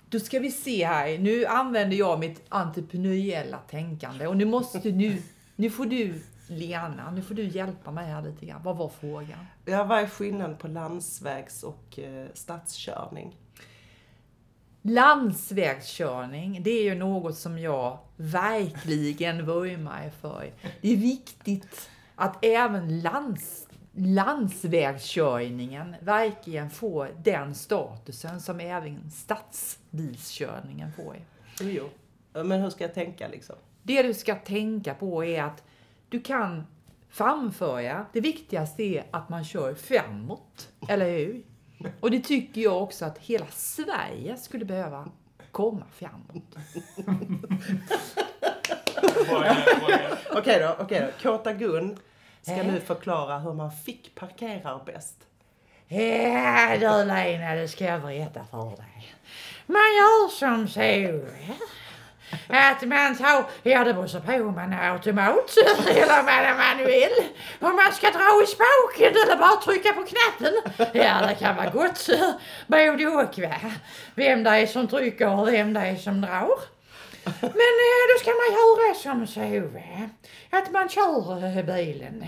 då 0.08 0.20
ska 0.20 0.38
vi 0.38 0.50
se 0.50 0.86
här. 0.86 1.18
Nu 1.18 1.46
använder 1.46 1.96
jag 1.96 2.18
mitt 2.18 2.42
entreprenöriella 2.48 3.58
tänkande 3.58 4.26
och 4.26 4.36
nu 4.36 4.44
måste 4.44 4.78
du, 4.78 5.22
nu 5.56 5.70
får 5.70 5.86
du 5.86 6.22
Lena, 6.50 7.10
nu 7.10 7.22
får 7.22 7.34
du 7.34 7.44
hjälpa 7.44 7.90
mig 7.90 8.06
här 8.06 8.22
lite 8.22 8.46
grann. 8.46 8.62
Vad 8.62 8.76
var 8.76 8.88
frågan? 8.88 9.46
Ja, 9.64 9.84
vad 9.84 9.98
är 9.98 10.06
skillnaden 10.06 10.56
på 10.56 10.68
landsvägs 10.68 11.62
och 11.62 11.98
eh, 11.98 12.26
stadskörning? 12.34 13.36
Landsvägskörning, 14.82 16.62
det 16.62 16.70
är 16.70 16.82
ju 16.82 16.94
något 16.94 17.36
som 17.36 17.58
jag 17.58 17.98
verkligen 18.16 19.46
vurmar 19.46 20.10
för. 20.20 20.52
Det 20.80 20.92
är 20.92 20.96
viktigt 20.96 21.90
att 22.14 22.44
även 22.44 23.00
lands, 23.00 23.68
landsvägskörningen 23.92 25.96
verkligen 26.00 26.70
får 26.70 27.10
den 27.24 27.54
statusen 27.54 28.40
som 28.40 28.60
även 28.60 29.10
stadsbilskörningen 29.10 30.92
får. 30.92 31.16
Jo. 31.60 31.88
Men 32.32 32.60
hur 32.60 32.70
ska 32.70 32.84
jag 32.84 32.94
tänka 32.94 33.28
liksom? 33.28 33.56
Det 33.82 34.02
du 34.02 34.14
ska 34.14 34.34
tänka 34.34 34.94
på 34.94 35.24
är 35.24 35.42
att 35.42 35.64
du 36.08 36.20
kan 36.20 36.66
framföra. 37.08 38.06
Det 38.12 38.20
viktigaste 38.20 38.82
är 38.82 39.06
att 39.10 39.28
man 39.28 39.44
kör 39.44 39.74
framåt, 39.74 40.68
eller 40.88 41.10
hur? 41.10 41.42
Och 42.00 42.10
det 42.10 42.20
tycker 42.20 42.60
jag 42.60 42.82
också 42.82 43.04
att 43.04 43.18
hela 43.18 43.46
Sverige 43.50 44.36
skulle 44.36 44.64
behöva 44.64 45.08
komma 45.52 45.84
framåt. 45.92 46.56
Okej 50.30 50.60
då, 50.60 50.76
okej 50.78 51.00
då. 51.00 51.22
Kåta 51.30 51.52
Gun 51.52 51.98
ska 52.42 52.52
Eh? 52.54 52.66
nu 52.66 52.80
förklara 52.80 53.38
hur 53.38 53.52
man 53.54 53.72
fick 53.72 54.14
parkera 54.14 54.80
bäst. 54.86 55.14
Ja 55.88 56.76
du 56.80 57.04
Lena, 57.04 57.54
det 57.54 57.68
ska 57.68 57.84
jag 57.84 58.02
berätta 58.02 58.44
för 58.50 58.64
dig. 58.76 59.14
Man 59.66 59.76
gör 59.76 60.28
som 60.28 60.68
så. 60.68 60.80
Att 62.48 62.82
man 62.82 63.16
tar, 63.16 63.44
ja 63.62 63.84
det 63.84 63.94
beror 63.94 64.20
på 64.20 64.48
om 64.48 64.54
man 64.54 64.72
är 64.72 64.90
automat 64.90 65.54
eller 65.88 66.18
om 66.20 66.24
man 66.24 66.44
är 66.44 66.54
manuell. 66.54 67.16
Om 67.60 67.76
man 67.76 67.92
ska 67.92 68.10
dra 68.10 68.42
i 68.42 68.46
spaken 68.46 69.22
eller 69.22 69.36
bara 69.36 69.56
trycka 69.56 69.92
på 69.92 70.02
knappen. 70.02 70.54
Ja 70.92 71.26
det 71.26 71.34
kan 71.34 71.56
vara 71.56 71.70
gott. 71.70 72.08
Både 72.66 73.06
och 73.06 73.38
va. 73.38 73.70
Vem 74.14 74.42
det 74.42 74.50
är 74.50 74.66
som 74.66 74.88
trycker 74.88 75.40
och 75.40 75.48
vem 75.48 75.72
det 75.72 75.80
är 75.80 75.96
som 75.96 76.20
drar. 76.20 76.58
Men 77.40 77.74
eh, 77.86 78.04
då 78.10 78.18
ska 78.20 78.30
man 78.30 78.52
göra 78.58 78.94
som 78.94 79.26
så 79.26 79.68
va. 79.74 80.08
Att 80.50 80.70
man 80.70 80.88
kör 80.88 81.44
eh, 81.44 81.64
bilen 81.64 82.24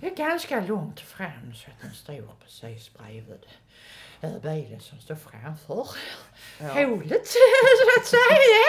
eh, 0.00 0.14
ganska 0.14 0.60
långt 0.60 1.00
fram 1.00 1.54
så 1.54 1.70
att 1.70 1.80
den 1.82 1.94
står 1.94 2.34
precis 2.44 2.90
bredvid 2.98 3.46
bilen 4.20 4.80
som 4.80 4.98
står 4.98 5.14
framför 5.14 5.86
hålet 6.58 7.26
så 7.28 8.00
att 8.00 8.06
säga. 8.06 8.64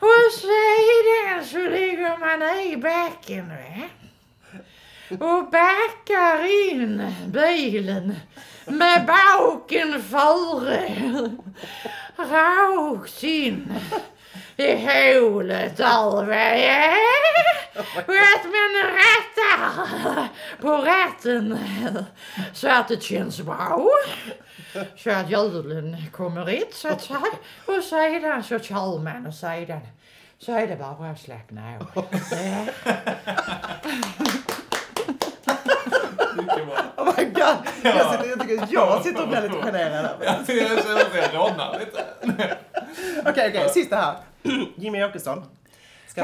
Och 0.00 0.32
sedan 0.32 1.44
så 1.44 1.70
ligger 1.70 2.18
man 2.18 2.42
i 2.58 2.76
backen 2.76 3.48
va. 3.48 3.88
Och 5.10 5.50
backar 5.50 6.44
in 6.70 7.14
bilen 7.26 8.14
med 8.66 9.06
baken 9.06 10.02
före. 10.02 10.90
Rakt 12.16 13.22
in 13.22 13.74
i 14.56 14.72
hålet 15.20 15.76
där 15.76 16.24
va. 16.24 16.56
Ja. 16.56 16.96
Och 18.06 18.14
att 18.14 18.44
man 18.44 18.72
på 20.60 20.68
ratten 20.68 21.58
så 22.52 22.68
att 22.68 22.88
det 22.88 23.02
känns 23.02 23.40
bra. 23.40 23.88
Så 24.96 25.10
att 25.10 25.30
hjulen 25.30 25.96
kommer 26.12 26.44
rätt 26.44 26.74
så 26.74 26.88
att 26.88 27.02
säga. 27.02 27.20
Och 27.66 27.84
sedan 27.84 28.42
så 28.42 28.58
kör 28.58 28.98
man 28.98 29.26
och 29.26 29.34
sedan 29.34 29.80
så 30.38 30.52
är 30.52 30.66
det 30.66 30.76
bara 30.76 31.10
att 31.10 31.20
slappna 31.20 31.76
av. 31.76 32.04
Oh 36.96 37.14
my 37.16 37.24
god! 37.24 37.56
Jag 37.82 38.10
sitter, 38.10 38.28
jag, 38.28 38.40
tycker, 38.40 38.68
jag 38.70 39.02
sitter 39.04 39.22
och 39.22 39.28
blir 39.28 39.42
lite 39.42 39.54
generad 39.62 40.06
här. 40.06 40.16
Jag 40.20 40.46
känner 40.46 41.00
att 41.00 41.32
jag 41.32 41.34
rodnar 41.34 41.78
lite. 41.78 42.04
Okej, 43.26 43.48
okej, 43.48 43.68
sista 43.68 43.96
här. 43.96 44.16
Jimmy 44.76 45.04
Åkesson 45.04 45.44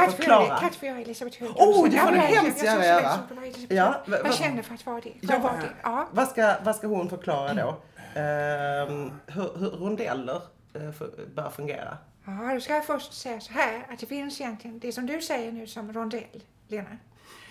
för 0.01 0.11
förklara. 0.17 0.47
jag, 0.49 0.59
tack 0.61 0.75
för 0.75 0.87
jag 0.87 1.01
Elisabeth 1.01 1.41
Högdahl. 1.41 1.69
Oh, 1.69 1.89
det 1.89 1.99
får 1.99 2.11
du 2.11 2.17
jag- 2.17 2.23
hemskt 2.23 2.63
jag- 2.65 2.67
jag- 2.77 2.85
gärna 2.85 2.87
jag- 2.87 3.03
göra. 3.03 3.19
jag- 3.37 3.47
jag- 3.47 3.55
jag- 3.69 3.79
Ja, 3.79 3.91
va- 4.07 4.17
va- 4.17 4.19
Jag 4.25 4.35
känner 4.35 4.63
för 4.63 4.75
att 4.75 4.87
vara 4.87 5.01
det. 5.01 5.13
Ja, 5.21 5.39
vara 5.39 5.53
det. 5.53 5.69
Ja. 5.83 6.09
Vad 6.13 6.29
ska, 6.29 6.55
vad 6.65 6.77
ska 6.77 6.87
hon 6.87 7.09
förklara 7.11 7.55
då? 7.55 7.77
Ehm, 8.21 9.13
hur, 9.27 9.59
hur 9.59 9.71
rondeller 9.71 10.41
eh, 10.75 10.93
för- 10.93 11.27
bör 11.35 11.51
fungera? 11.51 11.99
Ja, 12.27 12.55
då 12.55 12.61
ska 12.61 12.75
jag 12.75 12.85
först 12.87 13.13
säga 13.13 13.41
så 13.41 13.53
här 13.53 13.87
att 13.93 13.99
det 13.99 14.07
finns 14.07 14.41
egentligen, 14.41 14.79
det 14.79 14.93
som 14.93 15.07
du 15.07 15.21
säger 15.23 15.53
nu 15.53 15.67
som 15.67 15.93
rondell, 15.93 16.43
Lena, 16.69 16.99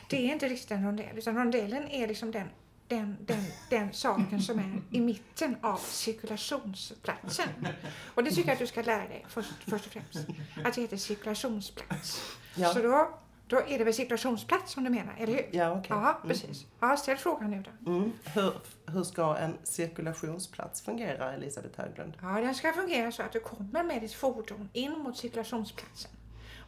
det 0.10 0.17
är 0.29 0.34
inte 0.34 0.47
riktigt 0.47 0.71
en 0.71 0.86
rondell, 0.86 1.17
utan 1.17 1.38
rondellen 1.38 1.88
är 1.88 2.08
liksom 2.08 2.32
den, 2.32 2.49
den, 2.88 3.17
den, 3.26 3.43
den 3.69 3.93
saken 3.93 4.41
som 4.41 4.60
är 4.60 4.82
i 4.91 5.02
mitten 5.02 5.56
av 5.62 5.78
cirkulationsplatsen. 5.78 7.50
Och 8.15 8.24
det 8.24 8.30
tycker 8.32 8.48
jag 8.50 8.54
att 8.54 8.60
du 8.60 8.67
ska 8.67 8.82
lära 8.82 9.08
dig 9.08 9.26
först, 9.30 9.52
först 9.67 9.86
och 9.86 9.91
främst, 9.91 10.17
att 10.65 10.74
det 10.74 10.82
heter 10.82 10.98
cirkulationsplats. 10.98 12.22
Ja. 12.56 12.74
Så 12.74 12.82
då, 12.82 13.19
då 13.48 13.58
är 13.67 13.78
det 13.78 13.84
väl 13.84 13.93
cirkulationsplats 13.93 14.72
som 14.74 14.84
du 14.84 14.89
menar, 14.89 15.15
eller 15.19 15.34
hur? 15.34 15.50
Ja, 15.52 15.72
okej. 15.72 15.86
Ja, 15.89 16.10
Mm. 16.10 16.28
precis. 16.28 16.65
Ja, 16.80 16.98
ställ 16.98 17.17
frågan 17.17 17.52
nu 17.52 17.63
då. 17.82 17.91
Mm. 17.91 18.12
Hur, 18.24 18.54
hur 18.86 19.04
ska 19.04 19.36
en 19.38 19.58
cirkulationsplats 19.63 20.82
fungera, 20.82 21.34
Elisabeth 21.34 21.82
Höglund? 21.82 22.13
Ja, 22.22 22.28
den 22.41 22.56
ska 22.56 22.74
fungera 22.74 23.12
så 23.12 23.24
att 23.24 23.32
du 23.32 23.39
kommer 23.39 23.84
med 23.84 24.02
ditt 24.02 24.13
fordon 24.13 24.69
in 24.74 24.91
mot 24.91 25.17
cirkulationsplatsen. 25.17 26.12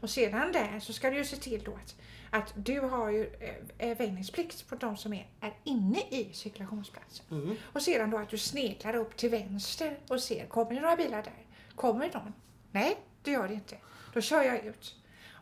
Och 0.01 0.09
sedan 0.09 0.51
där 0.51 0.79
så 0.79 0.93
ska 0.93 1.09
du 1.09 1.17
ju 1.17 1.25
se 1.25 1.35
till 1.35 1.63
då 1.63 1.71
att, 1.71 1.95
att 2.35 2.53
du 2.55 2.79
har 2.79 3.09
ju 3.09 3.29
eh, 3.77 3.97
väjningsplikt 3.97 4.69
på 4.69 4.75
de 4.75 4.97
som 4.97 5.13
är, 5.13 5.27
är 5.39 5.53
inne 5.63 5.99
i 5.99 6.29
cirkulationsplatsen. 6.33 7.25
Mm. 7.31 7.55
Och 7.73 7.81
sedan 7.81 8.09
då 8.09 8.17
att 8.17 8.29
du 8.29 8.37
sneglar 8.37 8.95
upp 8.95 9.17
till 9.17 9.29
vänster 9.29 9.97
och 10.07 10.21
ser, 10.21 10.45
kommer 10.45 10.73
det 10.73 10.81
några 10.81 10.95
bilar 10.95 11.23
där? 11.23 11.45
Kommer 11.75 12.11
någon? 12.13 12.33
Nej, 12.71 12.97
det 13.21 13.31
gör 13.31 13.47
det 13.47 13.53
inte. 13.53 13.77
Då 14.13 14.21
kör 14.21 14.43
jag 14.43 14.65
ut. 14.65 14.95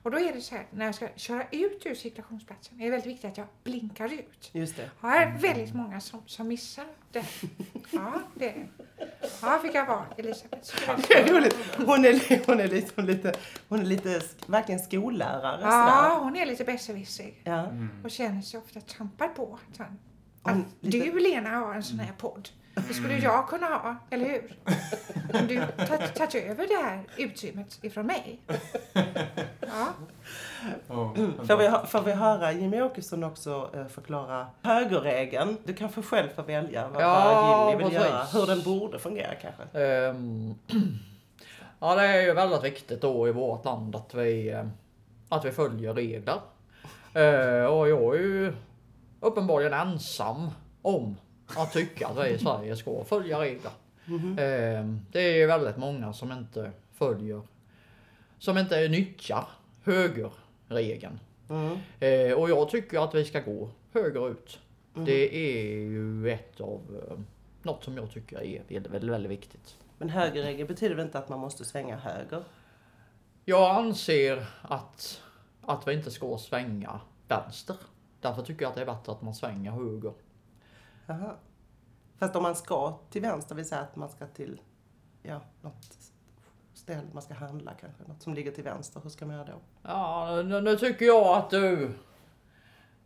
Och 0.03 0.11
då 0.11 0.19
är 0.19 0.33
det 0.33 0.41
så 0.41 0.55
här, 0.55 0.65
när 0.71 0.85
jag 0.85 0.95
ska 0.95 1.07
köra 1.15 1.43
ut 1.51 1.85
ur 1.85 1.95
cirkulationsplatsen 1.95 2.79
är 2.81 2.85
det 2.85 2.91
väldigt 2.91 3.09
viktigt 3.09 3.31
att 3.31 3.37
jag 3.37 3.47
blinkar 3.63 4.13
ut. 4.13 4.49
Just 4.51 4.75
det. 4.75 4.89
Ja, 5.01 5.09
det 5.09 5.15
är 5.15 5.37
väldigt 5.37 5.73
många 5.73 5.99
som, 6.01 6.21
som 6.25 6.47
missar 6.47 6.85
det. 7.11 7.25
Ja, 7.91 8.21
det 8.35 8.49
är. 8.49 8.67
Ja, 9.41 9.59
fick 9.61 9.75
jag 9.75 9.85
vara 9.85 10.05
Elisabeth. 10.17 10.75
Det 11.07 11.13
är 11.13 11.33
roligt. 11.33 11.57
Hon 11.77 12.05
är, 12.05 12.45
hon 12.47 12.59
är, 12.59 12.67
liksom 12.67 13.05
lite, 13.05 13.33
hon 13.69 13.79
är 13.79 13.85
lite 13.85 14.21
verkligen 14.47 14.79
skollärare. 14.79 15.61
Ja, 15.61 16.19
hon 16.23 16.35
är 16.35 16.45
lite 16.45 16.63
besserwissrig 16.63 17.41
Ja. 17.43 17.67
och 18.03 18.11
känner 18.11 18.41
sig 18.41 18.59
ofta 18.59 18.81
trampad 18.81 19.35
på. 19.35 19.59
Att, 19.77 19.87
Hon- 20.53 20.61
att 20.61 20.65
du 20.81 21.19
Lena 21.19 21.49
har 21.49 21.75
en 21.75 21.83
sån 21.83 21.99
här 21.99 22.13
podd. 22.13 22.49
Det 22.75 22.93
skulle 22.93 23.17
jag 23.17 23.47
kunna 23.49 23.65
ha, 23.67 23.95
eller 24.09 24.25
hur? 24.25 24.55
Om 25.33 25.47
du 25.47 25.61
tagit 26.17 26.35
över 26.35 26.67
det 26.67 26.83
här 26.83 27.03
utrymmet 27.17 27.79
ifrån 27.81 28.05
mig. 28.05 28.39
Ja. 29.61 29.87
Får 31.47 31.57
vi, 31.57 31.87
får 31.87 32.01
vi 32.01 32.11
höra 32.11 32.51
Jimmy 32.51 32.81
Åkesson 32.81 33.23
också 33.23 33.69
eh, 33.75 33.85
förklara 33.87 34.47
högerregeln? 34.61 35.57
Du 35.63 35.73
kan 35.73 35.89
få 35.89 36.01
själv 36.01 36.29
få 36.35 36.41
välja 36.41 36.87
vad, 36.87 37.03
Ja, 37.03 37.69
Jimmy 37.71 37.83
vill 37.83 37.93
precis. 37.93 38.09
göra. 38.09 38.23
Hur 38.23 38.47
den 38.47 38.63
borde 38.63 38.99
fungera 38.99 39.35
kanske. 39.35 39.79
Ehm, 39.79 40.55
ja, 41.79 41.95
det 41.95 42.07
är 42.07 42.21
ju 42.21 42.33
väldigt 42.33 42.63
viktigt 42.63 43.01
då 43.01 43.27
i 43.27 43.31
vårt 43.31 43.65
land 43.65 43.95
att 43.95 44.13
vi, 44.13 44.49
eh, 44.49 44.65
att 45.29 45.45
vi 45.45 45.51
följer 45.51 45.93
regler. 45.93 46.39
Eh, 47.13 47.65
och 47.65 47.89
jag 47.89 48.15
är 48.15 48.19
ju 48.19 48.53
uppenbarligen 49.19 49.73
ensam 49.73 50.49
om 50.81 51.17
att 51.57 51.73
tycka 51.73 52.07
att 52.07 52.25
vi 52.25 52.29
i 52.29 52.37
Sverige 52.37 52.75
ska 52.75 53.03
följa 53.03 53.41
regler. 53.41 53.71
Ehm, 54.37 55.05
det 55.11 55.19
är 55.19 55.35
ju 55.35 55.45
väldigt 55.45 55.77
många 55.77 56.13
som 56.13 56.31
inte 56.31 56.71
följer, 56.93 57.41
som 58.39 58.57
inte 58.57 58.87
nyttjar 58.87 59.47
högerregeln. 59.83 61.19
Eh, 61.99 62.33
och 62.33 62.49
jag 62.49 62.69
tycker 62.69 63.03
att 63.03 63.15
vi 63.15 63.25
ska 63.25 63.39
gå 63.39 63.69
högerut. 63.93 64.59
Mm. 64.95 65.05
Det 65.05 65.35
är 65.35 65.71
ju 65.71 66.29
ett 66.29 66.61
av 66.61 66.81
eh, 67.09 67.17
något 67.61 67.83
som 67.83 67.97
jag 67.97 68.11
tycker 68.11 68.37
är 68.37 68.63
väldigt, 68.67 68.91
väldigt, 68.91 69.11
väldigt 69.11 69.31
viktigt. 69.31 69.77
Men 69.97 70.09
högerregel 70.09 70.67
betyder 70.67 70.95
väl 70.95 71.05
inte 71.05 71.19
att 71.19 71.29
man 71.29 71.39
måste 71.39 71.65
svänga 71.65 71.97
höger? 71.97 72.43
Jag 73.45 73.75
anser 73.75 74.45
att, 74.61 75.21
att 75.61 75.87
vi 75.87 75.93
inte 75.93 76.11
ska 76.11 76.37
svänga 76.37 76.99
vänster. 77.27 77.75
Därför 78.21 78.41
tycker 78.41 78.61
jag 78.61 78.69
att 78.69 78.75
det 78.75 78.81
är 78.81 78.85
bättre 78.85 79.11
att 79.11 79.21
man 79.21 79.35
svänger 79.35 79.71
höger. 79.71 80.13
Aha. 81.07 81.35
Fast 82.17 82.35
om 82.35 82.43
man 82.43 82.55
ska 82.55 82.99
till 83.09 83.21
vänster, 83.21 83.55
vill 83.55 83.67
säga 83.67 83.81
att 83.81 83.95
man 83.95 84.09
ska 84.09 84.27
till 84.27 84.61
ja, 85.23 85.41
något 85.61 85.97
ställe, 86.73 87.07
man 87.11 87.23
ska 87.23 87.33
handla 87.33 87.71
kanske, 87.79 88.03
något 88.07 88.21
som 88.21 88.33
ligger 88.33 88.51
till 88.51 88.63
vänster. 88.63 89.01
Hur 89.03 89.09
ska 89.09 89.25
man 89.25 89.35
göra 89.35 89.45
då? 89.45 89.59
Ja, 89.81 90.41
nu, 90.45 90.61
nu 90.61 90.75
tycker 90.75 91.05
jag 91.05 91.37
att 91.37 91.49
du... 91.49 91.91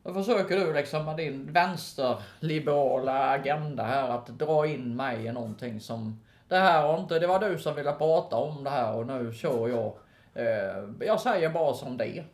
Nu 0.04 0.14
försöker 0.14 0.56
du 0.60 0.74
liksom 0.74 1.06
med 1.06 1.18
din 1.18 1.54
vänsterliberala 1.54 3.30
agenda 3.30 3.84
här 3.84 4.10
att 4.10 4.28
dra 4.28 4.68
in 4.68 4.96
mig 4.96 5.26
i 5.26 5.32
någonting 5.32 5.80
som... 5.80 6.22
Det 6.48 6.58
här 6.58 6.88
har 6.88 7.00
inte... 7.00 7.20
Det 7.20 7.28
var 7.28 7.40
du 7.40 7.60
som 7.60 7.76
ville 7.76 7.92
prata 7.92 8.36
om 8.36 8.64
det 8.64 8.70
här 8.70 8.94
och 8.94 9.08
nu 9.08 9.34
kör 9.34 9.68
jag. 9.68 9.94
Eh, 10.34 10.84
jag 11.00 11.22
säger 11.22 11.50
bara 11.50 11.74
som 11.74 11.98
det 11.98 12.18
är. 12.18 12.28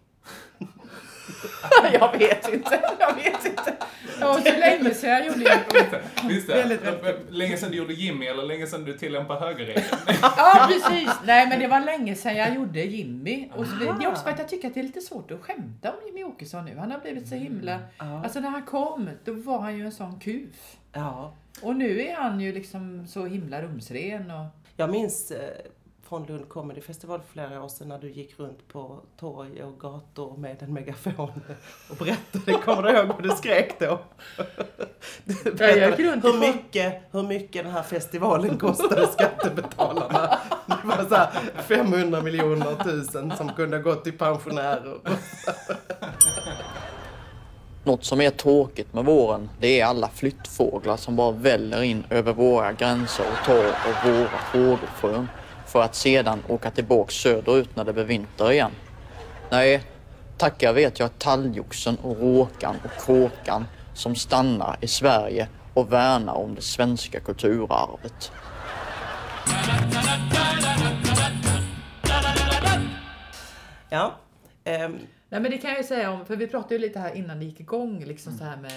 jag 1.93 2.17
vet 2.17 2.53
inte. 2.53 2.81
Jag 2.99 3.15
vet 3.15 3.45
inte. 3.45 3.75
Det 4.19 4.25
var 4.25 4.39
så 4.39 4.59
länge 4.59 4.93
sedan 4.93 5.09
jag 5.09 5.25
gjorde 5.25 5.59
Visst 6.27 6.47
det? 6.47 7.19
Länge 7.29 7.57
sedan 7.57 7.71
du 7.71 7.77
gjorde 7.77 7.93
Jimmy 7.93 8.25
eller 8.25 8.43
länge 8.43 8.67
sedan 8.67 8.85
du 8.85 8.97
tillämpar 8.97 9.39
högerregeln? 9.39 9.85
Ja, 10.21 10.67
precis. 10.69 11.11
Nej, 11.25 11.47
men 11.47 11.59
det 11.59 11.67
var 11.67 11.79
länge 11.79 12.15
sedan 12.15 12.35
jag 12.35 12.55
gjorde 12.55 12.83
Jimmy. 12.83 13.49
Och 13.55 13.67
så, 13.67 13.75
det 13.75 14.05
är 14.05 14.07
också 14.07 14.23
för 14.23 14.31
att 14.31 14.39
jag 14.39 14.49
tycker 14.49 14.67
att 14.67 14.73
det 14.73 14.79
är 14.79 14.83
lite 14.83 15.01
svårt 15.01 15.31
att 15.31 15.41
skämta 15.41 15.91
om 15.91 15.97
Jimmy 16.05 16.23
Åkesson 16.23 16.65
nu. 16.65 16.77
Han 16.77 16.91
har 16.91 16.99
blivit 16.99 17.27
så 17.27 17.35
himla... 17.35 17.79
Alltså 17.97 18.39
när 18.39 18.49
han 18.49 18.63
kom, 18.65 19.09
då 19.23 19.33
var 19.33 19.59
han 19.59 19.77
ju 19.77 19.85
en 19.85 19.91
sån 19.91 20.19
kuf. 20.19 20.77
Ja. 20.93 21.33
Och 21.61 21.75
nu 21.75 22.01
är 22.01 22.15
han 22.15 22.39
ju 22.39 22.53
liksom 22.53 23.07
så 23.07 23.25
himla 23.25 23.61
rumsren 23.61 24.31
och... 24.31 24.45
Jag 24.77 24.89
minns 24.89 25.31
eh, 25.31 25.49
från 26.13 26.25
Lund 26.25 26.49
Comedy 26.49 26.81
Festival 26.81 27.19
för 27.19 27.31
flera 27.33 27.63
år 27.63 27.67
sedan 27.67 27.87
när 27.87 27.99
du 27.99 28.11
gick 28.11 28.39
runt 28.39 28.67
på 28.67 28.99
torg 29.19 29.63
och 29.63 29.79
gator 29.79 30.37
med 30.37 30.63
en 30.63 30.73
megafon 30.73 31.41
och 31.89 31.95
berättade. 31.95 32.53
Kommer 32.65 32.83
du 32.83 32.89
ihåg 32.89 33.07
vad 33.07 33.23
du 33.23 33.29
skrek 33.29 33.79
då? 33.79 33.99
Du 35.23 35.51
berättade 35.51 36.03
runt 36.03 36.23
hur 36.23 36.39
mycket, 36.39 37.01
hur 37.11 37.23
mycket 37.23 37.63
den 37.63 37.73
här 37.73 37.83
festivalen 37.83 38.57
kostade 38.57 39.07
skattebetalarna. 39.07 40.37
Det 40.67 40.87
var 40.87 41.05
så 41.09 41.15
här 41.15 41.29
500 41.57 42.21
miljoner 42.21 42.83
tusen 42.83 43.33
som 43.37 43.53
kunde 43.53 43.77
ha 43.77 43.83
gått 43.83 44.03
till 44.03 44.17
pensionärer. 44.17 44.97
Något 47.83 48.03
som 48.03 48.21
är 48.21 48.29
tråkigt 48.29 48.93
med 48.93 49.05
våren, 49.05 49.49
det 49.59 49.79
är 49.79 49.85
alla 49.85 50.09
flyttfåglar 50.09 50.97
som 50.97 51.15
bara 51.15 51.31
väller 51.31 51.83
in 51.83 52.03
över 52.09 52.33
våra 52.33 52.73
gränser 52.73 53.25
och 53.31 53.45
tar 53.45 53.65
av 53.65 54.13
våra 54.13 54.39
fågelfrön 54.51 55.27
för 55.73 55.81
att 55.81 55.95
sedan 55.95 56.43
åka 56.47 56.71
tillbaks 56.71 57.15
söderut 57.15 57.75
när 57.75 57.83
det 57.83 57.93
blir 57.93 58.03
vinter 58.03 58.51
igen. 58.51 58.71
Nej, 59.51 59.83
tackar 60.37 60.73
vet 60.73 60.99
jag 60.99 61.19
talgoxen 61.19 61.95
och 61.95 62.17
råkan 62.21 62.75
och 62.83 63.05
kråkan 63.05 63.65
som 63.93 64.15
stannar 64.15 64.77
i 64.81 64.87
Sverige 64.87 65.47
och 65.73 65.93
värnar 65.93 66.33
om 66.33 66.55
det 66.55 66.61
svenska 66.61 67.19
kulturarvet. 67.19 68.31
Ja. 73.89 74.15
ehm, 74.63 74.97
Nej 75.29 75.41
men 75.41 75.51
det 75.51 75.57
kan 75.57 75.69
jag 75.69 75.77
ju 75.79 75.83
säga 75.83 76.11
om, 76.11 76.25
för 76.25 76.35
vi 76.35 76.47
pratade 76.47 76.75
ju 76.75 76.81
lite 76.81 76.99
här 76.99 77.15
innan 77.15 77.39
det 77.39 77.45
gick 77.45 77.59
igång 77.59 78.03
liksom 78.05 78.37
så 78.37 78.43
här 78.43 78.57
med, 78.57 78.71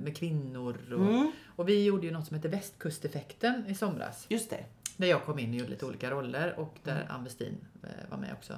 med 0.00 0.16
kvinnor 0.16 0.76
och, 0.86 1.00
Mm. 1.00 1.32
och 1.56 1.68
vi 1.68 1.84
gjorde 1.84 2.06
ju 2.06 2.12
något 2.12 2.26
som 2.26 2.36
heter 2.36 2.48
västkusteffekten 2.48 3.64
i 3.68 3.74
somras. 3.74 4.26
Just 4.28 4.50
det. 4.50 4.64
Där 4.98 5.06
jag 5.06 5.24
kom 5.24 5.38
in 5.38 5.50
och 5.50 5.54
gjorde 5.56 5.70
lite 5.70 5.86
olika 5.86 6.10
roller 6.10 6.58
och 6.58 6.74
där 6.84 6.96
Mm. 7.00 7.06
Ann 7.10 7.24
Westin 7.24 7.56
eh, 7.82 8.10
var 8.10 8.18
med 8.18 8.32
också. 8.32 8.54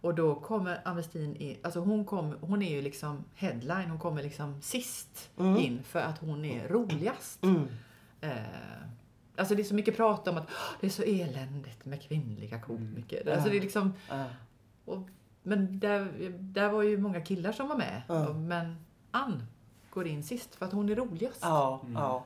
Och 0.00 0.14
då 0.14 0.34
kommer 0.34 0.80
Ann 0.84 0.96
Westin 0.96 1.36
in, 1.36 1.56
alltså 1.62 1.80
hon, 1.80 2.04
kom, 2.04 2.36
hon 2.40 2.62
är 2.62 2.70
ju 2.70 2.82
liksom 2.82 3.24
headline, 3.34 3.90
hon 3.90 3.98
kommer 3.98 4.22
liksom 4.22 4.62
sist 4.62 5.30
Mm. 5.38 5.56
in 5.56 5.82
för 5.82 6.00
att 6.00 6.18
hon 6.18 6.44
är 6.44 6.68
roligast. 6.68 7.42
Mm. 7.44 7.68
Eh, 8.20 8.30
alltså 9.36 9.54
det 9.54 9.62
är 9.62 9.64
så 9.64 9.74
mycket 9.74 9.96
prat 9.96 10.28
om 10.28 10.36
att 10.36 10.44
"Åh, 10.48 10.76
det 10.80 10.86
är 10.86 10.90
så 10.90 11.02
eländigt 11.02 11.84
med 11.84 12.02
kvinnliga 12.02 12.60
komiker. 12.60 13.22
Ja. 13.26 13.34
Alltså 13.34 13.50
det 13.50 13.56
är 13.56 13.60
liksom, 13.60 13.92
och, 14.84 15.08
men 15.42 15.78
där, 15.78 16.12
där 16.38 16.68
var 16.68 16.82
ju 16.82 16.98
många 16.98 17.20
killar 17.20 17.52
som 17.52 17.68
var 17.68 17.76
med. 17.76 18.02
Men 18.36 18.76
Ann 19.10 19.42
går 19.90 20.06
in 20.06 20.22
sist 20.24 20.54
för 20.54 20.66
att 20.66 20.72
hon 20.72 20.88
är 20.88 20.94
roligast. 20.94 21.38
Ja, 21.42 21.80
ja. 21.94 22.24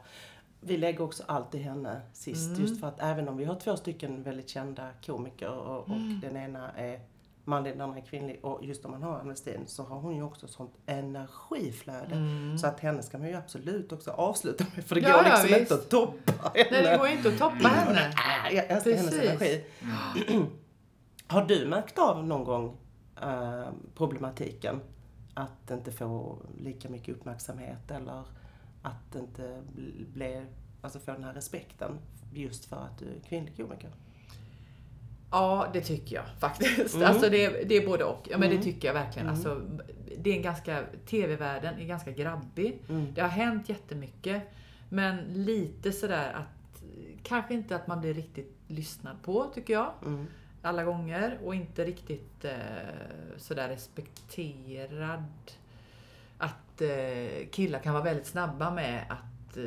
Vi 0.61 0.77
lägger 0.77 1.03
också 1.03 1.23
alltid 1.27 1.61
henne 1.61 2.01
sist. 2.13 2.49
Mm. 2.49 2.61
Just 2.61 2.81
för 2.81 2.87
att 2.89 3.01
även 3.03 3.29
om 3.29 3.37
vi 3.37 3.45
har 3.45 3.55
två 3.55 3.77
stycken 3.77 4.23
väldigt 4.23 4.49
kända 4.49 4.89
komiker 5.07 5.49
och, 5.51 5.77
och 5.83 5.89
Mm. 5.89 6.21
den 6.21 6.37
ena 6.37 6.71
är 6.73 7.01
manlig, 7.45 7.73
den 7.73 7.81
andra 7.81 7.99
är 7.99 8.05
kvinnlig. 8.05 8.41
Och 8.43 8.65
just 8.65 8.85
om 8.85 8.91
man 8.91 9.03
har 9.03 9.19
Ann 9.19 9.29
Westin 9.29 9.61
så 9.67 9.83
har 9.83 10.01
hon 10.01 10.17
ju 10.17 10.23
också 10.23 10.49
sånt 10.49 10.75
energiflöde. 10.87 12.15
Mm. 12.15 12.59
Så 12.59 12.67
att 12.67 12.81
henne 12.81 13.03
ska 13.03 13.19
man 13.19 13.29
ju 13.29 13.35
absolut 13.35 13.93
också 13.93 14.11
avsluta 14.11 14.65
med. 14.75 14.85
För 14.85 14.95
det 14.95 15.01
Ja, 15.01 15.13
går 15.13 15.23
ja, 15.25 15.29
liksom 15.31 15.47
visst. 15.49 15.61
inte 15.61 15.75
att 15.75 15.91
toppa 15.91 16.33
henne. 16.55 16.69
Nej, 16.71 16.83
det 16.83 16.97
går 16.99 17.09
inte 17.09 17.29
att 17.29 17.39
toppa 17.39 17.69
henne. 17.69 18.13
Nej, 18.45 18.55
Jag 18.57 18.67
älskar 18.71 18.91
hennes 18.93 19.11
Precis. 19.19 19.31
energi. 19.31 19.65
Har 21.27 21.45
du 21.45 21.67
märkt 21.67 21.99
av 21.99 22.27
någon 22.27 22.45
gång 22.45 22.77
eh, 23.23 23.67
problematiken? 23.95 24.81
Att 25.35 25.71
inte 25.71 25.93
få 25.93 26.39
lika 26.59 26.89
mycket 26.89 27.17
uppmärksamhet 27.17 27.91
eller 27.91 28.23
att 28.87 29.15
inte 29.15 29.63
bl- 29.77 30.07
bli, 30.13 30.45
alltså 30.83 30.99
få 30.99 31.13
den 31.13 31.25
här 31.25 31.33
respekten 31.35 31.99
just 32.33 32.65
för 32.65 32.77
att 32.77 32.99
du 32.99 33.05
är 33.05 33.21
kvinnlig 33.29 33.57
komiker? 33.57 33.91
Ja, 35.31 35.71
det 35.73 35.81
tycker 35.81 36.17
jag 36.17 36.25
faktiskt. 36.39 36.95
Mm. 36.95 37.07
Alltså 37.09 37.31
det, 37.31 37.69
det 37.69 37.75
är 37.77 37.87
både 37.87 38.05
och. 38.05 38.29
Ja, 38.31 38.39
men 38.39 38.49
Mm. 38.49 38.57
det 38.59 38.65
tycker 38.65 38.89
jag 38.89 38.95
verkligen. 38.95 39.29
Mm. 39.29 39.35
Alltså, 39.35 39.63
det 40.19 40.31
är 40.31 40.35
en 40.37 40.43
ganska, 40.43 40.85
TV-världen 41.07 41.81
är 41.81 41.85
ganska 41.87 42.11
grabbig. 42.11 42.79
Mm. 42.89 43.15
Det 43.15 43.21
har 43.21 43.29
hänt 43.29 43.69
jättemycket. 43.69 44.43
Men 44.89 45.17
lite 45.45 45.93
sådär 45.93 46.33
att, 46.33 46.83
kanske 47.23 47.55
inte 47.55 47.77
att 47.77 47.87
man 47.87 48.01
blir 48.01 48.15
riktigt 48.15 48.53
lyssnad 48.69 49.17
på 49.23 49.45
tycker 49.55 49.73
jag. 49.73 49.93
Mm. 50.07 50.27
Alla 50.63 50.85
gånger. 50.85 51.39
Och 51.45 51.55
inte 51.55 51.85
riktigt 51.85 52.45
eh, 52.45 52.53
sådär 53.37 53.69
respekterad. 53.69 55.25
Att 56.77 56.83
eh, 56.83 57.49
killar 57.51 57.79
kan 57.79 57.93
vara 57.93 58.05
väldigt 58.05 58.27
snabba 58.27 58.71
med 58.71 59.05
att 59.09 59.57
eh, 59.57 59.65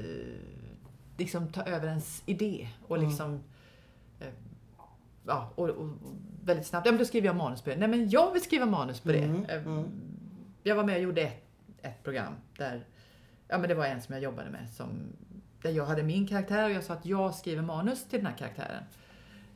liksom 1.18 1.51
ta 1.51 1.64
över 1.64 1.88
ens 1.88 2.24
idé. 2.26 2.68
Och 2.88 2.97
Mm. 2.97 3.10
liksom 3.10 3.39
eh, 4.20 4.28
ja, 5.28 5.51
och, 5.55 5.70
och, 5.70 5.89
väldigt 6.43 6.68
snabbt. 6.68 6.86
Ja, 6.86 6.91
men 6.91 6.99
då 6.99 7.05
skriver 7.05 7.28
jag 7.28 7.36
manus 7.36 7.62
på 7.62 7.70
det. 7.70 7.76
Nej, 7.76 7.88
men 7.88 8.10
jag 8.10 8.34
vill 8.34 8.41
skriva 8.41 8.66
manus 8.66 8.99
på 8.99 9.10
det. 9.12 9.24
Mm, 9.24 9.45
Eh, 9.45 9.66
mm. 9.66 9.86
Jag 10.64 10.76
var 10.76 10.84
med 10.84 10.95
och 10.95 11.01
gjorde 11.01 11.22
ett, 11.22 11.43
ett 11.82 12.03
program 12.03 12.34
där, 12.57 12.86
ja 13.47 13.57
men 13.57 13.70
det 13.70 13.76
var 13.76 13.86
en 13.86 14.01
som 14.01 14.14
jag 14.14 14.24
jobbade 14.24 14.49
med 14.49 14.70
som, 14.70 14.89
där 15.62 15.72
jag 15.72 15.86
hade 15.86 16.03
min 16.03 16.28
karaktär 16.28 16.66
och 16.66 16.72
jag 16.72 16.84
sa 16.84 16.93
att 16.93 17.05
jag 17.05 17.36
skriver 17.36 17.62
manus 17.62 18.03
till 18.05 18.20
den 18.20 18.26
här 18.26 18.38
karaktären. 18.38 18.84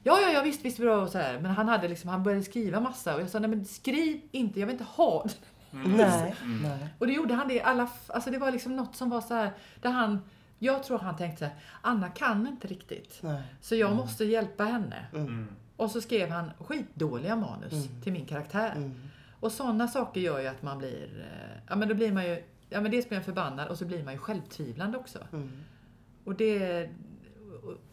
Ja, 0.03 0.19
ja, 0.21 0.31
ja, 0.31 0.41
visst, 0.41 0.65
visst, 0.65 0.77
bra 0.77 1.01
och 1.01 1.09
så 1.09 1.17
här. 1.17 1.39
Men 1.39 1.51
han 1.51 1.67
hade 1.67 1.87
liksom, 1.87 2.09
han 2.09 2.23
började 2.23 2.43
skriva 2.43 2.79
massa 2.79 3.15
och 3.15 3.21
jag 3.21 3.29
sa, 3.29 3.39
nej 3.39 3.49
men 3.49 3.65
skriv 3.65 4.21
inte, 4.31 4.59
jag 4.59 4.67
vill 4.67 4.73
inte 4.73 4.83
ha 4.83 5.23
det. 5.23 5.33
Nej, 5.73 6.35
nej. 6.61 6.87
Och 6.99 7.07
det 7.07 7.13
gjorde 7.13 7.33
han 7.33 7.47
det 7.47 7.53
i 7.53 7.61
alla, 7.61 7.89
alltså 8.07 8.31
det 8.31 8.37
var 8.37 8.51
liksom 8.51 8.75
något 8.75 8.95
som 8.95 9.09
var 9.09 9.21
så 9.21 9.33
här, 9.33 9.51
där 9.81 9.89
han, 9.89 10.21
jag 10.59 10.83
tror 10.83 10.99
han 10.99 11.17
tänkte 11.17 11.39
så 11.39 11.45
här, 11.45 11.55
Anna 11.81 12.09
kan 12.09 12.47
inte 12.47 12.67
riktigt. 12.67 13.17
Nej. 13.21 13.41
Så 13.61 13.75
jag 13.75 13.95
måste 13.95 14.25
hjälpa 14.25 14.63
henne. 14.63 15.05
Mm. 15.13 15.47
Och 15.77 15.91
så 15.91 16.01
skrev 16.01 16.29
han 16.29 16.51
skitdåliga 16.59 17.35
manus 17.35 17.73
Mm. 17.73 18.01
till 18.01 18.13
min 18.13 18.25
karaktär. 18.25 18.71
Mm. 18.75 18.93
Och 19.39 19.51
sådana 19.51 19.87
saker 19.87 20.21
gör 20.21 20.39
ju 20.39 20.47
att 20.47 20.61
man 20.61 20.77
blir, 20.77 21.25
eh, 21.31 21.61
ja 21.69 21.75
men 21.75 21.87
då 21.87 21.95
blir 21.95 22.11
man 22.11 22.23
ju, 22.25 22.43
ja 22.69 22.81
men 22.81 22.91
dels 22.91 23.09
blir 23.09 23.17
man 23.17 23.25
förbannad 23.25 23.67
och 23.67 23.77
så 23.77 23.85
blir 23.85 24.03
man 24.03 24.13
ju 24.13 24.19
självtvivlande 24.19 24.97
också. 24.97 25.19
Mm. 25.33 25.51
Och 26.23 26.35
det, 26.35 26.89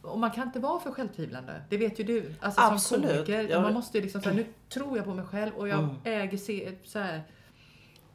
och 0.03 0.18
man 0.18 0.31
kan 0.31 0.47
inte 0.47 0.59
vara 0.61 0.81
för 0.81 0.91
självtvivlande. 0.93 1.62
Det 1.68 1.76
vet 1.76 2.01
ju 2.01 2.05
du. 2.05 2.35
Alltså 2.41 2.61
Absolut. 2.61 3.05
som 3.07 3.12
komiker. 3.24 3.61
Man 3.61 3.72
måste 3.74 3.99
ju 3.99 4.03
liksom 4.03 4.20
säga, 4.22 4.35
nu 4.35 4.47
tror 4.68 4.97
jag 4.97 5.07
på 5.07 5.14
mig 5.14 5.24
själv 5.26 5.53
och 5.55 5.68
jag 5.68 5.78
Mm. 5.78 5.95
äger 6.05 6.39
se, 6.39 6.72
så 6.85 6.99
här. 6.99 7.22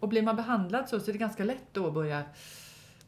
Och 0.05 0.09
blir 0.09 0.21
man 0.21 0.35
behandlad 0.35 0.89
så, 0.89 0.99
så 0.99 1.11
är 1.11 1.13
det 1.13 1.19
ganska 1.19 1.43
lätt 1.43 1.65
då 1.71 1.87
att 1.87 1.93
börja, 1.93 2.23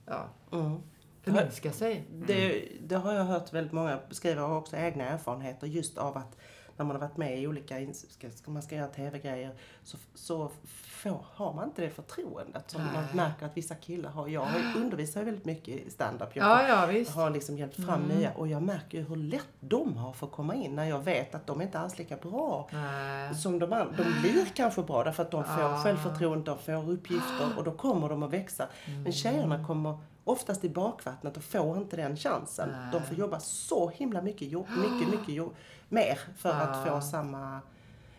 ja, 0.06 0.30
Mm. 0.52 0.82
förminska 1.22 1.72
sig. 1.72 2.04
Det, 2.28 2.68
det 2.82 2.96
har 2.96 3.14
jag 3.14 3.24
hört 3.24 3.54
väldigt 3.54 3.74
många 3.74 4.00
beskriva 4.10 4.46
och 4.46 4.58
också 4.58 4.76
egna 4.76 5.04
erfarenheter 5.06 5.68
just 5.68 5.98
av 5.98 6.18
att 6.18 6.38
när 6.78 6.86
man 6.86 6.96
har 6.96 7.02
varit 7.08 7.18
med 7.18 7.40
i 7.42 7.48
olika, 7.48 7.76
ska, 7.94 8.30
ska 8.30 8.52
man 8.52 8.62
ska 8.62 8.76
göra 8.76 8.88
tv-grejer, 8.88 9.52
så, 9.84 9.98
så 10.16 10.52
får, 10.88 11.26
har 11.34 11.54
man 11.54 11.68
inte 11.68 11.82
det 11.82 11.90
förtroendet 11.90 12.72
som 12.72 12.82
man 12.84 12.94
Nej. 12.94 13.04
märker 13.14 13.46
att 13.46 13.58
vissa 13.58 13.76
killar 13.76 14.10
har. 14.10 14.28
Jag 14.28 14.42
har 14.42 14.60
ju 14.60 14.66
undervisat 14.82 15.24
väldigt 15.28 15.46
mycket 15.46 15.68
i 15.88 15.90
stand-up. 15.90 16.30
Jag 16.36 16.46
Ja, 16.46 16.56
har- 16.56 16.68
ja, 16.68 16.86
visst. 16.86 17.12
har 17.12 17.30
liksom 17.30 17.58
hjälpt 17.58 17.76
fram 17.76 18.04
Mm. 18.04 18.18
nya 18.18 18.32
och 18.34 18.48
jag 18.48 18.64
märker 18.64 18.98
ju 18.98 19.04
hur 19.04 19.16
lätt 19.16 19.48
de 19.60 19.98
har 19.98 20.14
för 20.14 20.26
att 20.28 20.32
komma 20.34 20.56
in 20.56 20.76
när 20.76 20.86
jag 20.86 21.00
vet 21.00 21.36
att 21.36 21.48
de 21.48 21.62
inte 21.62 21.80
alls 21.80 21.98
lika 21.98 22.16
bra 22.18 22.70
Nej. 22.74 23.36
som 23.36 23.60
de 23.60 23.74
andra. 23.74 23.96
De 24.04 24.22
blir 24.22 24.46
kanske 24.56 24.82
bra 24.84 25.04
därför 25.04 25.24
att 25.24 25.32
de 25.32 25.44
får 25.44 25.62
Ja. 25.64 25.78
självförtroende, 25.84 26.46
de 26.46 26.58
får 26.58 26.90
uppgifter 26.92 27.48
och 27.58 27.64
då 27.64 27.72
kommer 27.72 28.10
de 28.10 28.24
att 28.24 28.32
växa. 28.34 28.68
Men 29.04 29.12
tjejerna 29.12 29.66
kommer 29.66 29.98
oftast 30.30 30.64
i 30.64 30.70
bakvattnet 30.70 31.38
och 31.38 31.44
får 31.44 31.78
inte 31.78 31.96
den 31.96 32.18
chansen. 32.18 32.70
Nej. 32.72 32.88
De 32.92 33.02
får 33.08 33.16
jobba 33.18 33.40
så 33.40 33.90
himla 33.90 34.22
mycket, 34.22 34.42
mycket, 34.52 35.10
mycket 35.12 35.28
jo- 35.36 35.54
mer 35.90 36.20
för 36.38 36.50
att 36.50 36.86
Ja. 36.88 36.92
få 36.96 37.02
samma... 37.02 37.60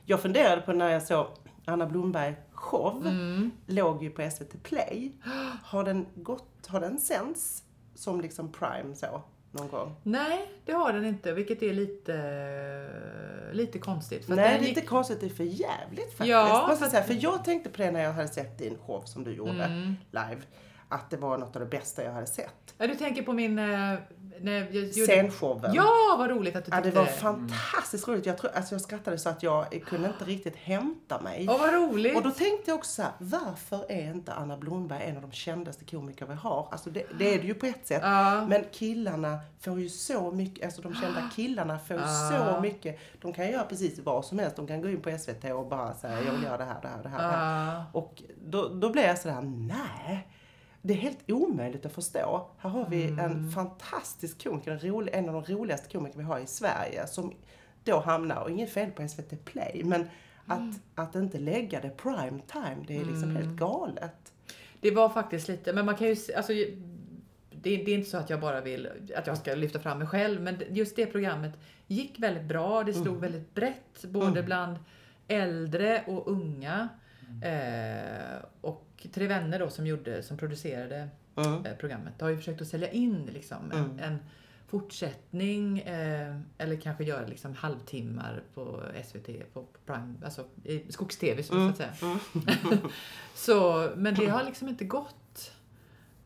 Jag 0.04 0.20
funderade 0.20 0.62
på 0.62 0.72
när 0.72 0.88
jag 0.88 1.02
såg 1.02 1.26
Anna 1.64 1.86
Blomberg 1.86 2.34
show, 2.52 3.06
Mm. 3.06 3.50
låg 3.66 4.02
ju 4.02 4.11
på 4.11 4.30
SVT 4.30 4.62
Play. 4.62 5.12
Har 5.64 5.84
den 5.84 6.06
gått, 6.14 6.66
har 6.66 6.80
den 6.80 6.98
sänds 6.98 7.62
som 7.94 8.20
liksom 8.20 8.52
prime 8.52 8.94
så 8.94 9.22
någon 9.50 9.68
gång? 9.68 9.94
Nej, 10.02 10.50
det 10.64 10.72
har 10.72 10.92
den 10.92 11.06
inte, 11.06 11.32
vilket 11.32 11.62
är 11.62 11.72
lite, 11.74 12.16
lite 13.52 13.78
konstigt. 13.78 14.24
För 14.26 14.32
att 14.32 14.36
Nej, 14.36 14.54
är 14.54 14.62
gick- 14.62 14.88
konstigt. 14.88 15.20
Det 15.20 15.26
är 15.26 15.30
för 15.30 15.44
jävligt 15.44 16.11
faktiskt. 16.11 16.28
Ja, 16.30 16.66
måste 16.68 16.76
för 16.76 16.84
jag 16.84 16.90
säga. 16.90 17.00
att- 17.00 17.06
för 17.06 17.18
jag 17.20 17.44
tänkte 17.44 17.70
på 17.70 17.82
det 17.82 17.90
när 17.90 18.00
jag 18.02 18.12
hade 18.12 18.28
sett 18.28 18.59
din 18.59 18.78
show 18.86 19.02
som 19.04 19.24
du 19.24 19.34
gjorde 19.34 19.64
Mm. 19.64 19.94
live. 20.11 20.42
Att 20.89 21.11
det 21.11 21.16
var 21.16 21.39
något 21.39 21.57
av 21.57 21.61
det 21.61 21.66
bästa 21.68 22.05
jag 22.05 22.12
hade 22.12 22.26
sett. 22.26 22.74
Ja, 22.78 22.86
du 22.86 22.95
tänker 22.95 23.22
på 23.22 23.32
min... 23.32 23.59
eh, 23.59 23.64
När 24.41 24.53
jag 24.53 24.74
gjorde... 24.74 24.89
Scenshowen. 24.93 25.74
Ja, 25.74 26.16
vad 26.18 26.30
roligt 26.30 26.57
att 26.57 26.64
du 26.64 26.70
Ja, 26.70 26.76
tyckte 26.76 26.91
det 26.91 26.97
var 26.99 27.07
fantastiskt 27.12 28.09
roligt. 28.09 28.26
Jag, 28.26 28.39
tror, 28.39 28.51
alltså 28.55 28.74
jag 28.74 28.80
skrattade 28.82 29.18
så 29.18 29.28
att 29.28 29.43
jag 29.43 29.82
kunde 29.86 30.09
inte 30.09 30.24
riktigt 30.24 30.57
hämta 30.57 31.20
mig. 31.20 31.47
Åh, 31.51 31.59
vad 31.61 31.72
roligt. 31.74 32.16
Och 32.16 32.22
då 32.22 32.30
tänkte 32.30 32.70
jag 32.70 32.78
också 32.78 32.91
så 32.91 33.03
här, 33.03 33.12
varför 33.18 33.84
är 33.93 34.11
inte 34.11 34.32
Anna 34.32 34.57
Blomberg 34.57 35.03
en 35.05 35.16
av 35.16 35.22
de 35.22 35.32
kändaste 35.32 35.84
komiker 35.84 36.26
vi 36.26 36.34
har? 36.34 36.68
Alltså 36.70 36.91
det, 36.91 37.03
det 37.18 37.34
är 37.34 37.39
det 37.41 37.47
ju 37.47 37.55
på 37.55 37.66
ett 37.66 37.86
sätt. 37.86 38.01
Ja. 38.05 38.47
Men 38.47 38.64
killarna 38.72 39.39
får 39.61 39.80
ju 39.80 39.89
så 39.89 40.30
mycket, 40.30 40.64
alltså 40.64 40.82
de 40.82 40.95
kända 40.95 41.30
killarna 41.36 41.78
får 41.78 41.97
ju 41.97 42.03
Ja. 42.03 42.55
så 42.55 42.61
mycket. 42.61 42.99
De 43.20 43.32
kan 43.32 43.49
göra 43.51 43.64
precis 43.64 43.99
vad 43.99 44.24
som 44.24 44.39
helst. 44.39 44.57
De 44.57 44.66
kan 44.66 44.82
gå 44.82 44.89
in 44.89 45.01
på 45.03 45.18
SVT 45.18 45.45
och 45.45 45.66
bara 45.68 45.95
säga, 45.95 46.22
jag 46.22 46.32
vill 46.32 46.43
göra 46.43 46.57
det 46.59 46.64
här, 46.64 46.78
det 46.82 46.89
här, 46.89 47.03
det 47.03 47.09
här. 47.09 47.18
Det 47.18 47.36
här. 47.36 47.74
Ja. 47.74 47.84
Och 47.93 48.22
då, 48.45 48.68
då 48.68 48.91
blev 48.91 49.05
jag 49.05 49.18
sådär, 49.18 49.41
nej. 49.43 50.28
Det 50.82 50.92
är 50.94 50.98
helt 50.98 51.30
omöjligt 51.30 51.86
att 51.86 51.92
förstå. 51.92 52.46
Här 52.58 52.70
har 52.70 52.86
vi 52.88 53.04
Mm. 53.06 53.18
en 53.18 53.50
fantastisk 53.50 54.42
komiker, 54.44 54.70
en, 54.72 54.78
rolig, 54.80 55.14
en 55.14 55.28
av 55.28 55.42
de 55.42 55.54
roligaste 55.54 55.88
komiker 55.92 56.18
vi 56.18 56.24
har 56.24 56.38
i 56.38 56.46
Sverige, 56.46 57.06
som 57.06 57.34
då 57.84 58.00
hamnar, 58.00 58.40
och 58.42 58.50
inget 58.50 58.70
fel 58.70 58.90
på 58.90 59.08
SVT 59.08 59.44
Play, 59.44 59.82
men 59.84 60.08
att, 60.46 60.80
att 60.94 61.14
inte 61.14 61.38
lägga 61.38 61.80
det 61.80 61.90
prime 61.90 62.40
time, 62.52 62.84
det 62.86 62.96
är 63.00 63.04
liksom 63.04 63.30
Mm. 63.30 63.36
helt 63.36 63.58
galet. 63.58 64.32
Det 64.80 64.90
var 64.90 65.08
faktiskt 65.08 65.48
lite, 65.48 65.72
men 65.72 65.86
man 65.86 65.96
kan 65.96 66.06
ju 66.06 66.16
alltså, 66.36 66.52
det, 67.50 67.76
det 67.76 67.90
är 67.90 67.94
inte 67.98 68.10
så 68.10 68.16
att 68.16 68.30
jag 68.30 68.40
bara 68.40 68.60
vill 68.60 68.88
att 69.16 69.26
jag 69.26 69.38
ska 69.38 69.54
lyfta 69.54 69.78
fram 69.80 69.98
mig 69.98 70.06
själv, 70.08 70.40
men 70.42 70.62
just 70.70 70.96
det 70.96 71.06
programmet 71.06 71.52
gick 71.86 72.18
väldigt 72.18 72.44
bra. 72.44 72.82
Det 72.84 72.92
slog 72.92 73.06
Mm. 73.08 73.20
väldigt 73.20 73.54
brett, 73.54 74.04
både 74.04 74.26
Mm. 74.26 74.44
bland 74.44 74.76
äldre 75.28 76.04
och 76.06 76.28
unga. 76.32 76.88
Eh, 77.42 78.42
och 78.60 79.06
Tre 79.12 79.26
Vänner 79.26 79.58
då 79.58 79.70
som, 79.70 79.86
gjorde, 79.86 80.22
som 80.22 80.36
producerade 80.38 81.08
Mm. 81.36 81.66
eh, 81.66 81.72
programmet 81.76 82.20
har 82.20 82.28
ju 82.28 82.36
försökt 82.36 82.62
att 82.62 82.68
sälja 82.68 82.90
in 82.90 83.30
liksom, 83.32 83.70
en, 83.72 83.78
Mm. 83.84 83.98
en 83.98 84.18
fortsättning 84.68 85.78
eh, 85.78 86.36
eller 86.58 86.76
kanske 86.76 87.04
göra 87.04 87.26
liksom 87.26 87.54
halvtimmar 87.54 88.42
på 88.54 88.82
SVT, 89.04 89.28
på 89.52 89.64
Prime, 89.86 90.14
alltså 90.24 90.44
i 90.64 90.92
Skogs-TV 90.92 91.42
så, 91.42 91.54
Mm. 91.54 91.74
så 91.74 91.82
att 91.82 91.98
säga. 91.98 92.18
så, 93.34 93.88
men 93.96 94.14
det 94.14 94.26
har 94.26 94.44
liksom 94.44 94.68
inte 94.68 94.84
gått. 94.84 95.52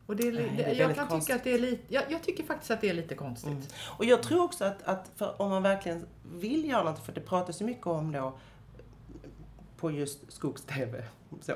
Och 0.05 0.15
det 0.15 0.27
är, 0.27 0.31
Nej, 0.31 0.53
det 0.57 0.63
är 0.63 0.75
jag 0.75 0.95
kan 0.95 1.07
konstigt. 1.07 1.27
tycka 1.27 1.35
att 1.35 1.43
det 1.43 1.53
är 1.53 1.59
lite, 1.71 1.93
jag, 1.93 2.03
jag 2.09 2.23
tycker 2.23 2.43
faktiskt 2.43 2.71
att 2.71 2.81
det 2.81 2.89
är 2.89 2.93
lite 2.93 3.15
konstigt. 3.15 3.49
Mm. 3.51 3.63
Och 3.97 4.05
jag 4.05 4.23
tror 4.23 4.43
också 4.43 4.65
att, 4.65 4.83
att 4.83 5.21
om 5.37 5.49
man 5.49 5.63
verkligen 5.63 6.05
vill 6.35 6.65
göra 6.69 6.83
något, 6.83 7.05
för 7.05 7.11
det 7.13 7.21
pratas 7.21 7.61
ju 7.61 7.65
mycket 7.65 7.87
om 7.87 8.11
då 8.11 8.37
på 9.83 9.91
just 9.91 10.31
Skogs-TV, 10.31 11.03
så, 11.41 11.53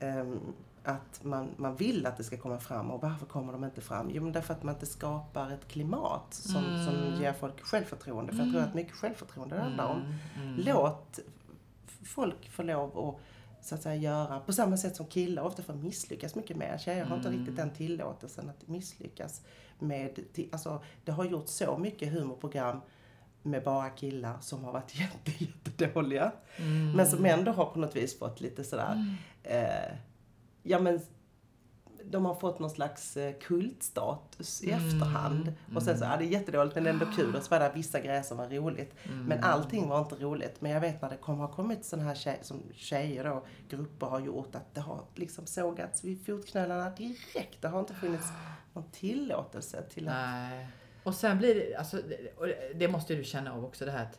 ehm, 0.00 0.40
att 0.84 1.24
man, 1.24 1.48
man 1.56 1.76
vill 1.76 2.06
att 2.06 2.16
det 2.16 2.24
ska 2.24 2.36
komma 2.36 2.58
fram. 2.58 2.90
Och 2.90 3.00
varför 3.02 3.26
kommer 3.26 3.52
de 3.52 3.64
inte 3.64 3.80
fram? 3.80 4.10
Jo, 4.10 4.22
men 4.22 4.32
därför 4.32 4.54
att 4.54 4.62
man 4.62 4.74
inte 4.74 4.86
skapar 4.86 5.50
ett 5.50 5.68
klimat 5.68 6.26
som, 6.34 6.64
Mm. 6.64 6.84
som 6.86 7.22
ger 7.22 7.32
folk 7.32 7.60
självförtroende. 7.64 8.32
För 8.32 8.38
jag 8.42 8.52
tror 8.52 8.62
att 8.62 8.74
mycket 8.74 8.92
självförtroende 8.94 9.54
det 9.56 9.60
handlar 9.62 9.86
om. 9.88 10.00
Mm, 10.00 10.14
mm. 10.48 10.64
Låt 10.66 11.18
folk 12.04 12.50
få 12.50 12.62
lov 12.62 12.98
att 12.98 13.20
så 13.66 13.74
att 13.74 13.82
säga 13.82 13.96
göra 13.96 14.40
på 14.40 14.52
samma 14.52 14.76
sätt 14.76 14.96
som 14.96 15.06
killar 15.06 15.42
ofta 15.42 15.62
får 15.62 15.74
misslyckas 15.74 16.34
mycket 16.34 16.56
mer. 16.56 16.78
Tjejer 16.78 17.04
har 17.04 17.16
inte 17.16 17.28
Mm. 17.28 17.40
riktigt 17.40 17.56
den 17.56 17.70
tillåtelsen 17.70 18.48
att 18.50 18.68
misslyckas 18.68 19.42
med, 19.78 20.18
alltså 20.52 20.82
det 21.04 21.12
har 21.12 21.24
gjort 21.24 21.48
så 21.48 21.78
mycket 21.78 22.12
humorprogram 22.12 22.80
med 23.42 23.64
bara 23.64 23.90
killar 23.90 24.36
som 24.40 24.64
har 24.64 24.72
varit 24.72 24.94
jätte, 25.00 25.44
jättedåliga. 25.44 26.32
Mm. 26.56 26.92
Men 26.92 27.06
som 27.06 27.24
ändå 27.24 27.52
har 27.52 27.64
på 27.66 27.78
något 27.78 27.96
vis 27.96 28.18
fått 28.18 28.40
lite 28.40 28.64
sådär, 28.64 29.16
eh, 29.42 29.96
ja 30.62 30.78
men 30.78 31.00
de 32.04 32.24
har 32.24 32.34
fått 32.34 32.58
någon 32.58 32.70
slags 32.70 33.16
eh, 33.16 33.32
kultstatus 33.40 34.62
i 34.62 34.70
Mm. 34.72 34.86
efterhand. 34.88 35.52
Och 35.74 35.82
sen 35.82 35.98
så, 35.98 36.04
ja 36.04 36.16
det 36.16 36.24
är 36.24 36.28
jättedåligt 36.28 36.74
men 36.74 36.86
ändå 36.86 37.06
kul. 37.16 37.36
Och 37.36 37.42
så 37.42 37.50
var 37.50 37.60
det 37.60 37.72
vissa 37.74 38.00
grejer 38.00 38.22
som 38.22 38.36
var 38.36 38.48
roligt. 38.48 38.94
Mm. 39.04 39.24
Men 39.24 39.44
allting 39.44 39.88
var 39.88 39.98
inte 39.98 40.14
roligt. 40.14 40.60
Men 40.60 40.72
jag 40.72 40.80
vet 40.80 41.02
när 41.02 41.10
det 41.10 41.16
kommer, 41.16 41.38
har 41.46 41.52
kommit 41.52 41.84
sådana 41.84 42.08
här 42.08 42.14
tjej, 42.14 42.38
som 42.42 42.62
tjejer 42.74 43.24
då, 43.24 43.44
grupper 43.68 44.06
har 44.06 44.20
gjort, 44.20 44.54
att 44.54 44.74
det 44.74 44.80
har 44.80 45.04
liksom 45.14 45.46
sågats 45.46 46.04
vid 46.04 46.26
fotknölarna 46.26 46.90
direkt. 46.90 47.62
Det 47.62 47.68
har 47.68 47.80
inte 47.80 47.94
funnits 47.94 48.26
någon 48.72 48.90
tillåtelse 48.90 49.82
till 49.82 50.08
att... 50.08 50.14
Nej. 50.14 50.68
Och 51.02 51.14
sen 51.14 51.38
blir 51.38 51.54
det, 51.54 51.74
alltså, 51.76 52.00
det- 52.74 52.88
måste 52.88 53.14
du 53.14 53.24
känna 53.24 53.52
av 53.52 53.64
också 53.64 53.84
det 53.84 53.90
här 53.90 54.02
att, 54.02 54.18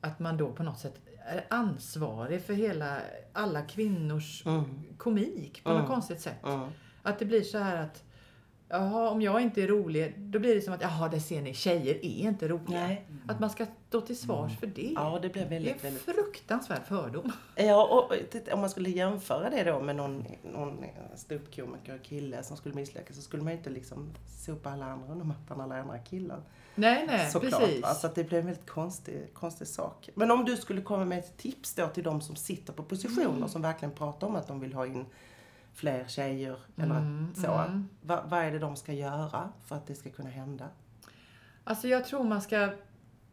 att 0.00 0.18
man 0.18 0.36
då 0.36 0.52
på 0.52 0.62
något 0.62 0.78
sätt 0.78 0.94
är 1.26 1.44
ansvarig 1.50 2.42
för 2.42 2.54
hela, 2.54 3.00
alla 3.32 3.62
kvinnors 3.62 4.46
Mm. 4.46 4.84
komik 4.98 5.64
på 5.64 5.70
Mm. 5.70 5.82
något 5.82 5.90
konstigt 5.90 6.20
sätt. 6.20 6.44
Mm. 6.44 6.68
Att 7.02 7.18
det 7.18 7.24
blir 7.24 7.42
så 7.42 7.58
här 7.58 7.76
att 7.82 8.04
Jaha, 8.70 9.10
om 9.10 9.22
jag 9.22 9.40
inte 9.40 9.62
är 9.62 9.66
rolig, 9.66 10.18
då 10.18 10.38
blir 10.38 10.54
det 10.54 10.60
som 10.60 10.74
att 10.74 10.82
jaha, 10.82 11.08
det 11.08 11.20
ser 11.20 11.42
ni, 11.42 11.54
tjejer 11.54 11.94
är 11.94 12.28
inte 12.28 12.48
roliga. 12.48 12.80
Nej. 12.86 13.04
Att 13.28 13.40
man 13.40 13.50
ska 13.50 13.66
stå 13.88 14.00
till 14.00 14.18
svars 14.18 14.58
för 14.58 14.66
det. 14.66 14.92
Ja, 14.94 15.18
det 15.22 15.28
blir 15.28 15.42
det 15.42 15.48
väldigt, 15.48 15.84
är 15.84 15.88
en 15.88 15.94
fruktansvärd 15.94 16.82
fördom. 16.88 17.32
Ja, 17.56 17.86
och 17.86 18.30
titta, 18.30 18.54
om 18.54 18.60
man 18.60 18.70
skulle 18.70 18.90
jämföra 18.90 19.50
det 19.50 19.64
då 19.64 19.80
med 19.80 19.96
någon, 19.96 20.24
någon 20.54 20.84
ståuppkomiker, 21.16 21.98
kille 21.98 22.42
som 22.42 22.56
skulle 22.56 22.74
misslyckas 22.74 23.16
så 23.16 23.22
skulle 23.22 23.42
man 23.42 23.52
ju 23.52 23.58
inte 23.58 23.70
liksom 23.70 24.10
sopa 24.46 24.70
alla 24.70 24.86
andra 24.86 25.12
under 25.12 25.24
mattan, 25.24 25.60
alla 25.60 25.80
andra 25.80 25.98
killar. 25.98 26.40
Nej, 26.74 27.04
nej, 27.06 27.30
Såklart, 27.30 27.60
precis. 27.60 27.82
va? 27.82 27.94
Så 27.94 28.06
att 28.06 28.14
det 28.14 28.24
blir 28.24 28.38
en 28.38 28.46
väldigt 28.46 28.66
konstig, 28.70 29.34
konstig 29.34 29.66
sak. 29.68 30.08
Men 30.14 30.30
om 30.30 30.44
du 30.44 30.56
skulle 30.56 30.80
komma 30.80 31.04
med 31.04 31.18
ett 31.18 31.36
tips 31.36 31.74
då 31.74 31.86
till 31.86 32.04
de 32.04 32.20
som 32.20 32.36
sitter 32.36 32.72
på 32.72 32.82
positioner 32.82 33.36
Mm. 33.36 33.48
som 33.48 33.62
verkligen 33.62 33.94
pratar 33.94 34.26
om 34.26 34.36
att 34.36 34.46
de 34.46 34.60
vill 34.60 34.72
ha 34.74 34.86
in 34.86 35.04
fler 35.78 36.04
tjejer 36.08 36.56
eller 36.76 36.96
Mm, 36.98 37.34
så. 37.34 37.52
mm. 37.52 37.88
Va, 38.02 38.22
vad 38.28 38.40
är 38.44 38.50
det 38.52 38.58
de 38.58 38.76
ska 38.76 38.92
göra 38.92 39.48
för 39.66 39.76
att 39.76 39.86
det 39.86 39.94
ska 39.94 40.10
kunna 40.10 40.30
hända? 40.30 40.68
Alltså 41.64 41.88
jag 41.88 42.04
tror 42.04 42.24
man 42.24 42.42
ska 42.42 42.70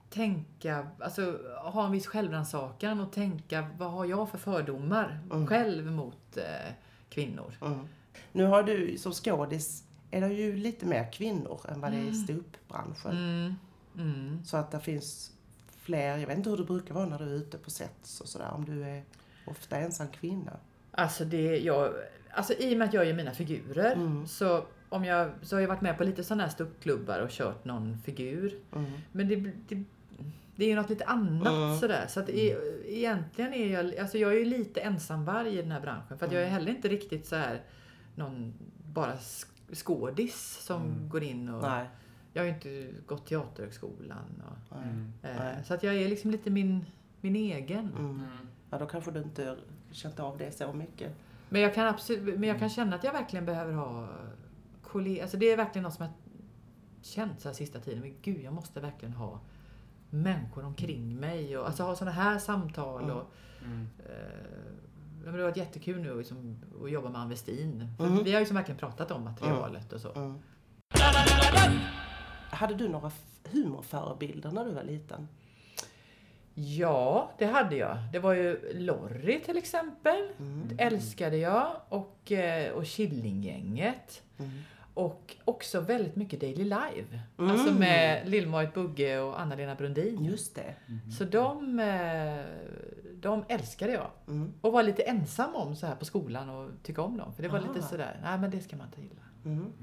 tänka, 0.10 0.88
alltså 1.00 1.39
ha 1.58 1.86
en 1.86 1.91
viss 1.91 2.08
självrannsakan 2.08 3.00
och 3.00 3.12
tänka 3.14 3.68
vad 3.78 3.91
har 3.91 4.06
jag 4.06 4.30
för 4.30 4.38
fördomar 4.38 5.20
Mm. 5.32 5.48
själv 5.48 5.91
mot 5.91 6.38
eh, 6.38 6.74
kvinnor. 7.10 7.54
Mm. 7.62 7.88
Nu 8.32 8.46
har 8.46 8.64
du 8.64 8.98
som 8.98 9.12
skådis, 9.12 9.84
är 10.12 10.22
det 10.22 10.34
ju 10.34 10.56
lite 10.56 10.86
mer 10.86 11.12
kvinnor 11.12 11.60
än 11.70 11.82
vad 11.82 11.91
det 11.91 11.98
är 11.98 12.02
i 12.02 12.10
Mm. 12.10 12.14
ståuppbranschen. 12.24 13.56
Mm. 13.98 14.46
Så 14.46 14.58
att 14.58 14.72
det 14.72 14.80
finns 14.80 15.32
fler, 15.78 16.18
jag 16.18 16.28
vet 16.28 16.38
inte 16.38 16.50
hur 16.50 16.58
det 16.58 16.64
brukar 16.64 16.93
vara 16.93 17.06
när 17.06 17.20
du 17.20 17.26
är 17.26 17.34
ute 17.36 17.58
på 17.58 17.70
sets 17.70 18.22
och 18.22 18.28
sådär, 18.28 18.52
om 18.52 18.66
du 18.66 18.84
är 18.84 19.04
ofta 19.48 19.78
ensam 19.78 20.08
kvinna. 20.08 20.52
Alltså 20.91 21.26
det, 21.26 21.58
jag, 21.60 21.93
alltså 22.36 22.54
i 22.54 22.74
och 22.74 22.78
med 22.78 22.88
att 22.88 22.94
jag 22.94 23.06
gör 23.06 23.14
mina 23.14 23.32
figurer 23.32 23.92
Mm. 23.94 24.28
så 24.28 24.66
om 24.90 25.06
jag, 25.06 25.30
så 25.42 25.56
har 25.56 25.62
jag 25.62 25.68
varit 25.68 25.82
med 25.82 25.98
på 25.98 26.04
lite 26.04 26.24
sådana 26.24 26.44
här 26.44 26.50
ståuppklubbar 26.50 27.20
och 27.20 27.30
kört 27.30 27.66
någon 27.66 27.98
figur. 28.06 28.60
Mm. 28.76 28.92
Men 29.12 29.28
det, 29.28 29.36
det, 29.36 29.84
det 30.56 30.66
är 30.66 30.70
ju 30.70 30.76
något 30.76 30.90
lite 30.90 31.06
annat 31.06 31.54
Mm. 31.54 31.78
sådär. 31.78 32.06
Så 32.10 32.20
att 32.20 32.30
e, 32.30 32.56
egentligen 32.86 33.54
är 33.54 33.68
jag, 33.74 33.98
alltså 33.98 34.18
jag 34.18 34.34
är 34.34 34.40
ju 34.40 34.46
lite 34.46 34.80
ensamvarg 34.82 35.54
i 35.58 35.62
den 35.62 35.72
här 35.72 35.82
branschen. 35.82 36.18
För 36.18 36.26
att 36.26 36.32
jag 36.32 36.42
är 36.42 36.48
Mm. 36.48 36.54
heller 36.54 36.72
inte 36.72 36.88
riktigt 36.88 37.26
så 37.28 37.36
här 37.36 37.62
någon 38.16 38.54
bara 38.94 39.14
sk- 39.16 39.76
skådis 39.76 40.58
som 40.62 40.82
Mm. 40.82 41.10
går 41.10 41.24
in 41.24 41.50
och... 41.50 41.62
Nej. 41.62 41.86
Jag 42.34 42.42
har 42.42 42.48
ju 42.48 42.54
inte 42.54 42.88
gått 43.06 43.26
teaterhögskolan. 43.28 44.42
Och, 44.48 44.78
Nej. 45.22 45.32
eh, 45.58 45.64
så 45.64 45.74
att 45.74 45.84
jag 45.84 45.96
är 45.96 46.10
liksom 46.10 46.32
lite 46.32 46.50
min, 46.50 46.86
min 47.22 47.36
egen. 47.36 47.92
Mm. 48.00 48.22
Ja, 48.70 48.78
då 48.78 48.86
kanske 48.86 49.12
du 49.12 49.20
inte 49.20 49.56
känt 49.92 50.20
av 50.20 50.38
det 50.38 50.52
så 50.58 50.74
mycket. 50.74 51.12
Men 51.56 51.62
jag 51.62 51.74
kan 51.74 51.88
absolut, 51.88 52.39
men 52.39 52.49
jag 52.49 52.60
kan 52.60 52.70
känna 52.70 52.95
att 52.95 53.03
jag 53.03 53.14
verkligen 53.14 53.45
behöver 53.45 53.74
ha 53.74 54.08
kollegor. 54.84 55.22
Alltså 55.22 55.38
det 55.38 55.51
är 55.51 55.58
verkligen 55.58 55.84
något 55.84 55.93
som 55.93 56.06
jag 56.06 56.14
känt 57.01 57.41
så 57.41 57.49
här 57.49 57.53
sista 57.53 57.80
tiden. 57.80 58.01
Men 58.01 58.16
gud, 58.22 58.43
jag 58.43 58.53
måste 58.53 58.80
verkligen 58.80 59.14
ha 59.14 59.39
människor 60.10 60.66
omkring 60.66 61.16
mig 61.20 61.58
och 61.58 61.68
alltså 61.68 61.84
ha 61.84 61.95
sådana 61.95 62.12
här 62.12 62.39
samtal. 62.39 63.03
Mm. 63.03 63.16
Och, 63.16 63.32
eh, 63.99 64.16
ja, 65.24 65.26
men 65.26 65.34
det 65.34 65.39
har 65.39 65.49
varit 65.49 65.58
jättekul 65.58 66.01
nu 66.01 66.18
liksom, 66.18 66.58
att 66.84 66.91
jobba 66.91 67.10
med 67.10 67.22
Ann 67.22 67.30
Westin. 67.30 67.89
Mm. 67.99 68.24
Vi 68.24 68.32
har 68.32 68.39
ju 68.39 68.39
liksom 68.39 68.56
verkligen 68.56 68.80
pratat 68.80 69.12
om 69.12 69.24
materialet 69.24 69.93
och 69.93 70.01
så. 70.01 70.36
Hade 72.49 72.76
du 72.76 72.89
några 72.89 73.12
humorförebilder 73.43 74.51
när 74.51 74.66
du 74.66 74.72
var 74.72 74.84
liten? 74.84 75.28
Ja, 76.58 77.32
det 77.38 77.45
hade 77.45 77.76
jag. 77.76 77.97
Det 78.12 78.20
var 78.20 78.34
ju 78.34 78.74
Lorry 78.74 79.39
till 79.39 79.58
exempel. 79.58 80.30
Mm. 80.39 80.68
Det 80.68 80.84
älskade 80.84 81.38
jag. 81.38 81.68
Och, 81.89 82.32
eh, 82.32 82.72
och 82.72 82.86
Killinggänget. 82.86 84.22
Mm. 84.38 84.51
Och 84.93 85.36
också 85.45 85.80
väldigt 85.80 86.16
mycket 86.16 86.41
Daily 86.41 86.64
Live. 86.64 87.20
Mm. 87.38 87.51
Alltså 87.51 87.74
med 87.74 88.30
Lill-Marit 88.30 88.74
Bugge 88.74 89.20
och 89.20 89.41
Anna-Lena 89.41 89.76
Brundin. 89.76 90.26
Just 90.26 90.56
det. 90.56 90.76
Så 91.18 91.24
de, 91.24 91.80
eh, 91.80 92.45
de 93.14 93.43
älskade 93.47 93.91
jag. 93.91 94.10
Mm. 94.28 94.53
Och 94.62 94.72
var 94.72 94.84
lite 94.84 95.03
ensam 95.03 95.56
om 95.56 95.76
så 95.76 95.86
här 95.86 95.95
på 95.95 96.06
skolan 96.06 96.49
och 96.49 96.70
tycka 96.84 97.01
om 97.01 97.18
dem. 97.18 97.34
För 97.34 97.43
det 97.43 97.49
var 97.49 97.60
Aha. 97.60 97.74
lite 97.74 97.88
sådär, 97.88 98.20
nej 98.24 98.38
men 98.38 98.51
det 98.51 98.60
ska 98.60 98.76
man 98.76 98.88
inte 98.88 99.01
gilla. 99.01 99.22
Mm. 99.45 99.74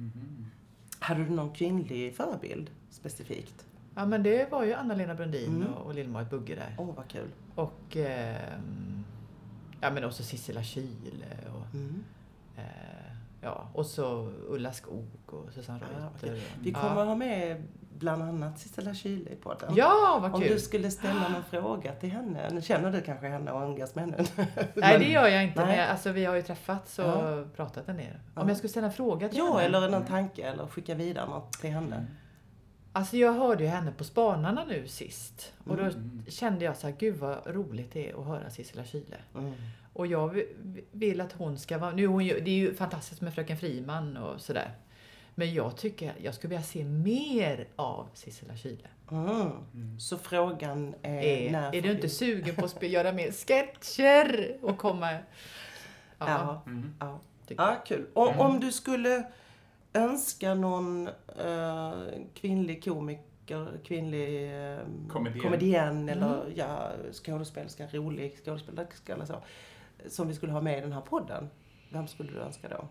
Hade 0.99 1.25
du 1.25 1.31
någon 1.31 1.53
kvinnlig 1.53 2.17
förebild 2.17 2.71
specifikt? 2.91 3.67
Ja 3.95 4.07
men 4.07 4.23
det 4.23 4.51
var 4.51 4.65
ju 4.65 4.73
Anna-Lena 4.75 5.15
Brundin 5.15 5.57
Mm. 5.57 5.73
och, 5.75 5.87
och 5.87 5.95
Lill-Marit 5.95 6.31
Bugge 6.31 6.55
där. 6.55 6.75
Åh, 6.79 6.95
vad 6.97 7.09
kul. 7.09 7.29
Och 7.55 7.97
ehm, 7.97 9.05
ja 9.81 9.91
men 9.91 10.05
också 10.05 10.23
Sissela 10.23 10.63
Kyle 10.63 11.25
och 11.55 11.75
Mm. 11.75 12.05
eh, 12.57 12.63
ja, 13.41 13.69
och 13.75 13.87
så 13.87 14.33
Ulla 14.49 14.73
Skog 14.73 15.07
och 15.27 15.53
Susanne 15.55 15.81
Ja, 15.81 15.99
Reuter. 15.99 16.11
okej. 16.17 16.31
och- 16.33 16.65
Vi 16.67 16.71
ja. 16.71 16.81
kommer 16.81 17.05
ha 17.05 17.15
med 17.15 17.63
bland 17.99 18.23
annat 18.23 18.59
Sissela 18.59 18.95
Kyle 18.95 19.29
i 19.29 19.37
podden. 19.37 19.73
Ja, 19.77 20.19
vad 20.23 20.35
Om 20.35 20.41
kul. 20.41 20.51
du 20.53 20.59
skulle 20.61 20.91
ställa 20.91 21.29
någon 21.29 21.43
fråga 21.51 21.93
till 21.93 22.11
henne. 22.11 22.51
Nu 22.51 22.63
känner 22.63 22.93
du 22.93 23.01
kanske 23.01 23.29
henne 23.29 23.51
och 23.53 23.63
umgås 23.69 23.95
med 23.95 24.05
henne? 24.05 24.25
Nej 24.75 24.99
det 24.99 25.05
gör 25.09 25.29
jag 25.29 25.45
inte, 25.45 25.65
Nej. 25.65 25.77
men 25.77 25.91
alltså, 25.91 26.13
vi 26.13 26.25
har 26.25 26.35
ju 26.35 26.43
träffats 26.43 26.99
och 26.99 27.05
Ja. 27.05 27.45
pratat 27.57 27.89
en 27.89 27.97
del. 27.97 28.19
Ja. 28.35 28.43
Om 28.43 28.49
jag 28.49 28.57
skulle 28.57 28.69
ställa 28.71 28.87
en 28.87 28.93
fråga 28.93 29.29
till 29.29 29.39
Ja, 29.39 29.53
henne? 29.59 29.63
eller 29.77 29.89
någon 29.91 30.05
tanke 30.07 30.43
eller 30.43 30.67
skicka 30.67 30.95
vidare 30.95 31.27
något 31.31 31.53
till 31.53 31.71
henne. 31.71 32.07
Alltså 32.93 33.17
jag 33.17 33.33
hörde 33.33 33.63
ju 33.65 33.69
henne 33.71 33.93
på 33.93 34.05
Spanarna 34.05 34.65
nu 34.65 34.89
sist. 34.89 35.53
Och 35.65 35.77
då 35.77 35.83
Mm. 35.83 36.25
kände 36.29 36.65
jag 36.65 36.77
så 36.77 36.87
här, 36.87 36.95
gud 36.99 37.17
vad 37.17 37.47
roligt 37.47 37.93
det 37.93 38.11
är 38.11 38.21
att 38.21 38.27
höra 38.27 38.51
Sissela 38.51 38.85
Kyle. 38.85 39.17
Mm. 39.35 39.53
Och 39.93 40.07
jag 40.07 40.29
vi- 40.29 40.85
vill 40.93 41.21
att 41.21 41.33
hon 41.33 41.59
ska 41.59 41.79
vara, 41.79 41.91
nu 41.91 42.07
hon 42.07 42.19
det 42.25 42.41
är 42.41 42.49
ju 42.49 42.75
fantastiskt 42.75 43.21
med 43.21 43.35
Fröken 43.35 43.57
Friman 43.57 44.17
och 44.17 44.41
sådär. 44.41 44.71
Men 45.35 45.55
jag 45.55 45.77
tycker, 45.77 46.13
jag 46.23 46.35
skulle 46.35 46.49
vilja 46.49 46.63
se 46.63 46.85
mer 46.85 47.69
av 47.77 48.09
Sissela 48.15 48.57
Kyle. 48.57 48.89
Mm. 49.11 49.51
Så 50.01 50.19
frågan 50.19 50.95
är, 51.03 51.23
Är, 51.23 51.51
när 51.53 51.75
är 51.75 51.83
du 51.83 51.91
inte 51.91 52.09
sugen 52.09 52.55
på 52.55 52.65
att 52.65 52.83
göra 52.91 53.13
mer 53.13 53.33
sketcher 53.33 54.57
och 54.63 54.79
komma... 54.79 55.17
Ja. 56.19 56.63
Mm. 56.67 56.95
Ja, 57.01 57.21
ja 57.49 57.77
kul. 57.87 58.07
Och, 58.15 58.41
Om 58.41 58.61
du 58.61 58.73
skulle 58.73 59.25
önska 59.95 60.55
någon 60.55 61.09
eh, 61.45 61.93
kvinnlig 62.35 62.85
komiker, 62.85 63.69
kvinnlig 63.85 64.45
eh, 64.73 64.79
Komedienn. 65.09 65.41
komedienn 65.43 66.09
eller 66.09 66.43
Mm. 66.43 66.53
ja, 66.57 66.91
skådespelerska, 67.13 67.87
rolig 67.93 68.39
skådespelerska 68.45 69.15
eller 69.15 69.25
så. 69.25 69.35
Som 70.09 70.29
vi 70.29 70.35
skulle 70.35 70.53
ha 70.53 70.61
med 70.61 70.79
i 70.79 70.81
den 70.81 70.93
här 70.93 71.01
podden. 71.01 71.49
Vem 71.93 72.07
skulle 72.09 72.33
du 72.33 72.39
önska 72.39 72.69
då? 72.69 72.89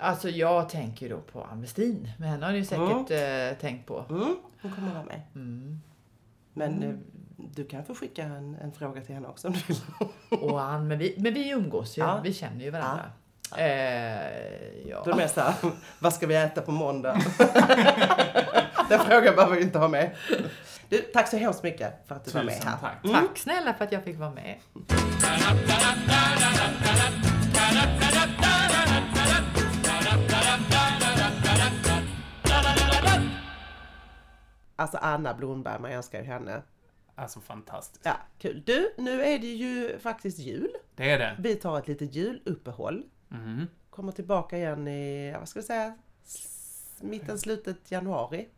Alltså 0.00 0.28
jag 0.28 0.68
tänker 0.68 1.10
då 1.10 1.20
på 1.20 1.42
Ann 1.44 1.60
Westin. 1.60 2.08
Men 2.18 2.28
henne 2.28 2.46
har 2.46 2.52
ni 2.52 2.64
säkert 2.64 3.10
eh, 3.10 3.58
tänkt 3.60 3.86
på. 3.86 4.04
Mm, 4.10 4.36
hon 4.62 4.70
kommer 4.72 4.92
vara 4.94 5.04
med. 5.04 5.20
Mm. 5.34 5.80
Men 6.52 6.82
eh, 6.82 6.94
du 7.54 7.64
kan 7.64 7.84
få 7.84 7.94
skicka 7.94 8.22
en, 8.22 8.54
en 8.54 8.72
fråga 8.72 9.00
till 9.00 9.14
henne 9.14 9.28
också 9.28 9.48
om 9.48 9.54
du 9.54 9.60
vill. 9.68 10.40
Och 10.50 10.60
Ann, 10.62 10.88
men 10.88 10.98
vi, 10.98 11.14
men 11.18 11.34
vi 11.34 11.50
umgås 11.50 11.98
ju. 11.98 12.02
Ja. 12.02 12.20
Vi 12.24 12.32
känner 12.34 12.64
ju 12.64 12.70
varandra. 12.70 13.10
Eh, 13.56 14.88
ja. 14.88 15.02
Då 15.04 15.10
är 15.10 15.14
det 15.14 15.16
mer 15.16 15.26
såhär, 15.28 15.54
vad 15.98 16.14
ska 16.14 16.26
vi 16.26 16.34
äta 16.36 16.60
på 16.62 16.72
måndag? 16.72 17.12
Den 18.88 19.00
frågan 19.00 19.34
behöver 19.36 19.56
vi 19.56 19.62
inte 19.62 19.78
ha 19.78 19.88
med. 19.88 20.10
Du, 20.88 20.98
tack 20.98 21.28
så 21.28 21.36
hemskt 21.36 21.62
mycket 21.62 22.08
för 22.08 22.14
att 22.14 22.24
du 22.24 22.30
var 22.30 22.42
med 22.42 22.54
Tusen 22.54 22.68
här. 22.68 22.78
tack. 22.80 23.04
Mm. 23.04 23.26
Tack 23.26 23.38
snälla 23.38 23.74
för 23.74 23.84
att 23.84 23.92
jag 23.92 24.04
fick 24.04 24.18
vara 24.18 24.30
med. 24.30 24.56
Alltså 34.76 34.96
Anna 34.96 35.34
Blomberg, 35.34 35.80
man 35.80 35.90
älskar 35.90 36.18
ju 36.18 36.24
henne. 36.24 36.62
Alltså 37.14 37.40
fantastiskt. 37.40 38.04
Ja, 38.04 38.16
kul. 38.38 38.62
Du, 38.66 38.94
nu 38.98 39.22
är 39.22 39.38
det 39.38 39.46
ju 39.46 39.98
faktiskt 39.98 40.38
jul. 40.38 40.70
Det 40.96 41.10
är 41.10 41.18
det. 41.18 41.36
Vi 41.38 41.54
tar 41.54 41.78
ett 41.78 41.88
litet 41.88 42.14
juluppehåll. 42.14 43.02
Mhm. 43.32 43.66
Kommer 43.90 44.12
tillbaka 44.12 44.56
igen 44.56 44.88
i, 44.88 45.34
vad 45.38 45.48
ska 45.48 45.60
vi 45.60 45.66
säga, 45.66 45.94
mitten, 47.00 47.38
slutet 47.38 47.90
januari. 47.90 48.48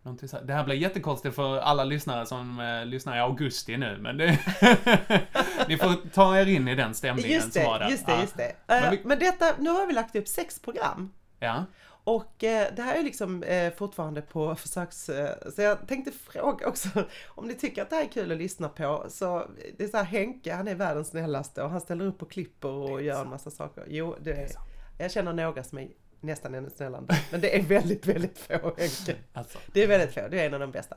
Det 0.43 0.53
här 0.53 0.65
blir 0.65 0.77
jättekonstigt 0.77 1.35
för 1.35 1.59
alla 1.59 1.85
lyssnare 1.85 2.27
som 2.27 2.61
eh, 2.61 2.87
lyssnar 2.87 3.17
i 3.17 3.21
augusti 3.21 3.77
nu, 3.77 3.99
men 4.01 4.17
det... 4.17 4.27
Ni 5.69 5.77
får 5.77 6.11
ta 6.11 6.39
er 6.39 6.47
in 6.47 6.69
i 6.69 6.75
den 6.75 6.95
stämningen 6.95 7.31
Just 7.31 7.53
som 7.53 7.65
var 7.65 7.79
det, 7.79 7.85
där. 7.85 7.91
just 7.91 8.07
det, 8.07 8.21
just 8.21 8.37
det. 8.37 8.53
Men 8.67 8.85
Eh, 8.85 8.91
vi- 8.91 9.01
Men 9.05 9.19
detta, 9.19 9.45
nu 9.59 9.71
har 9.71 9.87
vi 9.87 9.93
lagt 9.93 10.17
upp 10.17 10.29
sex 10.29 10.59
program. 10.61 11.13
Ja. 11.41 11.65
Och 12.05 12.45
eh, 12.45 12.75
det 12.75 12.83
här 12.83 12.99
är 12.99 13.03
liksom 13.03 13.43
eh, 13.43 13.73
fortfarande 13.73 14.23
på 14.23 14.55
försöks... 14.57 15.09
Eh, 15.09 15.51
så 15.51 15.63
jag 15.63 15.89
tänkte 15.89 16.13
fråga 16.13 16.69
också 16.69 16.89
om 17.29 17.49
ni 17.49 17.55
tycker 17.55 17.83
att 17.83 17.91
det 17.91 17.97
här 17.97 18.03
är 18.03 18.09
kul 18.09 18.33
att 18.33 18.39
lyssna 18.39 18.69
på. 18.69 19.07
Så 19.09 19.51
det 19.77 19.85
är 19.85 19.89
så 19.89 19.97
här 19.97 20.05
Henke, 20.05 20.55
han 20.55 20.69
är 20.69 20.75
världens 20.75 21.09
snällaste 21.09 21.63
och 21.63 21.71
han 21.71 21.81
ställer 21.81 22.05
upp 22.05 22.23
och 22.23 22.31
klipper 22.31 22.69
och 22.69 23.03
gör 23.03 23.23
en 23.23 23.29
massa 23.29 23.51
saker. 23.51 23.85
Jo, 23.89 24.17
det 24.21 24.33
är, 24.33 24.49
jag 24.99 25.11
känner 25.11 25.33
några 25.33 25.65
som 25.65 25.79
är 25.79 25.89
nästan 26.21 26.55
ännu 26.55 26.71
snällare. 26.71 27.05
Men 27.31 27.41
det 27.41 27.59
är 27.59 27.63
väldigt, 27.63 28.07
väldigt 28.07 28.39
få 28.39 28.53
Henke. 28.79 29.17
Alltså. 29.33 29.59
Det 29.73 29.83
är 29.83 29.89
väldigt 29.89 30.15
få, 30.15 30.29
du 30.29 30.41
är 30.41 30.47
en 30.47 30.55
av 30.55 30.61
de 30.61 30.71
bästa. 30.71 30.97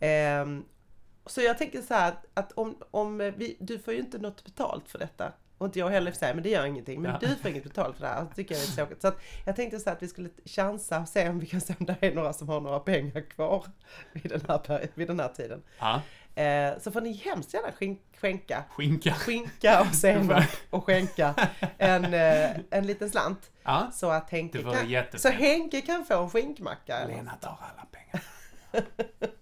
Ehm, 0.00 0.64
så 1.26 1.40
jag 1.40 1.58
tänker 1.58 1.82
så 1.82 1.94
här 1.94 2.14
att 2.34 2.52
om, 2.52 2.76
om 2.90 3.18
vi, 3.18 3.56
du 3.60 3.78
får 3.78 3.94
ju 3.94 4.00
inte 4.00 4.18
något 4.18 4.44
betalt 4.44 4.88
för 4.88 4.98
detta. 4.98 5.32
Och 5.62 5.66
inte 5.66 5.78
jag 5.78 5.88
heller 5.90 6.10
för 6.10 6.18
sig, 6.18 6.34
men 6.34 6.42
det 6.42 6.48
gör 6.50 6.64
ingenting. 6.66 7.02
Men 7.02 7.10
Ja. 7.10 7.18
du 7.28 7.36
får 7.36 7.50
inget 7.50 7.64
betalt 7.64 7.96
för 7.96 8.02
det 8.02 8.08
här. 8.08 8.22
Det 8.28 8.34
tycker 8.34 8.54
jag 8.54 8.62
är 8.64 8.66
tråkigt. 8.66 9.00
Så 9.02 9.08
att 9.08 9.18
jag 9.44 9.56
tänkte 9.56 9.78
så 9.80 9.90
att 9.90 10.02
vi 10.02 10.08
skulle 10.08 10.28
chansa 10.44 11.00
och 11.00 11.08
se 11.08 11.28
om 11.28 11.38
vi 11.38 11.46
kan 11.46 11.60
se 11.60 11.74
om 11.80 11.86
det 11.86 11.96
är 12.00 12.14
några 12.14 12.32
som 12.32 12.48
har 12.48 12.60
några 12.60 12.80
pengar 12.80 13.30
kvar 13.30 13.66
vid 14.12 14.30
den 14.30 14.40
här, 14.48 14.88
vid 14.94 15.08
den 15.08 15.20
här 15.20 15.28
tiden. 15.28 15.62
Ja. 15.78 16.00
Eh, 16.42 16.78
så 16.80 16.90
får 16.92 17.00
ni 17.00 17.12
hemskt 17.12 17.54
gärna 17.54 17.72
skänka. 18.20 18.64
Skinka. 18.70 19.14
Skinka 19.14 19.80
och 19.80 19.94
senap 19.94 20.44
och 20.70 20.84
skänka 20.84 21.34
en, 21.78 22.04
eh, 22.14 22.50
en 22.70 22.86
liten 22.86 23.10
slant. 23.10 23.50
Ja. 23.62 23.90
Så 23.92 24.10
att 24.10 24.30
Henke 24.30 24.62
kan, 24.62 25.20
så 25.20 25.28
Henke 25.28 25.80
kan 25.80 26.04
få 26.04 26.22
en 26.22 26.30
skinkmacka. 26.30 27.06
Lena 27.06 27.32
tar 27.40 27.58
alla 27.60 27.86
pengar. 27.92 28.24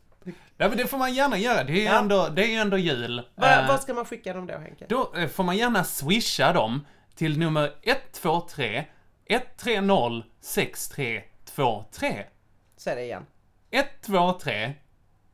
Ja, 0.63 0.69
men 0.69 0.79
det 0.79 0.87
får 0.87 0.99
man 0.99 1.15
gärna 1.15 1.39
göra. 1.39 1.65
Det 1.65 1.73
är 1.73 1.77
ju 1.77 1.83
Ja. 1.83 1.99
ändå, 1.99 2.29
det 2.29 2.55
är 2.55 2.61
ändå 2.61 2.79
jul. 2.79 3.23
Vad 3.35 3.51
Eh, 3.51 3.69
vad 3.69 3.83
ska 3.83 3.95
man 3.95 4.05
skicka 4.05 4.33
dem 4.33 4.47
då 4.47 4.59
Henke? 4.59 4.87
Då 4.89 5.13
eh, 5.17 5.29
får 5.29 5.45
man 5.45 5.57
gärna 5.57 5.85
swisha 5.85 6.53
dem 6.53 6.87
till 7.15 7.39
nummer 7.39 7.73
123 7.83 8.85
130 9.27 10.23
6323. 10.41 12.25
Säg 12.77 12.95
det 12.95 13.03
igen. 13.03 13.27
123 13.71 14.73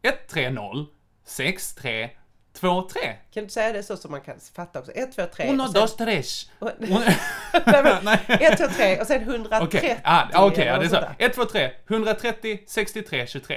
130 0.03 0.87
6323. 1.25 3.01
Kan 3.35 3.45
du 3.45 3.51
säga 3.51 3.73
det 3.73 3.83
så 3.83 3.97
som 3.97 4.11
man 4.11 4.21
kan 4.21 4.35
fatta 4.55 4.79
också? 4.79 4.93
1, 4.93 5.13
2, 5.13 5.23
3 5.35 5.49
Uno, 5.51 5.69
dos, 5.69 5.97
tres. 5.97 6.51
Nej, 6.61 7.99
men, 8.03 8.19
1, 8.29 8.59
2, 8.59 8.67
3 8.67 9.01
och 9.01 9.07
sen 9.07 9.23
130. 9.23 9.67
Okej, 9.67 10.01
ah, 10.05 10.47
okej, 10.47 10.67
ja, 10.67 10.79
det 10.79 10.85
är 10.85 10.89
så. 10.89 10.95
sånt 10.95 11.07
där. 11.19 11.27
1, 11.27 11.35
2, 11.35 11.45
3, 11.45 11.71
130, 11.89 12.59
63, 12.67 13.27
23. 13.27 13.57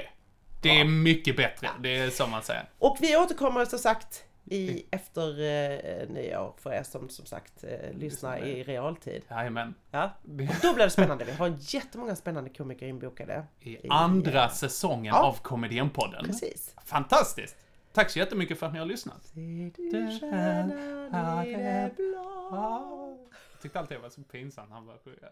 Det 0.62 0.80
är 0.80 0.84
mycket 0.84 1.36
bättre, 1.36 1.68
det 1.80 1.96
är 1.98 2.10
så 2.10 2.26
man 2.26 2.42
säger. 2.42 2.64
Och 2.78 2.96
vi 3.00 3.16
återkommer 3.16 3.64
som 3.64 3.78
sagt 3.78 4.24
i, 4.44 4.86
efter 4.90 5.28
eh, 5.40 6.08
nyår 6.08 6.54
för 6.58 6.72
er 6.72 6.82
som 6.82 7.08
som 7.08 7.26
sagt 7.26 7.64
eh, 7.64 7.92
lyssnar 7.98 8.38
i 8.44 8.62
realtid. 8.62 9.22
Jajamän. 9.30 9.74
Ja. 9.90 10.10
Och 10.24 10.30
då 10.62 10.74
blir 10.74 10.84
det 10.84 10.90
spännande. 10.90 11.24
Vi 11.24 11.32
har 11.32 11.56
jättemånga 11.60 12.16
spännande 12.16 12.50
komiker 12.50 12.86
inbokade. 12.86 13.44
I 13.60 13.88
andra 13.88 14.48
säsongen 14.48 15.04
Ja. 15.14 15.22
av 15.22 15.38
Komedienpodden. 15.42 16.24
Precis. 16.24 16.74
Fantastiskt! 16.84 17.56
Tack 17.92 18.10
så 18.10 18.18
jättemycket 18.18 18.58
för 18.58 18.66
att 18.66 18.72
ni 18.72 18.78
har 18.78 18.86
lyssnat. 18.86 19.30
Du 19.34 20.18
stjärnan 20.20 21.46
i 21.46 21.52
det 21.52 21.90
blå. 21.96 23.16
Jag 23.52 23.62
tyckte 23.62 23.78
alltid 23.78 23.96
det 23.96 24.02
var 24.02 24.10
så 24.10 24.22
pinsamt 24.22 24.68
när 24.68 24.76
han 24.76 24.86
började 24.86 25.04
sjunga. 25.04 25.28